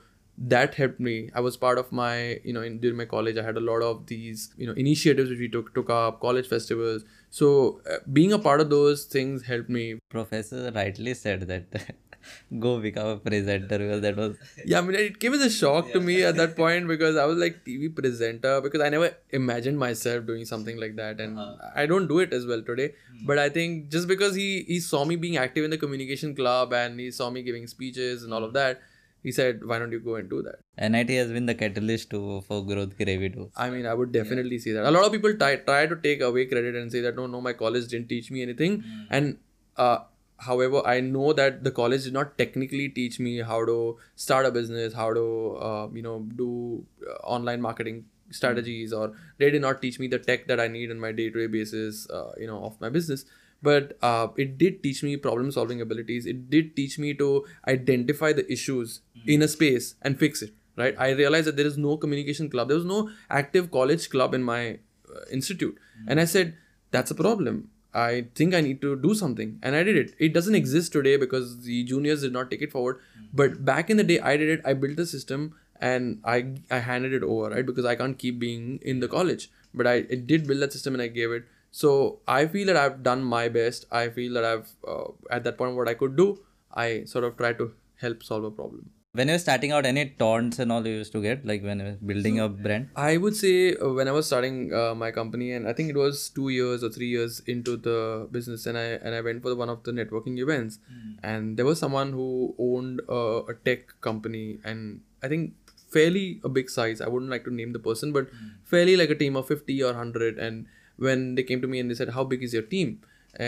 that 0.49 0.73
helped 0.73 0.99
me 0.99 1.29
i 1.35 1.39
was 1.39 1.55
part 1.55 1.77
of 1.77 1.91
my 1.91 2.39
you 2.43 2.51
know 2.51 2.61
in, 2.61 2.79
during 2.79 2.97
my 2.97 3.05
college 3.05 3.37
i 3.37 3.43
had 3.43 3.57
a 3.57 3.59
lot 3.59 3.81
of 3.81 4.05
these 4.07 4.53
you 4.57 4.65
know 4.65 4.73
initiatives 4.73 5.29
which 5.29 5.39
we 5.39 5.47
took 5.47 5.73
took 5.75 5.89
up 5.89 6.19
college 6.19 6.47
festivals 6.47 7.03
so 7.29 7.79
uh, 7.89 7.97
being 8.11 8.33
a 8.33 8.39
part 8.39 8.59
of 8.59 8.69
those 8.69 9.05
things 9.05 9.43
helped 9.43 9.69
me 9.69 9.99
professor 10.09 10.71
rightly 10.73 11.13
said 11.13 11.41
that 11.41 11.93
go 12.59 12.79
become 12.79 13.07
a 13.07 13.17
presenter 13.17 13.77
because 13.77 14.01
that 14.01 14.15
was 14.15 14.35
yeah 14.65 14.79
i 14.79 14.81
mean 14.81 14.95
it 14.95 15.19
came 15.19 15.33
as 15.33 15.41
a 15.41 15.49
shock 15.49 15.87
yeah. 15.87 15.93
to 15.93 15.99
me 15.99 16.23
at 16.23 16.35
that 16.35 16.55
point 16.55 16.87
because 16.87 17.15
i 17.15 17.25
was 17.25 17.37
like 17.37 17.63
tv 17.65 17.93
presenter 17.95 18.61
because 18.61 18.81
i 18.81 18.89
never 18.89 19.15
imagined 19.31 19.77
myself 19.77 20.25
doing 20.25 20.45
something 20.45 20.79
like 20.79 20.95
that 20.95 21.19
and 21.19 21.37
uh-huh. 21.37 21.69
i 21.75 21.85
don't 21.85 22.07
do 22.07 22.19
it 22.19 22.33
as 22.33 22.45
well 22.45 22.61
today 22.61 22.89
mm-hmm. 22.89 23.25
but 23.25 23.39
i 23.39 23.49
think 23.49 23.89
just 23.89 24.07
because 24.07 24.35
he 24.35 24.63
he 24.67 24.79
saw 24.79 25.03
me 25.05 25.15
being 25.15 25.37
active 25.37 25.63
in 25.63 25.71
the 25.71 25.77
communication 25.77 26.35
club 26.35 26.73
and 26.73 26.99
he 26.99 27.11
saw 27.11 27.29
me 27.29 27.43
giving 27.43 27.67
speeches 27.67 28.23
and 28.23 28.33
all 28.33 28.43
of 28.43 28.53
that 28.53 28.81
he 29.23 29.31
said 29.31 29.65
why 29.65 29.79
don't 29.79 29.91
you 29.91 29.99
go 29.99 30.15
and 30.15 30.29
do 30.29 30.41
that? 30.41 30.91
Nit 30.91 31.09
has 31.09 31.31
been 31.31 31.45
the 31.45 31.55
catalyst 31.55 32.09
to 32.11 32.41
for 32.47 32.65
growth 32.65 32.97
gravy 32.97 33.29
too. 33.29 33.49
I 33.55 33.69
mean 33.69 33.85
i 33.85 33.93
would 33.93 34.11
definitely 34.11 34.57
yeah. 34.57 34.61
see 34.61 34.71
that. 34.73 34.85
A 34.85 34.91
lot 34.91 35.05
of 35.05 35.11
people 35.11 35.33
try, 35.33 35.55
try 35.55 35.85
to 35.87 35.95
take 35.95 36.21
away 36.21 36.45
credit 36.45 36.75
and 36.75 36.91
say 36.91 37.01
that 37.01 37.15
no 37.15 37.27
no 37.27 37.41
my 37.41 37.53
college 37.53 37.87
didn't 37.87 38.09
teach 38.09 38.31
me 38.31 38.41
anything. 38.41 38.79
Mm. 38.81 39.05
and 39.09 39.37
uh, 39.77 39.99
however 40.45 40.81
i 40.85 40.99
know 40.99 41.33
that 41.33 41.63
the 41.63 41.71
college 41.71 42.05
did 42.05 42.13
not 42.13 42.37
technically 42.37 42.87
teach 42.89 43.19
me 43.19 43.33
how 43.41 43.63
to 43.65 43.75
start 44.15 44.45
a 44.45 44.51
business 44.51 44.93
how 44.93 45.13
to 45.13 45.25
uh, 45.67 45.87
you 45.93 46.01
know 46.01 46.19
do 46.35 46.85
uh, 47.07 47.13
online 47.35 47.61
marketing 47.61 48.05
strategies 48.31 48.93
or 48.93 49.11
they 49.37 49.51
did 49.51 49.61
not 49.61 49.81
teach 49.81 49.99
me 49.99 50.07
the 50.07 50.19
tech 50.19 50.47
that 50.47 50.59
i 50.59 50.67
need 50.67 50.89
on 50.89 50.99
my 50.99 51.11
day-to-day 51.11 51.47
basis 51.47 52.09
uh, 52.09 52.31
you 52.37 52.47
know 52.47 52.63
of 52.63 52.79
my 52.81 52.89
business 52.89 53.25
but 53.61 53.97
uh, 54.01 54.27
it 54.37 54.57
did 54.57 54.81
teach 54.83 55.03
me 55.03 55.17
problem 55.17 55.51
solving 55.51 55.81
abilities 55.81 56.25
it 56.25 56.49
did 56.49 56.75
teach 56.75 56.97
me 56.99 57.13
to 57.13 57.45
identify 57.67 58.31
the 58.33 58.51
issues 58.51 59.01
mm-hmm. 59.17 59.29
in 59.29 59.41
a 59.41 59.47
space 59.47 59.95
and 60.01 60.19
fix 60.19 60.41
it 60.41 60.53
right 60.77 60.95
i 60.97 61.09
realized 61.11 61.47
that 61.47 61.57
there 61.57 61.67
is 61.73 61.77
no 61.77 61.97
communication 61.97 62.49
club 62.49 62.67
there 62.67 62.77
was 62.77 62.85
no 62.85 63.09
active 63.29 63.69
college 63.71 64.09
club 64.09 64.33
in 64.33 64.43
my 64.43 64.79
uh, 65.15 65.25
institute 65.31 65.75
mm-hmm. 65.75 66.09
and 66.09 66.19
i 66.19 66.25
said 66.25 66.55
that's 66.91 67.11
a 67.11 67.15
problem 67.15 67.69
I 67.93 68.27
think 68.35 68.53
I 68.53 68.61
need 68.61 68.81
to 68.81 68.95
do 68.95 69.13
something. 69.13 69.59
And 69.61 69.75
I 69.75 69.83
did 69.83 69.97
it. 69.97 70.15
It 70.17 70.33
doesn't 70.33 70.55
exist 70.55 70.91
today 70.91 71.17
because 71.17 71.63
the 71.63 71.83
juniors 71.83 72.21
did 72.21 72.33
not 72.33 72.49
take 72.49 72.61
it 72.61 72.71
forward. 72.71 72.97
Mm-hmm. 72.97 73.25
But 73.33 73.65
back 73.65 73.89
in 73.89 73.97
the 73.97 74.03
day, 74.03 74.19
I 74.19 74.37
did 74.37 74.49
it. 74.49 74.61
I 74.65 74.73
built 74.73 74.95
the 74.95 75.05
system 75.05 75.55
and 75.79 76.21
I, 76.23 76.53
I 76.69 76.79
handed 76.79 77.13
it 77.13 77.23
over, 77.23 77.49
right? 77.49 77.65
Because 77.65 77.85
I 77.85 77.95
can't 77.95 78.17
keep 78.17 78.39
being 78.39 78.79
in 78.81 78.99
the 78.99 79.07
college. 79.07 79.51
But 79.73 79.87
I, 79.87 79.93
I 79.93 80.15
did 80.15 80.47
build 80.47 80.61
that 80.61 80.71
system 80.71 80.93
and 80.93 81.01
I 81.01 81.07
gave 81.07 81.31
it. 81.31 81.45
So 81.71 82.19
I 82.27 82.47
feel 82.47 82.67
that 82.67 82.77
I've 82.77 83.01
done 83.01 83.23
my 83.23 83.47
best. 83.49 83.85
I 83.91 84.09
feel 84.09 84.33
that 84.33 84.43
I've, 84.43 84.69
uh, 84.87 85.11
at 85.29 85.43
that 85.45 85.57
point, 85.57 85.75
what 85.75 85.87
I 85.87 85.93
could 85.93 86.15
do, 86.15 86.39
I 86.73 87.05
sort 87.05 87.23
of 87.23 87.37
try 87.37 87.53
to 87.53 87.73
help 87.95 88.23
solve 88.23 88.43
a 88.43 88.51
problem. 88.51 88.89
When 89.13 89.27
you 89.27 89.33
were 89.33 89.39
starting 89.39 89.73
out, 89.73 89.85
any 89.85 90.05
taunts 90.19 90.59
and 90.59 90.71
all 90.71 90.85
you 90.87 90.93
used 90.93 91.11
to 91.11 91.21
get, 91.21 91.45
like 91.45 91.63
when 91.63 91.79
you 91.79 91.85
were 91.85 91.97
building 92.05 92.39
a 92.39 92.47
brand? 92.47 92.89
I 92.95 93.17
would 93.17 93.35
say 93.35 93.75
uh, 93.75 93.89
when 93.89 94.07
I 94.07 94.11
was 94.11 94.25
starting 94.25 94.73
uh, 94.73 94.95
my 94.95 95.11
company, 95.11 95.51
and 95.51 95.67
I 95.67 95.73
think 95.73 95.89
it 95.89 95.97
was 95.97 96.29
two 96.29 96.47
years 96.47 96.81
or 96.81 96.89
three 96.89 97.09
years 97.09 97.41
into 97.45 97.75
the 97.75 98.29
business, 98.31 98.65
and 98.67 98.77
I 98.77 98.83
and 98.83 99.13
I 99.13 99.19
went 99.19 99.41
for 99.41 99.53
one 99.53 99.67
of 99.67 99.83
the 99.83 99.91
networking 99.91 100.39
events, 100.39 100.79
and 101.23 101.57
there 101.57 101.65
was 101.65 101.77
someone 101.77 102.13
who 102.13 102.55
owned 102.57 103.01
uh, 103.09 103.43
a 103.43 103.53
tech 103.53 103.99
company, 103.99 104.59
and 104.63 105.01
I 105.21 105.27
think 105.27 105.55
fairly 105.89 106.39
a 106.45 106.49
big 106.49 106.69
size. 106.69 107.01
I 107.01 107.09
wouldn't 107.09 107.29
like 107.29 107.43
to 107.43 107.53
name 107.53 107.73
the 107.73 107.79
person, 107.79 108.13
but 108.13 108.29
fairly 108.63 108.95
like 108.95 109.09
a 109.09 109.15
team 109.15 109.35
of 109.35 109.45
fifty 109.45 109.83
or 109.83 109.93
hundred. 109.93 110.39
And 110.39 110.67
when 111.07 111.35
they 111.35 111.43
came 111.43 111.61
to 111.65 111.67
me 111.73 111.79
and 111.81 111.89
they 111.89 111.99
said, 112.01 112.13
"How 112.17 112.23
big 112.33 112.43
is 112.47 112.53
your 112.57 112.67
team?" 112.73 112.95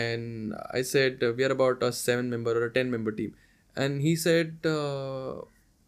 and 0.02 0.54
I 0.78 0.82
said, 0.92 1.26
"We 1.40 1.48
are 1.48 1.54
about 1.56 1.82
a 1.88 1.92
seven 2.02 2.30
member 2.36 2.54
or 2.60 2.64
a 2.66 2.72
ten 2.78 2.94
member 2.98 3.12
team," 3.22 3.34
and 3.76 4.02
he 4.08 4.16
said. 4.28 4.72
Uh, 4.76 5.42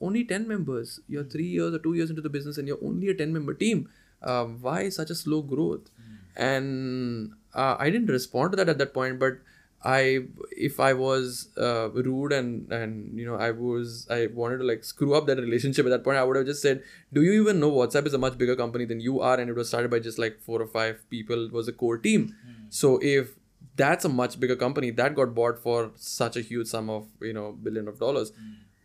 only 0.07 0.23
10 0.31 0.47
members. 0.49 1.01
You're 1.09 1.25
three 1.25 1.47
years 1.47 1.75
or 1.75 1.79
two 1.85 1.95
years 1.99 2.11
into 2.11 2.21
the 2.25 2.29
business 2.33 2.59
and 2.59 2.69
you're 2.69 2.83
only 2.89 3.09
a 3.09 3.15
10 3.15 3.33
member 3.33 3.55
team. 3.55 3.89
Uh, 4.23 4.45
why 4.65 4.91
such 4.91 5.09
a 5.09 5.15
slow 5.15 5.41
growth? 5.41 5.89
And 6.37 7.33
uh, 7.57 7.77
i 7.79 7.91
didn't 7.91 8.15
respond 8.17 8.53
to 8.53 8.57
that 8.57 8.69
at 8.69 8.79
that 8.79 8.93
point 8.93 9.19
but 9.19 9.39
i 9.85 10.21
if 10.51 10.81
i 10.81 10.93
was 10.93 11.49
uh, 11.59 11.89
rude 11.91 12.33
and 12.33 12.73
and 12.73 13.19
you 13.19 13.27
know 13.27 13.37
i 13.37 13.51
was 13.51 14.07
i 14.11 14.27
wanted 14.35 14.59
to 14.59 14.65
like 14.65 14.83
screw 14.85 15.15
up 15.15 15.27
that 15.27 15.39
relationship 15.39 15.87
at 15.87 15.91
that 15.91 16.03
point 16.03 16.17
i 16.17 16.25
would 16.25 16.37
have 16.37 16.47
just 16.47 16.63
said 16.63 16.83
do 17.13 17.23
you 17.23 17.41
even 17.41 17.61
know 17.61 17.71
whatsapp 17.71 18.07
is 18.07 18.15
a 18.15 18.19
much 18.19 18.37
bigger 18.39 18.57
company 18.57 18.85
than 18.85 19.01
you 19.01 19.21
are? 19.21 19.39
And 19.41 19.49
it 19.49 19.55
was 19.55 19.69
started 19.69 19.91
by 19.91 20.01
just 20.01 20.19
like 20.19 20.41
four 20.41 20.61
or 20.61 20.67
five 20.67 21.09
people 21.11 21.47
it 21.47 21.53
was 21.53 21.69
a 21.69 21.73
core 21.73 21.99
team. 21.99 22.35
So 22.69 22.99
if 23.03 23.35
that's 23.77 24.05
a 24.05 24.09
much 24.09 24.39
bigger 24.41 24.57
company 24.57 24.91
that 24.91 25.15
got 25.15 25.35
bought 25.35 25.59
for 25.59 25.91
such 25.97 26.37
a 26.37 26.41
huge 26.41 26.67
sum 26.67 26.89
of 26.91 27.07
you 27.21 27.33
know 27.33 27.53
billion 27.53 27.89
of 27.89 27.99
dollars 27.99 28.33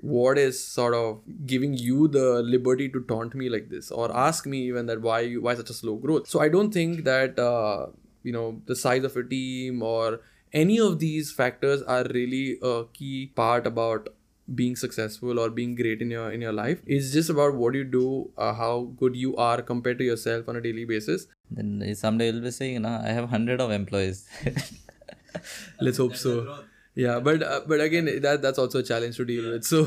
what 0.02 0.38
is 0.38 0.62
sort 0.62 0.94
of 0.96 1.22
giving 1.46 1.74
you 1.76 2.08
the 2.08 2.42
liberty 2.42 2.90
to 2.90 3.02
taunt 3.04 3.36
me 3.36 3.50
like 3.50 3.70
this 3.70 3.92
or 3.92 4.16
ask 4.16 4.48
me 4.48 4.62
even 4.64 4.88
that 4.88 5.00
why 5.00 5.20
you 5.20 5.42
why 5.42 5.54
such 5.56 5.70
a 5.70 5.74
slow 5.74 5.96
growth? 5.96 6.28
So 6.28 6.42
i 6.42 6.50
don't 6.50 6.74
think 6.74 7.04
that 7.06 7.38
uh, 7.40 7.88
you 8.24 8.32
know 8.32 8.62
the 8.66 8.76
size 8.76 9.04
of 9.04 9.16
a 9.16 9.24
team 9.24 9.82
or 9.82 10.20
any 10.54 10.80
of 10.80 11.00
these 11.00 11.32
factors 11.32 11.82
are 11.84 12.06
really 12.14 12.58
a 12.62 12.86
key 12.94 13.32
part 13.36 13.66
about 13.68 14.10
being 14.54 14.76
successful 14.76 15.40
or 15.40 15.50
being 15.50 15.76
great 15.76 16.02
in 16.02 16.12
your 16.12 16.32
in 16.32 16.42
your 16.42 16.52
life. 16.52 16.82
It's 16.86 17.12
just 17.12 17.30
about 17.30 17.56
what 17.56 17.74
you 17.74 17.84
do 17.84 18.32
uh, 18.38 18.54
how 18.54 18.92
good 18.98 19.16
you 19.16 19.36
are 19.38 19.62
compared 19.62 19.98
to 20.00 20.04
yourself 20.04 20.50
on 20.50 20.56
a 20.56 20.62
daily 20.62 20.86
basis. 20.86 21.28
Then 21.50 21.96
someday 21.96 22.32
you'll 22.32 22.42
be 22.42 22.52
saying, 22.52 22.74
you 22.74 22.80
know, 22.80 23.00
I 23.04 23.10
have 23.10 23.30
hundred 23.30 23.62
of 23.62 23.72
employees. 23.72 24.28
let's 25.82 25.98
hope 25.98 26.16
so. 26.16 26.64
Yeah 26.94 27.22
but 27.22 27.42
uh, 27.42 27.62
but 27.66 27.80
again 27.80 28.06
that 28.22 28.42
that's 28.42 28.60
also 28.60 28.80
a 28.80 28.84
challenge 28.84 29.16
to 29.18 29.26
deal 29.26 29.50
with 29.52 29.64
so. 29.64 29.86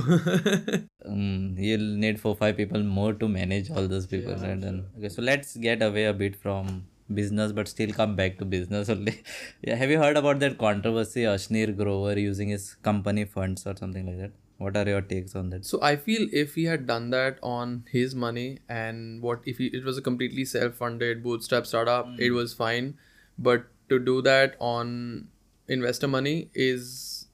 Um, 1.04 1.54
you'll 1.58 1.96
need 2.04 2.18
four 2.18 2.34
five 2.34 2.56
people 2.56 2.82
more 2.82 3.12
to 3.12 3.28
manage 3.28 3.70
all 3.70 3.86
those 3.86 4.06
people 4.06 4.34
right? 4.34 4.62
And 4.70 4.86
okay 4.96 5.10
so 5.10 5.20
let's 5.20 5.56
get 5.56 5.82
away 5.82 6.04
a 6.04 6.14
bit 6.14 6.34
from 6.34 6.86
business 7.12 7.52
but 7.52 7.68
still 7.68 7.92
come 7.92 8.16
back 8.16 8.38
to 8.38 8.44
business 8.44 8.88
only 8.88 9.22
yeah 9.62 9.74
have 9.74 9.90
you 9.90 9.98
heard 9.98 10.16
about 10.16 10.38
that 10.38 10.56
controversy 10.56 11.22
Ashneer 11.22 11.76
Grover 11.76 12.18
using 12.18 12.48
his 12.48 12.74
company 12.76 13.24
funds 13.24 13.66
or 13.66 13.76
something 13.76 14.06
like 14.06 14.18
that 14.18 14.32
what 14.58 14.76
are 14.76 14.88
your 14.88 15.00
takes 15.00 15.34
on 15.34 15.50
that 15.50 15.64
So 15.64 15.80
I 15.82 15.96
feel 15.96 16.28
if 16.32 16.54
he 16.54 16.64
had 16.64 16.86
done 16.86 17.10
that 17.10 17.38
on 17.42 17.84
his 17.90 18.14
money 18.14 18.60
and 18.68 19.20
what 19.20 19.40
if 19.44 19.58
he, 19.58 19.66
it 19.66 19.84
was 19.84 19.98
a 19.98 20.02
completely 20.02 20.44
self-funded 20.44 21.22
bootstrap 21.22 21.66
startup, 21.66 22.06
it 22.18 22.30
was 22.30 22.54
fine. 22.54 22.96
But 23.36 23.66
to 23.88 23.98
do 23.98 24.22
that 24.22 24.54
on 24.60 25.28
investor 25.68 26.06
money 26.08 26.50
is 26.54 27.26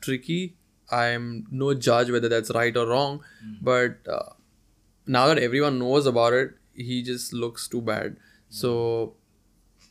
tricky. 0.00 0.56
I'm 0.90 1.46
no 1.50 1.74
judge 1.74 2.10
whether 2.10 2.28
that's 2.28 2.50
right 2.54 2.76
or 2.76 2.86
wrong, 2.86 3.22
but 3.62 3.98
uh, 4.08 4.30
now 5.06 5.26
that 5.28 5.38
everyone 5.38 5.78
knows 5.78 6.06
about 6.06 6.32
it, 6.32 6.52
he 6.74 7.02
just 7.02 7.32
looks 7.32 7.66
too 7.68 7.80
bad. 7.82 8.16
So 8.48 9.14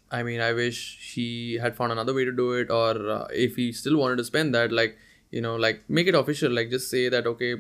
I 0.09 0.23
mean, 0.23 0.39
I 0.39 0.53
wish 0.53 1.13
he 1.15 1.55
had 1.55 1.75
found 1.75 1.91
another 1.91 2.13
way 2.13 2.23
to 2.25 2.31
do 2.31 2.53
it, 2.53 2.69
or 2.69 3.09
uh, 3.09 3.27
if 3.31 3.55
he 3.55 3.71
still 3.73 3.97
wanted 3.97 4.17
to 4.17 4.23
spend 4.23 4.55
that, 4.55 4.71
like, 4.71 4.97
you 5.31 5.41
know, 5.41 5.55
like 5.57 5.83
make 5.89 6.07
it 6.07 6.15
official, 6.15 6.51
like 6.51 6.69
just 6.69 6.89
say 6.89 7.09
that, 7.09 7.27
okay, 7.27 7.55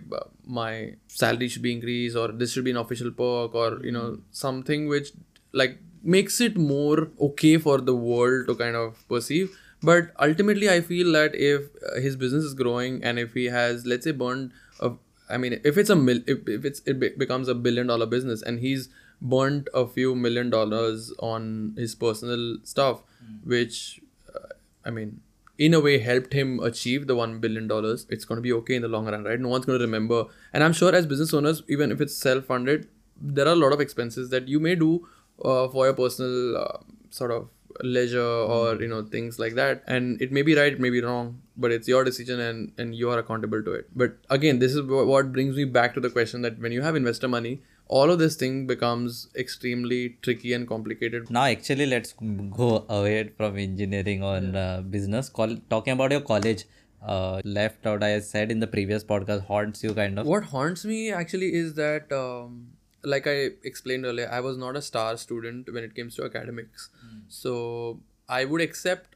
my 0.45 0.93
salary 1.07 1.49
should 1.49 1.61
be 1.61 1.73
increased, 1.73 2.15
or 2.15 2.29
this 2.29 2.53
should 2.53 2.63
be 2.63 2.71
an 2.71 2.77
official 2.77 3.11
perk, 3.11 3.53
or, 3.53 3.81
you 3.83 3.91
know, 3.91 4.19
something 4.31 4.87
which, 4.87 5.11
like, 5.51 5.77
makes 6.03 6.39
it 6.39 6.57
more 6.57 7.09
okay 7.19 7.57
for 7.57 7.81
the 7.81 7.95
world 7.95 8.47
to 8.47 8.55
kind 8.55 8.75
of 8.77 9.05
perceive. 9.09 9.57
But 9.83 10.11
ultimately, 10.19 10.69
I 10.69 10.79
feel 10.79 11.11
that 11.13 11.35
if 11.35 11.63
uh, 11.85 11.99
his 11.99 12.15
business 12.15 12.45
is 12.45 12.53
growing 12.53 13.03
and 13.03 13.19
if 13.19 13.33
he 13.33 13.45
has, 13.45 13.85
let's 13.85 14.05
say, 14.05 14.11
burned 14.11 14.51
a 14.79 14.91
I 15.29 15.37
mean, 15.37 15.59
if 15.65 15.77
it's 15.77 15.89
a 15.89 15.95
mil, 15.95 16.21
if, 16.25 16.47
if 16.47 16.63
it's 16.63 16.81
it 16.85 16.99
be- 17.01 17.09
becomes 17.09 17.49
a 17.49 17.53
billion 17.53 17.87
dollar 17.87 18.05
business 18.05 18.41
and 18.41 18.59
he's 18.59 18.87
burnt 19.21 19.67
a 19.73 19.87
few 19.87 20.15
million 20.15 20.49
dollars 20.49 21.13
on 21.19 21.73
his 21.77 21.95
personal 21.95 22.57
stuff, 22.63 23.01
which 23.43 24.01
uh, 24.33 24.49
I 24.85 24.89
mean, 24.91 25.21
in 25.57 25.73
a 25.73 25.79
way 25.79 25.99
helped 25.99 26.33
him 26.33 26.59
achieve 26.59 27.07
the 27.07 27.15
one 27.15 27.39
billion 27.39 27.67
dollars. 27.67 28.05
It's 28.09 28.25
going 28.25 28.37
to 28.37 28.41
be 28.41 28.53
okay 28.53 28.75
in 28.75 28.81
the 28.83 28.87
long 28.87 29.05
run, 29.07 29.23
right? 29.23 29.39
No 29.39 29.49
one's 29.49 29.65
going 29.65 29.79
to 29.79 29.85
remember. 29.85 30.25
And 30.53 30.63
I'm 30.63 30.73
sure 30.73 30.93
as 30.93 31.05
business 31.07 31.33
owners, 31.33 31.63
even 31.67 31.91
if 31.91 32.01
it's 32.01 32.15
self 32.15 32.45
funded, 32.45 32.87
there 33.19 33.47
are 33.47 33.53
a 33.53 33.55
lot 33.55 33.73
of 33.73 33.81
expenses 33.81 34.29
that 34.29 34.47
you 34.47 34.59
may 34.59 34.75
do 34.75 35.07
uh, 35.43 35.67
for 35.69 35.85
your 35.85 35.93
personal 35.93 36.57
uh, 36.57 36.77
sort 37.09 37.31
of 37.31 37.49
leisure 37.83 38.21
or 38.21 38.75
you 38.81 38.87
know 38.87 39.03
things 39.03 39.37
like 39.37 39.53
that 39.53 39.83
and 39.85 40.19
it 40.19 40.31
may 40.31 40.41
be 40.41 40.55
right 40.55 40.73
it 40.73 40.79
may 40.79 40.89
be 40.89 40.99
wrong 40.99 41.39
but 41.55 41.71
it's 41.71 41.87
your 41.87 42.03
decision 42.03 42.39
and 42.39 42.71
and 42.79 42.95
you 42.95 43.09
are 43.09 43.19
accountable 43.19 43.61
to 43.61 43.71
it 43.71 43.87
but 43.95 44.17
again 44.31 44.57
this 44.57 44.73
is 44.73 44.79
wh- 44.81 45.05
what 45.05 45.31
brings 45.31 45.55
me 45.55 45.63
back 45.63 45.93
to 45.93 45.99
the 45.99 46.09
question 46.09 46.41
that 46.41 46.57
when 46.59 46.71
you 46.71 46.81
have 46.81 46.95
investor 46.95 47.27
money 47.27 47.61
all 47.89 48.11
of 48.11 48.19
this 48.19 48.35
thing 48.35 48.67
becomes 48.67 49.29
extremely 49.35 50.17
tricky 50.21 50.53
and 50.53 50.67
complicated. 50.67 51.29
Now 51.29 51.43
actually 51.43 51.85
let's 51.85 52.13
go 52.13 52.85
away 52.89 53.29
from 53.37 53.57
engineering 53.57 54.23
on 54.23 54.55
uh, 54.55 54.81
business. 54.81 55.29
Col- 55.29 55.57
talking 55.69 55.93
about 55.93 56.11
your 56.11 56.21
college 56.21 56.65
uh, 57.05 57.39
left 57.43 57.85
out 57.85 58.03
i 58.03 58.19
said 58.19 58.51
in 58.51 58.59
the 58.59 58.67
previous 58.67 59.03
podcast 59.03 59.45
haunts 59.45 59.83
you 59.83 59.93
kind 59.93 60.19
of. 60.19 60.25
What 60.25 60.45
haunts 60.45 60.83
me 60.85 61.11
actually 61.11 61.53
is 61.53 61.75
that 61.75 62.11
um, 62.11 62.69
like 63.03 63.27
i 63.27 63.51
explained 63.63 64.05
earlier 64.05 64.29
i 64.31 64.39
was 64.39 64.57
not 64.57 64.75
a 64.75 64.81
star 64.81 65.15
student 65.17 65.71
when 65.73 65.83
it 65.83 65.95
comes 65.95 66.15
to 66.15 66.25
academics. 66.25 66.89
So 67.27 67.99
i 68.27 68.43
would 68.45 68.61
accept 68.61 69.15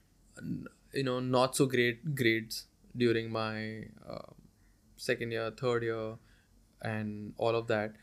you 0.94 1.04
know 1.04 1.20
not 1.20 1.56
so 1.56 1.66
great 1.66 2.16
grades 2.16 2.66
during 2.96 3.32
my 3.32 3.86
uh, 4.08 4.32
second 4.98 5.32
year 5.32 5.52
third 5.52 5.84
year 5.84 6.16
and 6.82 7.34
all 7.38 7.56
of 7.56 7.68
that 7.68 7.94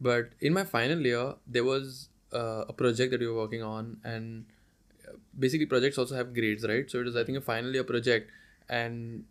but 0.00 0.30
in 0.40 0.52
my 0.52 0.64
final 0.64 1.00
year 1.00 1.34
there 1.46 1.64
was 1.64 2.08
uh, 2.32 2.64
a 2.68 2.72
project 2.72 3.10
that 3.10 3.20
we 3.20 3.26
were 3.26 3.36
working 3.36 3.62
on 3.62 3.98
and 4.04 4.44
uh, 5.06 5.12
basically 5.38 5.66
projects 5.66 5.98
also 5.98 6.14
have 6.14 6.34
grades 6.34 6.66
right? 6.66 6.90
So 6.90 7.00
it 7.00 7.06
was 7.06 7.16
i 7.16 7.24
think 7.24 7.38
a 7.38 7.40
final 7.40 7.72
year 7.72 7.84
project 7.84 8.30
and 8.68 9.24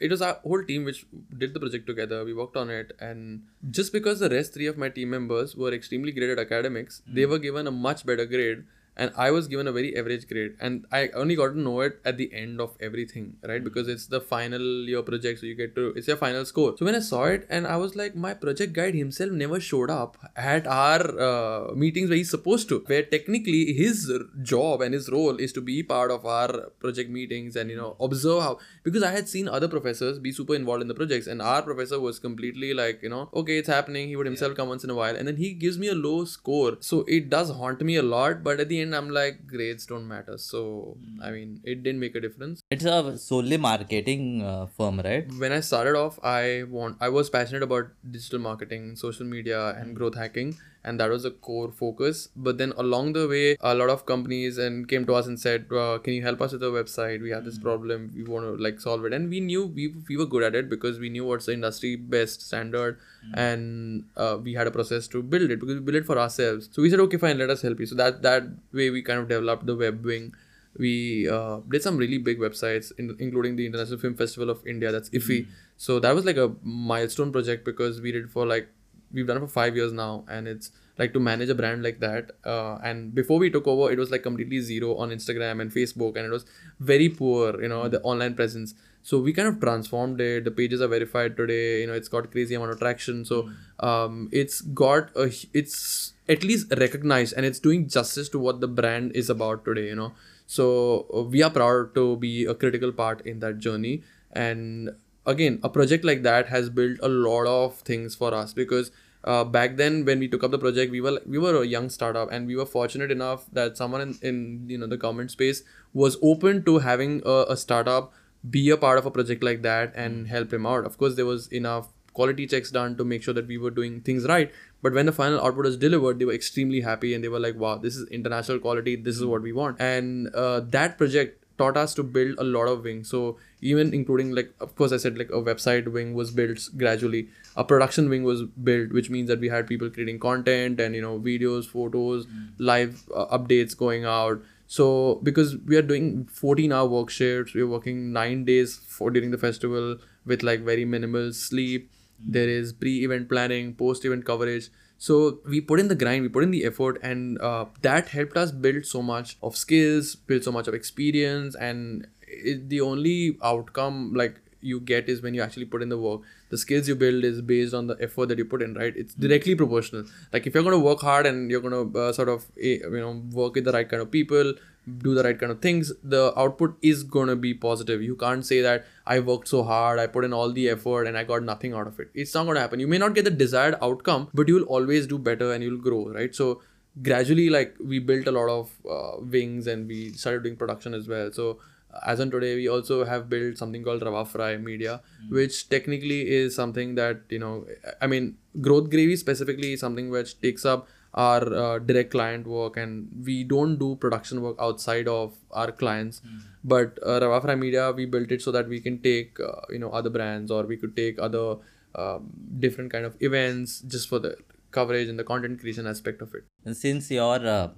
it 0.00 0.10
was 0.10 0.22
our 0.22 0.34
whole 0.44 0.62
team 0.64 0.84
which 0.84 1.06
did 1.36 1.54
the 1.54 1.60
project 1.60 1.86
together. 1.86 2.24
We 2.24 2.32
worked 2.32 2.56
on 2.56 2.70
it 2.70 2.92
and 3.00 3.42
just 3.70 3.92
because 3.92 4.20
the 4.20 4.28
rest 4.28 4.54
three 4.54 4.66
of 4.66 4.78
my 4.78 4.88
team 4.88 5.10
members 5.10 5.56
were 5.56 5.72
extremely 5.72 6.12
great 6.12 6.30
at 6.30 6.38
academics 6.38 7.02
they 7.06 7.26
were 7.26 7.38
given 7.38 7.66
a 7.66 7.70
much 7.70 8.06
better 8.06 8.26
grade 8.26 8.64
and 8.98 9.12
i 9.16 9.30
was 9.30 9.48
given 9.52 9.68
a 9.70 9.72
very 9.72 9.96
average 10.00 10.26
grade 10.28 10.54
and 10.60 10.86
i 10.92 11.08
only 11.22 11.36
got 11.40 11.48
to 11.56 11.60
know 11.60 11.80
it 11.80 12.00
at 12.04 12.16
the 12.18 12.28
end 12.32 12.60
of 12.60 12.76
everything 12.80 13.36
right? 13.46 13.62
Because 13.62 13.88
it's 13.88 14.06
the 14.06 14.20
final 14.20 14.60
year 14.60 15.02
project 15.02 15.40
so 15.40 15.46
you 15.46 15.54
get 15.54 15.74
to 15.76 15.88
it's 15.96 16.08
your 16.08 16.16
final 16.16 16.44
score. 16.44 16.74
So 16.78 16.84
when 16.84 16.94
i 16.94 17.00
saw 17.00 17.24
it 17.24 17.46
and 17.48 17.66
i 17.66 17.76
was 17.76 17.96
like 17.96 18.14
my 18.14 18.34
project 18.34 18.72
guide 18.72 18.94
himself 18.94 19.30
never 19.30 19.60
showed 19.60 19.90
up 19.90 20.16
at 20.36 20.66
our 20.66 21.20
uh, 21.28 21.74
meetings 21.74 22.08
where 22.10 22.16
he's 22.16 22.30
supposed 22.30 22.68
to 22.70 22.80
where 22.86 23.02
technically 23.02 23.72
his 23.72 24.12
job 24.42 24.82
and 24.82 24.94
his 24.94 25.08
role 25.10 25.36
is 25.36 25.52
to 25.52 25.60
be 25.60 25.82
part 25.82 26.10
of 26.10 26.26
our 26.26 26.70
project 26.80 27.10
meetings 27.10 27.56
and 27.56 27.70
you 27.70 27.76
know 27.76 27.96
observe 28.00 28.42
how 28.42 28.58
because 28.82 29.02
i 29.02 29.10
had 29.10 29.28
seen 29.28 29.48
other 29.48 29.68
professors 29.68 30.18
be 30.18 30.32
super 30.32 30.54
involved 30.54 30.82
in 30.82 30.88
the 30.88 30.94
projects 30.94 31.26
and 31.26 31.40
our 31.40 31.62
professor 31.62 32.00
was 32.00 32.18
completely 32.18 32.74
like 32.74 33.02
you 33.02 33.08
know 33.08 33.28
okay 33.34 33.58
it's 33.58 33.68
happening 33.68 34.08
he 34.08 34.16
would 34.16 34.26
himself 34.26 34.56
come 34.56 34.68
once 34.68 34.84
in 34.84 34.90
a 34.90 34.94
while 34.94 35.16
and 35.16 35.26
then 35.28 35.36
he 35.36 35.52
gives 35.52 35.78
me 35.78 35.88
a 35.88 35.94
low 35.94 36.24
score. 36.24 36.76
So 36.80 37.04
it 37.16 37.28
does 37.30 37.50
haunt 37.50 37.80
me 37.82 37.96
a 37.96 38.02
lot 38.02 38.42
but 38.42 38.60
at 38.60 38.68
the 38.68 38.80
end 38.80 38.87
i'm 38.94 39.10
like 39.10 39.46
grades 39.46 39.86
don't 39.86 40.06
matter. 40.08 40.38
So 40.38 40.96
i 41.22 41.30
mean 41.30 41.60
it 41.64 41.82
didn't 41.82 42.00
make 42.00 42.14
a 42.14 42.20
difference. 42.20 42.62
It's 42.70 42.84
a 42.84 43.18
solely 43.18 43.56
marketing 43.56 44.42
uh, 44.42 44.66
firm 44.66 45.00
right? 45.00 45.26
When 45.38 45.52
I 45.52 45.60
started 45.60 45.96
off, 45.96 46.18
I 46.22 46.64
want 46.70 46.96
I 47.00 47.08
was 47.08 47.30
passionate 47.30 47.62
about 47.62 47.88
digital 48.10 48.38
marketing, 48.38 48.96
social 48.96 49.26
media, 49.26 49.60
and 49.78 49.94
growth 49.96 50.16
hacking, 50.16 50.56
and 50.84 51.00
that 51.00 51.10
was 51.10 51.24
a 51.24 51.30
core 51.30 51.70
focus. 51.70 52.28
But 52.36 52.58
then 52.58 52.72
along 52.76 53.12
the 53.12 53.26
way, 53.28 53.56
a 53.60 53.74
lot 53.74 53.90
of 53.90 54.06
companies 54.06 54.58
and 54.58 54.88
came 54.88 55.04
to 55.06 55.14
us 55.14 55.26
and 55.26 55.38
said, 55.38 55.66
uh, 55.72 55.98
"Can 55.98 56.14
you 56.14 56.22
help 56.22 56.40
us 56.40 56.52
with 56.52 56.60
the 56.60 56.70
website? 56.70 57.22
We 57.22 57.30
have 57.30 57.44
this 57.44 57.58
problem. 57.58 58.10
We 58.14 58.24
want 58.24 58.46
to 58.46 58.62
like 58.68 58.80
solve 58.80 59.04
it." 59.04 59.12
And 59.12 59.28
we 59.28 59.40
knew 59.40 59.66
we 59.66 59.88
we 60.08 60.16
were 60.16 60.26
good 60.26 60.42
at 60.50 60.54
it 60.54 60.68
because 60.68 60.98
we 60.98 61.08
knew 61.08 61.24
what's 61.24 61.46
the 61.46 61.52
industry 61.58 61.94
best 61.96 62.42
standard, 62.50 62.98
and 63.34 64.04
uh, 64.16 64.38
we 64.42 64.54
had 64.54 64.66
a 64.66 64.70
process 64.70 65.08
to 65.08 65.22
build 65.22 65.50
it 65.50 65.60
because 65.60 65.74
we 65.74 65.80
built 65.80 66.02
it 66.02 66.06
for 66.06 66.18
ourselves. 66.18 66.68
So 66.72 66.82
we 66.82 66.90
said, 66.90 67.00
"Okay, 67.00 67.16
fine, 67.16 67.38
let 67.38 67.50
us 67.50 67.62
help 67.62 67.80
you." 67.80 67.86
So 67.86 67.94
that 67.96 68.22
that 68.22 68.44
way 68.72 68.90
we 68.90 69.02
kind 69.02 69.20
of 69.20 69.28
developed 69.28 69.66
the 69.66 69.76
web 69.76 70.04
wing 70.04 70.34
we 70.76 71.28
uh, 71.28 71.58
did 71.68 71.82
some 71.82 71.96
really 71.96 72.18
big 72.18 72.38
websites 72.38 72.92
in, 72.98 73.16
including 73.18 73.56
the 73.56 73.66
international 73.66 73.98
film 73.98 74.14
festival 74.14 74.50
of 74.50 74.64
india 74.66 74.92
that's 74.92 75.10
ifi 75.10 75.46
So 75.76 76.00
that 76.00 76.14
was 76.14 76.24
like 76.24 76.36
a 76.36 76.52
milestone 76.62 77.30
project 77.32 77.64
because 77.64 78.00
we 78.00 78.12
did 78.12 78.30
for 78.30 78.44
like 78.46 78.68
we've 79.12 79.26
done 79.26 79.36
it 79.36 79.40
for 79.40 79.48
five 79.48 79.76
years 79.76 79.92
now, 79.92 80.24
and 80.28 80.48
it's 80.48 80.70
like 80.98 81.12
to 81.12 81.20
manage 81.20 81.48
a 81.48 81.54
brand 81.54 81.82
like 81.82 82.00
that. 82.00 82.32
Uh, 82.44 82.78
and 82.82 83.14
before 83.14 83.38
we 83.38 83.50
took 83.50 83.66
over, 83.66 83.90
it 83.90 83.98
was 83.98 84.10
like 84.10 84.22
completely 84.22 84.60
zero 84.60 84.96
on 84.96 85.10
Instagram 85.10 85.60
and 85.60 85.70
Facebook, 85.72 86.16
and 86.16 86.26
it 86.26 86.30
was 86.30 86.44
very 86.80 87.08
poor, 87.08 87.60
you 87.62 87.68
know, 87.68 87.88
the 87.88 88.00
online 88.02 88.34
presence. 88.34 88.74
So 89.02 89.18
we 89.18 89.32
kind 89.32 89.48
of 89.48 89.60
transformed 89.60 90.20
it. 90.20 90.44
The 90.44 90.50
pages 90.50 90.80
are 90.82 90.88
verified 90.88 91.36
today. 91.36 91.80
You 91.80 91.86
know, 91.86 91.94
it's 91.94 92.08
got 92.08 92.30
crazy 92.30 92.54
amount 92.54 92.72
of 92.72 92.78
traction. 92.78 93.24
So 93.24 93.48
um, 93.80 94.28
it's 94.32 94.60
got 94.60 95.10
a 95.16 95.32
it's 95.54 96.12
at 96.28 96.42
least 96.42 96.72
recognized 96.76 97.32
and 97.34 97.46
it's 97.46 97.58
doing 97.58 97.88
justice 97.88 98.28
to 98.30 98.38
what 98.38 98.60
the 98.60 98.68
brand 98.68 99.12
is 99.12 99.30
about 99.30 99.64
today. 99.64 99.86
You 99.86 99.94
know, 99.94 100.12
so 100.46 101.06
uh, 101.14 101.22
we 101.22 101.42
are 101.42 101.50
proud 101.50 101.94
to 101.94 102.16
be 102.16 102.44
a 102.44 102.54
critical 102.54 102.92
part 102.92 103.24
in 103.26 103.38
that 103.40 103.58
journey. 103.58 104.02
And 104.32 104.90
again, 105.28 105.60
a 105.62 105.68
project 105.68 106.04
like 106.04 106.22
that 106.22 106.48
has 106.48 106.70
built 106.70 106.98
a 107.02 107.08
lot 107.08 107.46
of 107.46 107.76
things 107.80 108.14
for 108.14 108.34
us 108.34 108.52
because 108.52 108.90
uh, 109.24 109.44
back 109.44 109.76
then 109.76 110.04
when 110.04 110.18
we 110.18 110.28
took 110.28 110.44
up 110.44 110.50
the 110.50 110.58
project 110.58 110.92
we 110.92 111.00
were 111.00 111.20
we 111.26 111.38
were 111.38 111.62
a 111.62 111.66
young 111.66 111.90
startup 111.90 112.32
and 112.32 112.46
we 112.46 112.56
were 112.56 112.66
fortunate 112.66 113.10
enough 113.10 113.44
that 113.52 113.76
someone 113.76 114.00
in, 114.00 114.18
in 114.22 114.64
you 114.68 114.78
know 114.78 114.86
the 114.86 114.96
government 114.96 115.30
space 115.30 115.62
was 115.92 116.16
open 116.22 116.64
to 116.64 116.78
having 116.78 117.20
a, 117.26 117.44
a 117.56 117.56
startup 117.56 118.12
be 118.48 118.70
a 118.70 118.76
part 118.76 118.98
of 118.98 119.06
a 119.06 119.10
project 119.10 119.42
like 119.42 119.62
that 119.62 119.92
and 119.96 120.28
help 120.28 120.52
him 120.52 120.64
out. 120.64 120.84
Of 120.84 120.96
course 120.98 121.16
there 121.16 121.26
was 121.26 121.48
enough 121.48 121.88
quality 122.12 122.46
checks 122.46 122.70
done 122.70 122.96
to 122.96 123.04
make 123.04 123.22
sure 123.22 123.34
that 123.34 123.46
we 123.46 123.58
were 123.58 123.70
doing 123.70 124.00
things 124.00 124.24
right 124.26 124.50
but 124.82 124.92
when 124.92 125.06
the 125.06 125.12
final 125.12 125.40
output 125.40 125.64
was 125.66 125.76
delivered 125.76 126.18
they 126.18 126.24
were 126.24 126.32
extremely 126.32 126.80
happy 126.80 127.14
and 127.14 127.22
they 127.22 127.28
were 127.28 127.38
like 127.38 127.54
wow 127.56 127.76
this 127.76 127.96
is 127.96 128.08
international 128.08 128.58
quality. 128.58 128.96
This 128.96 129.16
is 129.16 129.24
what 129.24 129.42
we 129.42 129.52
want. 129.52 129.80
And 129.80 130.34
uh, 130.34 130.60
that 130.76 130.98
project 130.98 131.44
taught 131.58 131.76
us 131.76 131.94
to 131.94 132.02
build 132.02 132.38
a 132.38 132.44
lot 132.44 132.68
of 132.68 132.84
wings. 132.84 133.08
So 133.08 133.36
even 133.60 133.92
including 133.92 134.34
like 134.34 134.52
of 134.60 134.74
course 134.76 134.92
i 134.92 134.96
said 134.96 135.18
like 135.18 135.30
a 135.30 135.42
website 135.48 135.90
wing 135.92 136.14
was 136.14 136.30
built 136.30 136.68
gradually. 136.76 137.28
A 137.56 137.64
production 137.64 138.08
wing 138.08 138.24
was 138.24 138.42
built 138.42 138.92
which 138.92 139.10
means 139.10 139.28
that 139.28 139.40
we 139.40 139.48
had 139.48 139.66
people 139.66 139.90
creating 139.90 140.18
content 140.20 140.80
and 140.80 140.94
you 140.94 141.02
know 141.02 141.18
videos 141.18 141.66
photos 141.66 142.26
live 142.58 143.02
uh, 143.14 143.26
updates 143.38 143.76
going 143.76 144.04
out. 144.04 144.40
So 144.66 145.20
because 145.22 145.56
we 145.56 145.76
are 145.76 145.82
doing 145.82 146.26
14 146.30 146.72
hour 146.72 146.86
work 146.88 147.10
shifts 147.10 147.54
we're 147.54 147.66
working 147.66 148.12
nine 148.12 148.44
days 148.44 148.76
for 148.76 149.10
during 149.10 149.30
the 149.30 149.38
festival 149.38 149.96
with 150.26 150.42
like 150.42 150.60
very 150.60 150.84
minimal 150.84 151.32
sleep. 151.32 151.90
There 152.20 152.48
is 152.48 152.72
pre-event 152.72 153.28
planning 153.28 153.74
post-event 153.74 154.24
coverage 154.24 154.70
so 154.98 155.38
we 155.46 155.60
put 155.60 155.78
in 155.80 155.88
the 155.88 155.94
grind 155.94 156.22
we 156.22 156.28
put 156.28 156.42
in 156.42 156.50
the 156.50 156.64
effort 156.64 156.98
and 157.02 157.40
uh, 157.40 157.64
that 157.82 158.08
helped 158.08 158.36
us 158.36 158.50
build 158.50 158.84
so 158.84 159.00
much 159.00 159.36
of 159.42 159.56
skills 159.56 160.14
build 160.16 160.42
so 160.42 160.52
much 160.52 160.66
of 160.68 160.74
experience 160.74 161.54
and 161.54 162.06
it, 162.26 162.68
the 162.68 162.80
only 162.80 163.38
outcome 163.42 164.12
like 164.14 164.40
you 164.60 164.80
get 164.80 165.08
is 165.08 165.22
when 165.22 165.34
you 165.34 165.40
actually 165.40 165.64
put 165.64 165.82
in 165.82 165.88
the 165.88 165.96
work 165.98 166.20
the 166.50 166.58
skills 166.58 166.88
you 166.88 166.94
build 166.94 167.24
is 167.24 167.40
based 167.40 167.74
on 167.74 167.86
the 167.86 167.96
effort 168.00 168.26
that 168.26 168.38
you 168.38 168.44
put 168.44 168.62
in 168.62 168.74
right? 168.74 168.94
It's 168.96 169.14
directly 169.14 169.54
proportional. 169.54 170.04
Like 170.32 170.46
if 170.46 170.54
you're 170.54 170.62
going 170.62 170.78
to 170.78 170.84
work 170.84 171.00
hard 171.00 171.26
and 171.26 171.50
you're 171.50 171.60
going 171.60 171.92
to 171.92 171.98
uh, 171.98 172.12
sort 172.12 172.28
of 172.28 172.46
eh, 172.60 172.78
you 172.82 173.00
know 173.00 173.22
work 173.32 173.54
with 173.54 173.64
the 173.64 173.72
right 173.72 173.88
kind 173.88 174.02
of 174.02 174.10
people 174.10 174.54
do 175.02 175.14
the 175.14 175.22
right 175.22 175.38
kind 175.38 175.52
of 175.52 175.60
things 175.60 175.92
the 176.02 176.32
output 176.38 176.76
is 176.82 177.02
going 177.02 177.28
to 177.28 177.36
be 177.36 177.52
positive. 177.54 178.02
You 178.02 178.16
can't 178.16 178.44
say 178.44 178.60
that 178.62 178.86
i 179.06 179.18
worked 179.20 179.48
so 179.48 179.62
hard 179.62 179.98
i 179.98 180.06
put 180.06 180.24
in 180.24 180.32
all 180.32 180.52
the 180.52 180.68
effort 180.68 181.06
and 181.06 181.18
i 181.18 181.24
got 181.24 181.42
nothing 181.42 181.74
out 181.74 181.86
of 181.86 182.00
it. 182.00 182.10
It's 182.14 182.34
not 182.34 182.44
going 182.44 182.54
to 182.54 182.60
happen. 182.60 182.80
You 182.80 182.88
may 182.88 182.98
not 182.98 183.14
get 183.14 183.24
the 183.24 183.30
desired 183.30 183.76
outcome 183.82 184.28
but 184.32 184.48
you 184.48 184.54
will 184.54 184.64
always 184.78 185.06
do 185.06 185.18
better 185.18 185.52
and 185.52 185.62
you'll 185.62 185.80
grow 185.88 186.08
right? 186.08 186.34
So 186.34 186.62
gradually 187.02 187.48
like 187.50 187.76
we 187.78 187.98
built 187.98 188.26
a 188.26 188.32
lot 188.32 188.48
of 188.48 188.70
uh, 188.90 189.20
wings 189.20 189.66
and 189.66 189.86
we 189.86 190.12
started 190.12 190.42
doing 190.42 190.56
production 190.56 190.94
as 190.94 191.06
well. 191.06 191.30
So 191.32 191.58
as 192.06 192.20
on 192.20 192.30
today 192.30 192.54
we 192.56 192.68
also 192.68 193.04
have 193.04 193.28
built 193.28 193.58
something 193.58 193.82
called 193.82 194.02
Rava 194.02 194.24
Fry 194.24 194.56
Media, 194.56 195.00
which 195.30 195.68
technically 195.68 196.28
is 196.28 196.54
something 196.54 196.94
that 196.96 197.22
you 197.28 197.38
know. 197.38 197.66
I 198.00 198.06
mean, 198.06 198.36
Growth 198.60 198.90
Gravy 198.90 199.16
specifically 199.16 199.72
is 199.72 199.80
something 199.80 200.10
which 200.10 200.40
takes 200.40 200.64
up 200.64 200.86
our 201.14 201.54
uh, 201.54 201.78
direct 201.78 202.10
client 202.10 202.46
work, 202.46 202.76
and 202.76 203.08
we 203.24 203.42
don't 203.44 203.78
do 203.78 203.96
production 203.96 204.42
work 204.42 204.56
outside 204.60 205.08
of 205.08 205.34
our 205.52 205.72
clients. 205.72 206.20
But 206.62 206.98
uh, 207.06 207.20
Rava 207.20 207.40
Fry 207.40 207.54
Media, 207.54 207.92
we 207.92 208.04
built 208.06 208.30
it 208.30 208.42
so 208.42 208.52
that 208.52 208.68
we 208.68 208.80
can 208.80 208.98
take 208.98 209.40
uh, 209.40 209.62
you 209.70 209.78
know 209.78 209.90
other 209.90 210.10
brands, 210.10 210.50
or 210.50 210.64
we 210.64 210.76
could 210.76 210.94
take 210.96 211.18
other 211.18 211.56
um, 211.94 212.30
different 212.58 212.92
kind 212.92 213.04
of 213.04 213.16
events 213.20 213.80
just 213.80 214.08
for 214.08 214.18
the 214.18 214.36
coverage 214.70 215.08
and 215.08 215.18
the 215.18 215.24
content 215.24 215.60
creation 215.60 215.86
aspect 215.86 216.20
of 216.20 216.34
it. 216.34 216.44
And 216.64 216.76
since 216.76 217.10
you're 217.10 217.68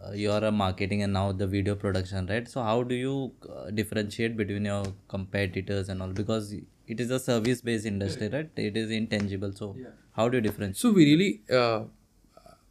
uh, 0.00 0.08
uh, 0.08 0.12
you're 0.12 0.44
a 0.44 0.50
marketing 0.50 1.02
and 1.02 1.12
now 1.12 1.32
the 1.32 1.46
video 1.46 1.74
production, 1.74 2.26
right? 2.26 2.48
So 2.48 2.62
how 2.62 2.82
do 2.82 2.94
you 2.94 3.32
uh, 3.48 3.70
differentiate 3.70 4.36
between 4.36 4.64
your 4.64 4.84
competitors 5.08 5.88
and 5.88 6.02
all? 6.02 6.08
Because 6.08 6.52
it 6.86 7.00
is 7.00 7.10
a 7.10 7.18
service-based 7.18 7.86
industry, 7.86 8.28
right? 8.28 8.50
It 8.56 8.76
is 8.76 8.90
intangible. 8.90 9.52
So 9.52 9.76
how 10.12 10.28
do 10.28 10.38
you 10.38 10.40
differentiate? 10.40 10.76
So 10.76 10.90
we 10.90 11.04
really, 11.04 11.42
uh, 11.52 11.84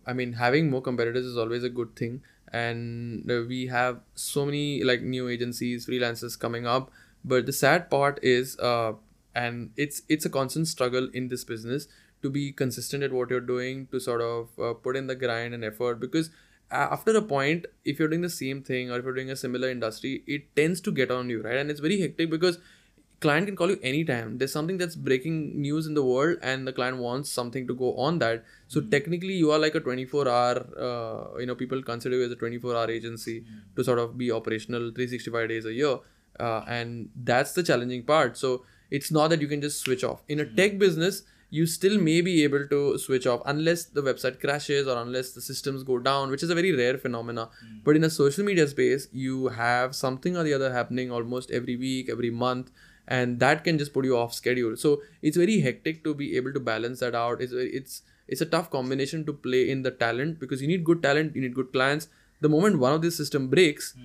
I 0.05 0.13
mean, 0.13 0.33
having 0.33 0.69
more 0.69 0.81
competitors 0.81 1.25
is 1.25 1.37
always 1.37 1.63
a 1.63 1.69
good 1.69 1.95
thing, 1.95 2.21
and 2.51 3.29
uh, 3.29 3.41
we 3.47 3.67
have 3.67 3.99
so 4.15 4.45
many 4.45 4.83
like 4.83 5.01
new 5.01 5.29
agencies, 5.29 5.85
freelancers 5.87 6.39
coming 6.39 6.65
up. 6.65 6.91
But 7.23 7.45
the 7.45 7.53
sad 7.53 7.89
part 7.89 8.19
is, 8.23 8.57
uh, 8.59 8.93
and 9.35 9.71
it's 9.77 10.01
it's 10.09 10.25
a 10.25 10.29
constant 10.29 10.67
struggle 10.67 11.09
in 11.13 11.27
this 11.27 11.43
business 11.43 11.87
to 12.21 12.29
be 12.29 12.51
consistent 12.51 13.03
at 13.03 13.11
what 13.13 13.29
you're 13.29 13.39
doing, 13.39 13.87
to 13.91 13.99
sort 13.99 14.21
of 14.21 14.49
uh, 14.59 14.73
put 14.73 14.95
in 14.95 15.07
the 15.07 15.15
grind 15.15 15.53
and 15.53 15.63
effort 15.63 15.99
because 15.99 16.29
a- 16.29 16.48
after 16.71 17.15
a 17.17 17.21
point 17.21 17.65
if 17.83 17.99
you're 17.99 18.07
doing 18.07 18.21
the 18.21 18.29
same 18.29 18.61
thing 18.61 18.91
or 18.91 18.99
if 18.99 19.05
you're 19.05 19.13
doing 19.13 19.31
a 19.31 19.35
similar 19.35 19.69
industry 19.69 20.23
it 20.27 20.55
tends 20.55 20.81
to 20.81 20.91
get 20.91 21.11
on 21.11 21.29
you 21.29 21.41
right? 21.41 21.57
And 21.57 21.71
it's 21.71 21.79
very 21.79 21.99
hectic 21.99 22.29
because 22.29 22.59
client 23.19 23.47
can 23.47 23.55
call 23.55 23.69
you 23.69 23.79
anytime. 23.83 24.37
There's 24.37 24.53
something 24.53 24.77
that's 24.77 24.95
breaking 24.95 25.61
news 25.61 25.87
in 25.87 25.93
the 25.93 26.03
world 26.03 26.37
and 26.41 26.67
the 26.67 26.71
client 26.71 26.97
wants 26.97 27.31
something 27.31 27.67
to 27.67 27.73
go 27.73 27.95
on 27.97 28.19
that. 28.19 28.45
So 28.67 28.81
technically 28.81 29.33
you 29.33 29.51
are 29.51 29.59
like 29.59 29.75
a 29.75 29.79
24 29.79 30.27
hour 30.27 30.65
uh, 30.77 31.39
you 31.39 31.45
know 31.45 31.55
people 31.55 31.81
consider 31.81 32.17
you 32.17 32.25
as 32.25 32.31
a 32.31 32.35
24 32.35 32.75
hour 32.75 32.89
agency 32.89 33.43
to 33.75 33.83
sort 33.83 33.99
of 33.99 34.17
be 34.17 34.31
operational 34.31 34.91
365 34.91 35.49
days 35.49 35.65
a 35.65 35.73
year 35.73 35.97
uh, 36.39 36.63
and 36.67 37.09
that's 37.15 37.53
the 37.53 37.63
challenging 37.63 38.03
part. 38.03 38.37
So 38.37 38.63
it's 38.89 39.11
not 39.11 39.29
that 39.29 39.41
you 39.41 39.47
can 39.47 39.61
just 39.61 39.81
switch 39.81 40.03
off. 40.03 40.21
In 40.27 40.39
a 40.39 40.45
tech 40.45 40.77
business 40.77 41.23
you 41.49 41.65
still 41.65 41.99
may 41.99 42.21
be 42.21 42.43
able 42.43 42.67
to 42.67 42.97
switch 42.97 43.25
off 43.25 43.41
unless 43.45 43.85
the 43.85 44.01
website 44.01 44.39
crashes 44.39 44.87
or 44.87 44.97
unless 45.01 45.31
the 45.31 45.41
systems 45.41 45.83
go 45.83 45.97
down 45.97 46.29
which 46.29 46.43
is 46.43 46.49
a 46.49 46.55
very 46.55 46.71
rare 46.71 46.97
phenomena. 46.97 47.49
But 47.83 47.95
in 47.95 48.03
a 48.03 48.09
social 48.09 48.45
media 48.45 48.67
space 48.67 49.07
you 49.11 49.47
have 49.47 49.95
something 49.95 50.37
or 50.37 50.43
the 50.43 50.53
other 50.53 50.71
happening 50.71 51.11
almost 51.11 51.51
every 51.51 51.75
week 51.75 52.09
every 52.09 52.29
month 52.29 52.71
and 53.07 53.39
that 53.39 53.63
can 53.63 53.79
just 53.79 53.93
put 53.93 54.05
you 54.05 54.15
off 54.17 54.33
schedule. 54.33 54.77
So 54.77 55.01
it's 55.23 55.37
very 55.37 55.59
hectic 55.61 56.03
to 56.03 56.13
be 56.13 56.37
able 56.37 56.53
to 56.53 56.59
balance 56.59 56.99
that 56.99 57.15
out. 57.15 57.41
It's 57.41 57.53
it's 57.53 58.03
it's 58.27 58.41
a 58.41 58.45
tough 58.45 58.69
combination 58.69 59.25
to 59.25 59.33
play 59.33 59.69
in 59.71 59.81
the 59.81 59.91
talent 59.91 60.39
because 60.39 60.61
you 60.61 60.67
need 60.67 60.83
good 60.83 61.01
talent 61.01 61.35
you 61.35 61.41
need 61.41 61.55
good 61.55 61.73
clients. 61.73 62.07
The 62.41 62.49
moment 62.49 62.79
one 62.79 62.93
of 62.93 63.01
these 63.01 63.17
system 63.17 63.47
breaks 63.47 63.95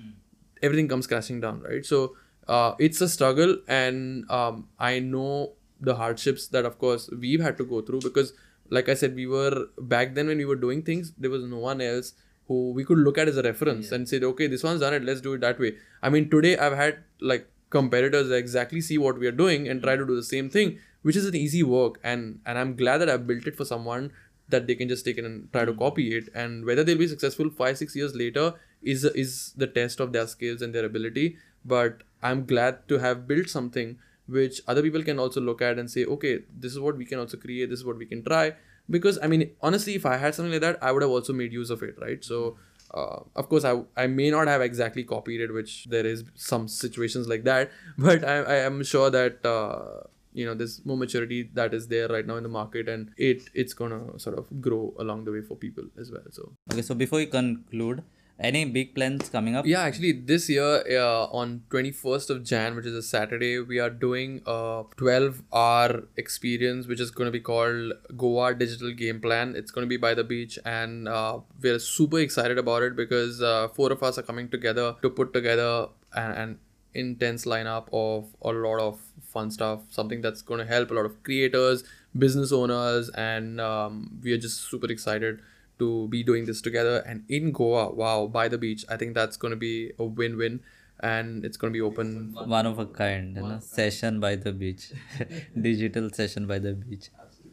everything 0.63 0.87
comes 0.87 1.05
crashing 1.05 1.41
down 1.41 1.61
right? 1.61 1.85
So 1.85 2.15
uh, 2.47 2.73
it's 2.79 3.01
a 3.01 3.09
struggle 3.09 3.57
and 3.67 4.29
um, 4.29 4.67
i 4.79 4.99
know 4.99 5.53
the 5.85 5.95
hardships 5.95 6.47
that 6.47 6.65
of 6.65 6.77
course 6.79 7.09
we've 7.19 7.41
had 7.41 7.57
to 7.57 7.65
go 7.65 7.81
through 7.81 8.01
because 8.01 8.33
like 8.69 8.89
i 8.89 8.93
said 8.93 9.15
we 9.15 9.27
were 9.27 9.67
back 9.79 10.15
then 10.15 10.27
when 10.27 10.37
we 10.37 10.45
were 10.45 10.55
doing 10.55 10.81
things 10.81 11.11
there 11.17 11.29
was 11.29 11.43
no 11.43 11.57
one 11.57 11.81
else 11.81 12.13
who 12.47 12.71
we 12.71 12.83
could 12.83 12.97
look 12.97 13.17
at 13.17 13.27
as 13.27 13.37
a 13.37 13.43
reference 13.43 13.91
and 13.91 14.07
say 14.07 14.19
okay 14.21 14.47
this 14.47 14.63
one's 14.63 14.81
done 14.81 14.93
it 14.93 15.03
let's 15.03 15.21
do 15.21 15.33
it 15.33 15.41
that 15.41 15.59
way. 15.59 15.75
I 16.01 16.09
mean 16.09 16.29
today 16.29 16.57
i've 16.57 16.75
had 16.75 16.99
like 17.19 17.49
competitors 17.69 18.29
that 18.29 18.35
exactly 18.35 18.81
see 18.81 18.97
what 18.97 19.17
we 19.19 19.27
are 19.27 19.37
doing 19.43 19.67
and 19.67 19.81
try 19.81 19.95
to 19.95 20.05
do 20.05 20.15
the 20.15 20.23
same 20.23 20.49
thing 20.49 20.77
which 21.01 21.15
is 21.15 21.25
an 21.25 21.35
easy 21.35 21.63
work 21.63 21.99
and 22.03 22.39
and 22.45 22.57
i'm 22.57 22.75
glad 22.75 22.99
that 22.99 23.09
i've 23.09 23.25
built 23.27 23.47
it 23.47 23.57
for 23.57 23.65
someone 23.65 24.11
that 24.49 24.67
they 24.67 24.75
can 24.75 24.87
just 24.87 25.05
take 25.05 25.17
it 25.17 25.25
and 25.25 25.51
try 25.51 25.65
to 25.65 25.73
copy 25.73 26.11
mm. 26.11 26.17
it. 26.17 26.29
And 26.33 26.65
whether 26.65 26.83
they'll 26.83 26.97
be 26.97 27.07
successful 27.07 27.49
five 27.49 27.77
six 27.77 27.95
years 27.95 28.15
later 28.15 28.53
is 28.81 29.03
is 29.03 29.53
the 29.57 29.67
test 29.67 29.99
of 29.99 30.13
their 30.13 30.27
skills 30.27 30.61
and 30.61 30.73
their 30.73 30.85
ability. 30.85 31.37
But 31.63 32.03
i'm 32.21 32.45
glad 32.45 32.87
to 32.87 32.97
have 32.97 33.27
built 33.27 33.49
something 33.49 33.97
which 34.27 34.61
other 34.67 34.81
people 34.81 35.03
can 35.03 35.19
also 35.19 35.41
look 35.41 35.61
at 35.61 35.77
and 35.77 35.89
say 35.89 36.05
okay 36.05 36.39
this 36.57 36.71
is 36.71 36.79
what 36.79 36.97
we 36.97 37.05
can 37.05 37.19
also 37.19 37.37
create 37.37 37.69
this 37.69 37.79
is 37.79 37.85
what 37.85 37.97
we 37.97 38.05
can 38.05 38.23
try. 38.23 38.53
Because 38.89 39.17
i 39.23 39.27
mean 39.27 39.49
honestly 39.61 39.95
if 39.95 40.05
i 40.05 40.15
had 40.15 40.35
something 40.35 40.51
like 40.51 40.61
that 40.61 40.77
i 40.81 40.91
would 40.91 41.01
have 41.01 41.11
also 41.11 41.33
made 41.33 41.51
use 41.51 41.69
of 41.69 41.81
it 41.83 41.95
right? 41.99 42.23
So 42.23 42.57
uh, 42.93 43.19
of 43.35 43.49
course 43.49 43.65
I, 43.65 43.81
I 43.97 44.07
may 44.07 44.29
not 44.29 44.47
have 44.47 44.61
exactly 44.61 45.03
copied 45.03 45.41
it 45.41 45.53
which 45.53 45.85
there 45.85 46.05
is 46.05 46.23
some 46.35 46.67
situations 46.67 47.27
like 47.27 47.43
that 47.45 47.71
but 47.97 48.23
i, 48.23 48.35
I 48.37 48.55
am 48.57 48.83
sure 48.83 49.09
that 49.09 49.43
uh, 49.45 50.07
you 50.33 50.45
know 50.45 50.53
there's 50.53 50.85
more 50.85 50.97
maturity 50.97 51.49
that 51.53 51.73
is 51.73 51.87
there 51.87 52.07
right 52.09 52.27
now 52.27 52.35
in 52.35 52.43
the 52.43 52.49
market 52.49 52.89
and 52.89 53.11
it 53.17 53.49
it's 53.53 53.73
gonna 53.73 54.19
sort 54.19 54.37
of 54.37 54.61
grow 54.61 54.93
along 54.99 55.23
the 55.25 55.31
way 55.31 55.41
for 55.41 55.55
people 55.55 55.85
as 55.99 56.11
well 56.11 56.23
so. 56.29 56.51
Okay, 56.71 56.81
so 56.81 56.93
before 56.93 57.21
you 57.21 57.27
conclude, 57.27 58.03
any 58.39 58.65
big 58.65 58.93
plans 58.93 59.29
coming 59.29 59.55
up? 59.55 59.65
yeah 59.65 59.81
actually 59.81 60.11
this 60.11 60.49
year 60.49 60.83
uh, 60.91 61.25
on 61.25 61.63
21st 61.69 62.29
of 62.29 62.43
jan 62.43 62.75
which 62.75 62.85
is 62.85 62.93
a 62.93 63.01
saturday 63.01 63.59
we 63.59 63.79
are 63.79 63.89
doing 63.89 64.41
a 64.45 64.83
12 64.97 65.41
hour 65.53 66.03
experience 66.17 66.87
which 66.87 66.99
is 66.99 67.11
going 67.11 67.27
to 67.27 67.31
be 67.31 67.39
called 67.39 67.93
goa 68.17 68.53
digital 68.53 68.91
game 68.91 69.21
plan 69.21 69.55
it's 69.55 69.71
going 69.71 69.85
to 69.85 69.89
be 69.89 69.97
by 69.97 70.13
the 70.13 70.23
beach 70.23 70.59
and 70.65 71.07
uh, 71.07 71.39
we're 71.61 71.79
super 71.79 72.19
excited 72.19 72.57
about 72.57 72.83
it 72.83 72.95
because 72.95 73.41
uh, 73.41 73.67
four 73.69 73.91
of 73.91 74.03
us 74.03 74.17
are 74.17 74.23
coming 74.23 74.49
together 74.49 74.95
to 75.01 75.09
put 75.09 75.33
together 75.33 75.87
an, 76.13 76.31
and 76.31 76.57
intense 76.95 77.45
lineup 77.45 77.87
of 77.93 78.25
a 78.41 78.51
lot 78.51 78.79
of 78.79 78.99
fun 79.21 79.51
stuff. 79.51 79.81
Something 79.89 80.21
that's 80.21 80.41
going 80.41 80.59
to 80.59 80.65
help 80.65 80.91
a 80.91 80.93
lot 80.93 81.05
of 81.05 81.21
creators, 81.23 81.83
business 82.17 82.51
owners, 82.51 83.09
and 83.09 83.61
um, 83.61 84.19
we 84.23 84.31
are 84.33 84.37
just 84.37 84.69
super 84.69 84.91
excited 84.91 85.41
to 85.79 86.07
be 86.07 86.23
doing 86.23 86.45
this 86.45 86.61
together. 86.61 86.97
And 87.05 87.23
in 87.29 87.51
Goa, 87.51 87.93
wow, 87.93 88.27
by 88.27 88.47
the 88.47 88.57
beach, 88.57 88.85
I 88.89 88.97
think 88.97 89.13
that's 89.13 89.37
going 89.37 89.51
to 89.51 89.57
be 89.57 89.91
a 89.99 90.03
win-win. 90.03 90.61
And 91.01 91.43
it's 91.43 91.57
going 91.57 91.73
to 91.73 91.77
be 91.77 91.81
open 91.81 92.33
one 92.45 92.65
of 92.65 92.79
a 92.79 92.85
kind 92.85 93.35
you 93.35 93.41
know 93.43 93.59
session 93.59 94.21
by 94.21 94.37
the 94.37 94.53
beach 94.53 94.91
digital 95.61 96.09
session 96.09 96.47
by 96.47 96.57
the 96.57 96.71
beach 96.71 97.09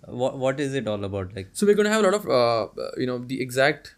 what, 0.06 0.38
what 0.38 0.60
is 0.60 0.74
it 0.74 0.86
all 0.86 1.04
about 1.04 1.34
like 1.34 1.48
So 1.52 1.66
we're 1.66 1.74
going 1.74 1.86
to 1.86 1.90
have 1.90 2.04
a 2.04 2.10
lot 2.10 2.14
of, 2.14 2.28
uh, 2.28 2.90
you 2.96 3.06
know, 3.06 3.18
the 3.18 3.40
exact 3.40 3.94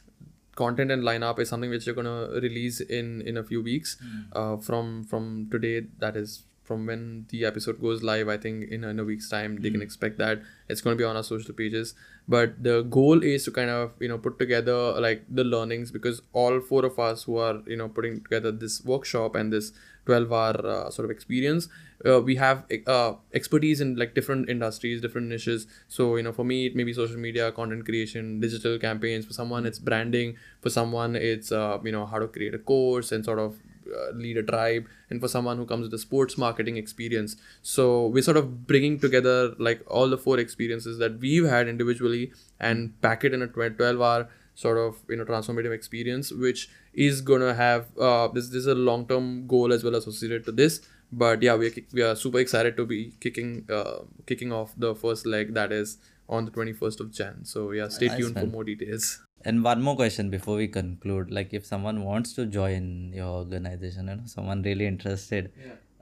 content 0.56 0.90
and 0.90 1.02
lineup 1.02 1.38
is 1.38 1.48
something 1.48 1.70
which 1.70 1.86
you're 1.86 1.94
going 1.94 2.06
to 2.06 2.40
release 2.40 2.80
in 2.80 3.22
in 3.22 3.36
a 3.36 3.42
few 3.44 3.62
weeks. 3.62 3.96
Uh, 4.32 4.56
from 4.56 5.04
from 5.04 5.48
today, 5.50 5.86
that 5.98 6.16
is 6.16 6.44
from 6.64 6.86
when 6.86 7.26
the 7.28 7.44
episode 7.44 7.80
goes 7.80 8.02
live. 8.02 8.28
I 8.28 8.36
think 8.36 8.70
in, 8.70 8.84
in 8.84 8.98
a 8.98 9.04
week's 9.04 9.28
time 9.28 9.60
they 9.60 9.70
can 9.70 9.82
expect 9.82 10.18
that. 10.18 10.42
It's 10.68 10.80
going 10.80 10.96
to 10.96 11.00
be 11.00 11.04
on 11.04 11.16
our 11.16 11.22
social 11.22 11.54
pages. 11.54 11.94
But 12.26 12.62
the 12.62 12.82
goal 12.82 13.22
is 13.22 13.44
to 13.44 13.50
kind 13.50 13.70
of 13.70 13.92
you 14.00 14.08
know 14.08 14.18
put 14.18 14.38
together 14.38 14.98
like 15.00 15.24
the 15.28 15.44
learnings 15.44 15.90
because 15.90 16.22
all 16.32 16.60
four 16.60 16.84
of 16.84 16.98
us 16.98 17.24
who 17.24 17.36
are 17.36 17.62
you 17.66 17.76
know 17.76 17.88
putting 17.88 18.22
together 18.22 18.50
this 18.50 18.82
workshop 18.84 19.34
and 19.34 19.52
this 19.52 19.72
12 20.06 20.32
hour 20.32 20.66
uh, 20.66 20.90
sort 20.90 21.04
of 21.04 21.10
experience 21.10 21.68
uh, 22.06 22.20
we 22.20 22.36
have 22.36 22.64
uh, 22.86 23.14
expertise 23.32 23.80
in 23.80 23.96
like 23.96 24.14
different 24.14 24.48
industries 24.48 25.00
different 25.00 25.28
niches. 25.28 25.66
So 25.88 26.16
you 26.16 26.22
know 26.22 26.32
for 26.32 26.44
me 26.44 26.66
it 26.66 26.76
may 26.76 26.84
be 26.84 26.92
social 26.92 27.16
media 27.16 27.52
content 27.52 27.84
creation 27.84 28.40
digital 28.40 28.78
campaigns. 28.78 29.24
For 29.26 29.32
someone 29.32 29.66
it's 29.66 29.78
branding. 29.78 30.36
For 30.60 30.70
someone 30.70 31.16
it's 31.16 31.52
uh, 31.52 31.78
you 31.84 31.92
know 31.92 32.06
how 32.06 32.18
to 32.18 32.28
create 32.28 32.54
a 32.54 32.58
course 32.58 33.12
and 33.12 33.24
sort 33.24 33.38
of 33.38 33.56
uh, 33.92 34.10
lead 34.14 34.36
a 34.36 34.42
tribe 34.42 34.86
and 35.10 35.20
for 35.20 35.28
someone 35.28 35.56
who 35.56 35.66
comes 35.66 35.84
with 35.84 35.94
a 35.94 35.98
sports 35.98 36.38
marketing 36.38 36.76
experience. 36.76 37.36
So 37.62 38.06
we're 38.06 38.22
sort 38.22 38.36
of 38.36 38.66
bringing 38.66 38.98
together 38.98 39.54
like 39.58 39.82
all 39.86 40.08
the 40.08 40.18
four 40.18 40.38
experiences 40.38 40.98
that 40.98 41.18
we've 41.18 41.44
had 41.44 41.68
individually 41.68 42.32
and 42.60 43.00
pack 43.02 43.24
it 43.24 43.34
in 43.34 43.42
a 43.42 43.46
12 43.46 44.00
hour 44.00 44.28
sort 44.56 44.78
of 44.78 44.98
you 45.08 45.16
know 45.16 45.24
transformative 45.24 45.72
experience 45.72 46.30
which 46.30 46.68
is 46.92 47.20
gonna 47.20 47.54
have 47.54 47.86
uh, 47.98 48.28
this, 48.28 48.48
this 48.48 48.58
is 48.58 48.66
a 48.68 48.74
long 48.74 49.06
term 49.06 49.46
goal 49.48 49.72
as 49.72 49.82
well 49.84 49.94
associated 49.94 50.44
to 50.44 50.52
this. 50.52 50.80
But 51.12 51.42
yeah 51.42 51.54
we 51.54 51.68
are, 51.68 51.72
we 51.92 52.02
are 52.02 52.16
super 52.16 52.38
excited 52.38 52.76
to 52.76 52.86
be 52.86 53.12
kicking 53.20 53.66
uh, 53.70 54.00
kicking 54.26 54.52
off 54.52 54.72
the 54.76 54.94
first 54.94 55.26
leg 55.26 55.54
that 55.54 55.72
is 55.72 55.98
on 56.28 56.44
the 56.44 56.50
21st 56.50 57.00
of 57.00 57.12
jan. 57.12 57.44
So 57.44 57.72
yeah 57.72 57.88
stay 57.88 58.06
Nice, 58.06 58.18
tuned 58.18 58.38
for 58.38 58.46
more 58.46 58.64
details 58.64 59.20
and 59.44 59.62
one 59.62 59.82
more 59.82 59.96
question 59.96 60.30
before 60.30 60.56
we 60.56 60.68
conclude. 60.68 61.30
Like 61.30 61.52
if 61.52 61.66
someone 61.66 62.04
wants 62.04 62.32
to 62.34 62.46
join 62.46 63.12
your 63.14 63.26
organization 63.26 64.08
you 64.08 64.16
know 64.16 64.22
someone 64.26 64.62
really 64.62 64.86
interested 64.86 65.52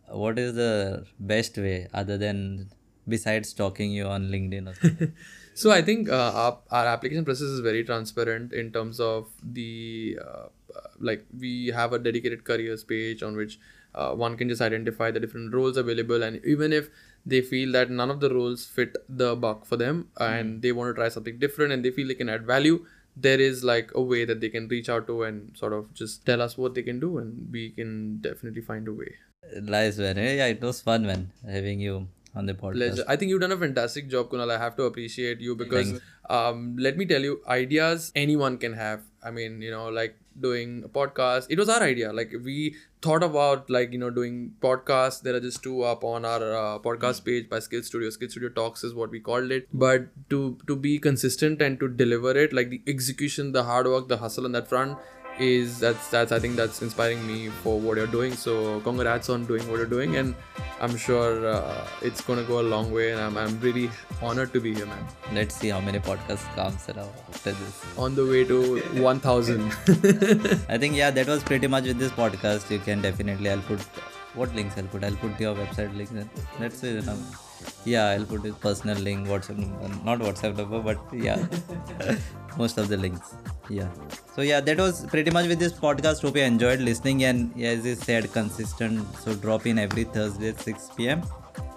what 0.08 0.38
is 0.38 0.54
the 0.54 1.06
best 1.18 1.56
way 1.56 1.88
other 1.94 2.18
than 2.18 2.70
besides 3.08 3.48
stalking 3.48 3.90
you 3.90 4.06
on 4.06 4.28
linkedin 4.28 4.70
or 4.70 4.74
something? 4.74 5.12
So 5.54 5.70
I 5.70 5.82
think 5.82 6.08
uh, 6.08 6.32
our, 6.34 6.58
our 6.70 6.86
application 6.86 7.26
process 7.26 7.48
is 7.48 7.60
very 7.60 7.84
transparent 7.84 8.54
in 8.54 8.72
terms 8.72 8.98
of 9.00 9.28
the 9.42 10.18
uh, 10.18 10.46
uh, 10.74 10.88
like 10.98 11.26
we 11.38 11.66
have 11.66 11.92
a 11.92 11.98
dedicated 11.98 12.44
careers 12.44 12.84
page 12.84 13.22
on 13.22 13.36
which 13.36 13.58
uh, 13.94 14.12
one 14.12 14.38
can 14.38 14.48
just 14.48 14.62
identify 14.62 15.10
the 15.10 15.20
different 15.20 15.52
roles 15.52 15.76
available. 15.76 16.22
And 16.22 16.42
even 16.46 16.72
if 16.72 16.88
they 17.26 17.42
feel 17.42 17.70
that 17.72 17.90
none 17.90 18.10
of 18.10 18.20
the 18.20 18.30
roles 18.34 18.64
fit 18.64 18.96
the 19.10 19.36
buck 19.36 19.66
for 19.66 19.76
them 19.76 20.08
and 20.18 20.62
they 20.62 20.72
want 20.72 20.88
to 20.88 20.94
try 20.94 21.10
something 21.10 21.38
different 21.38 21.70
and 21.70 21.84
they 21.84 21.90
feel 21.90 22.08
they 22.08 22.14
can 22.14 22.30
add 22.30 22.46
value 22.46 22.86
there 23.16 23.40
is 23.40 23.62
like 23.62 23.90
a 23.94 24.00
way 24.00 24.24
that 24.24 24.40
they 24.40 24.48
can 24.48 24.68
reach 24.68 24.88
out 24.88 25.06
to 25.06 25.22
and 25.24 25.56
sort 25.56 25.72
of 25.72 25.92
just 25.92 26.24
tell 26.24 26.40
us 26.40 26.56
what 26.56 26.74
they 26.74 26.82
can 26.82 26.98
do 26.98 27.18
and 27.18 27.48
we 27.52 27.70
can 27.70 28.18
definitely 28.18 28.62
find 28.62 28.88
a 28.88 28.92
way 28.92 29.14
nice 29.60 29.98
man 29.98 30.16
yeah 30.16 30.46
it 30.46 30.60
was 30.62 30.80
fun 30.80 31.04
man 31.06 31.30
having 31.46 31.80
you 31.80 32.06
on 32.34 32.46
the 32.46 32.54
podcast 32.54 32.72
Pleasure. 32.72 33.04
I 33.08 33.16
think 33.16 33.28
you've 33.28 33.40
done 33.40 33.52
a 33.52 33.56
fantastic 33.58 34.08
job, 34.08 34.30
Kunal. 34.30 34.50
I 34.50 34.58
have 34.58 34.74
to 34.76 34.84
appreciate 34.84 35.40
you 35.40 35.54
because 35.54 36.00
um, 36.30 36.76
let 36.78 36.96
me 36.96 37.04
tell 37.04 37.20
you, 37.20 37.42
ideas 37.46 38.10
anyone 38.14 38.56
can 38.58 38.72
have. 38.72 39.02
I 39.22 39.30
mean, 39.30 39.60
you 39.60 39.70
know, 39.70 39.88
like 39.88 40.16
doing 40.40 40.82
a 40.84 40.88
podcast. 40.88 41.46
It 41.50 41.58
was 41.58 41.68
our 41.68 41.82
idea. 41.82 42.12
Like 42.12 42.32
we 42.44 42.76
thought 43.00 43.22
about 43.22 43.70
like 43.70 43.92
you 43.92 43.98
know 43.98 44.10
doing 44.10 44.52
podcasts. 44.60 45.22
There 45.22 45.34
are 45.34 45.40
just 45.40 45.62
two 45.62 45.82
up 45.82 46.04
on 46.04 46.24
our 46.24 46.54
uh, 46.54 46.78
podcast 46.78 47.24
page 47.24 47.48
by 47.48 47.58
Skill 47.60 47.82
Studio. 47.82 48.10
Skill 48.10 48.28
Studio 48.28 48.48
Talks 48.48 48.84
is 48.84 48.94
what 48.94 49.10
we 49.10 49.20
called 49.20 49.50
it. 49.50 49.68
But 49.72 50.08
to 50.30 50.58
to 50.66 50.76
be 50.76 50.98
consistent 50.98 51.62
and 51.62 51.80
to 51.80 51.88
deliver 51.88 52.30
it, 52.30 52.52
like 52.52 52.70
the 52.70 52.82
execution, 52.86 53.52
the 53.52 53.64
hard 53.64 53.86
work, 53.86 54.08
the 54.08 54.18
hustle 54.18 54.44
on 54.44 54.52
that 54.52 54.68
front 54.68 54.98
is 55.38 55.78
that's 55.78 56.08
that's 56.08 56.32
I 56.32 56.38
think 56.38 56.56
that's 56.56 56.82
inspiring 56.82 57.26
me 57.26 57.48
for 57.48 57.78
what 57.80 57.96
you're 57.96 58.06
doing. 58.06 58.32
So 58.34 58.80
congrats 58.80 59.28
on 59.28 59.44
doing 59.44 59.68
what 59.70 59.76
you're 59.76 59.86
doing, 59.86 60.16
and 60.16 60.34
I'm 60.80 60.96
sure 60.96 61.46
uh, 61.46 61.86
it's 62.00 62.20
gonna 62.20 62.44
go 62.44 62.60
a 62.60 62.66
long 62.74 62.92
way. 62.92 63.12
And 63.12 63.20
I'm 63.20 63.36
I'm 63.36 63.58
really 63.60 63.90
honored 64.20 64.52
to 64.52 64.60
be 64.60 64.74
here, 64.74 64.86
man. 64.86 65.06
let's 65.32 65.54
see 65.54 65.68
how 65.68 65.80
many 65.80 65.98
podcasts 65.98 66.54
comes 66.54 66.88
around 66.88 67.12
after 67.28 67.52
this 67.52 67.84
On 67.98 68.14
the 68.14 68.26
way 68.26 68.44
to 68.44 68.80
1,000. 69.02 69.60
I 70.68 70.78
think 70.78 70.96
yeah, 70.96 71.10
that 71.10 71.26
was 71.26 71.42
pretty 71.42 71.66
much 71.66 71.84
with 71.84 71.98
this 71.98 72.12
podcast. 72.12 72.70
You 72.70 72.78
can 72.78 73.02
definitely 73.02 73.50
I'll 73.50 73.62
put 73.62 73.80
what 74.34 74.54
links 74.54 74.76
I'll 74.78 74.84
put. 74.84 75.04
I'll 75.04 75.16
put 75.16 75.38
your 75.40 75.54
website 75.54 75.96
link. 75.96 76.10
then. 76.10 76.30
Let's 76.60 76.82
know, 76.82 77.16
yeah, 77.85 78.09
I'll 78.09 78.25
put 78.25 78.43
his 78.43 78.55
personal 78.55 78.97
link, 78.97 79.27
WhatsApp 79.27 79.57
number, 79.57 80.05
not 80.05 80.19
WhatsApp 80.19 80.57
number, 80.57 80.79
but 80.79 80.99
yeah, 81.13 81.45
most 82.57 82.77
of 82.77 82.87
the 82.89 82.97
links. 82.97 83.33
Yeah. 83.69 83.89
So 84.35 84.41
yeah, 84.41 84.61
that 84.61 84.77
was 84.77 85.05
pretty 85.07 85.31
much 85.31 85.47
with 85.47 85.59
this 85.59 85.73
podcast. 85.73 86.21
Hope 86.21 86.37
you 86.37 86.43
enjoyed 86.43 86.79
listening 86.79 87.23
and 87.23 87.51
yeah, 87.55 87.69
as 87.69 87.85
I 87.85 87.93
said, 87.95 88.31
consistent. 88.31 89.05
So 89.17 89.35
drop 89.35 89.65
in 89.65 89.79
every 89.79 90.03
Thursday 90.05 90.49
at 90.49 90.59
6 90.61 90.89
p.m. 90.95 91.23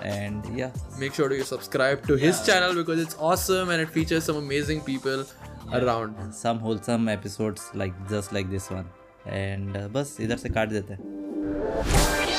And 0.03 0.45
yeah, 0.57 0.71
Make 0.99 1.15
sure 1.15 1.29
to 1.29 1.43
subscribe 1.45 2.07
to 2.07 2.17
his 2.17 2.45
channel 2.47 2.75
because 2.75 3.01
it's 3.01 3.17
awesome 3.19 3.71
and 3.71 3.81
it 3.81 3.89
features 3.91 4.25
some 4.25 4.37
amazing 4.37 4.83
people 4.83 5.25
around. 5.73 6.33
some 6.35 6.59
wholesome 6.59 7.09
episodes 7.09 7.71
like 7.75 7.95
just 8.09 8.33
like 8.33 8.51
this 8.51 8.71
one. 8.71 8.87
And 9.27 9.77
uh, 9.77 9.89
बस 9.89 10.17
इधर 10.21 10.37
से 10.37 10.49
काट 10.49 10.69
देते 10.69 10.95
हैं 10.95 12.34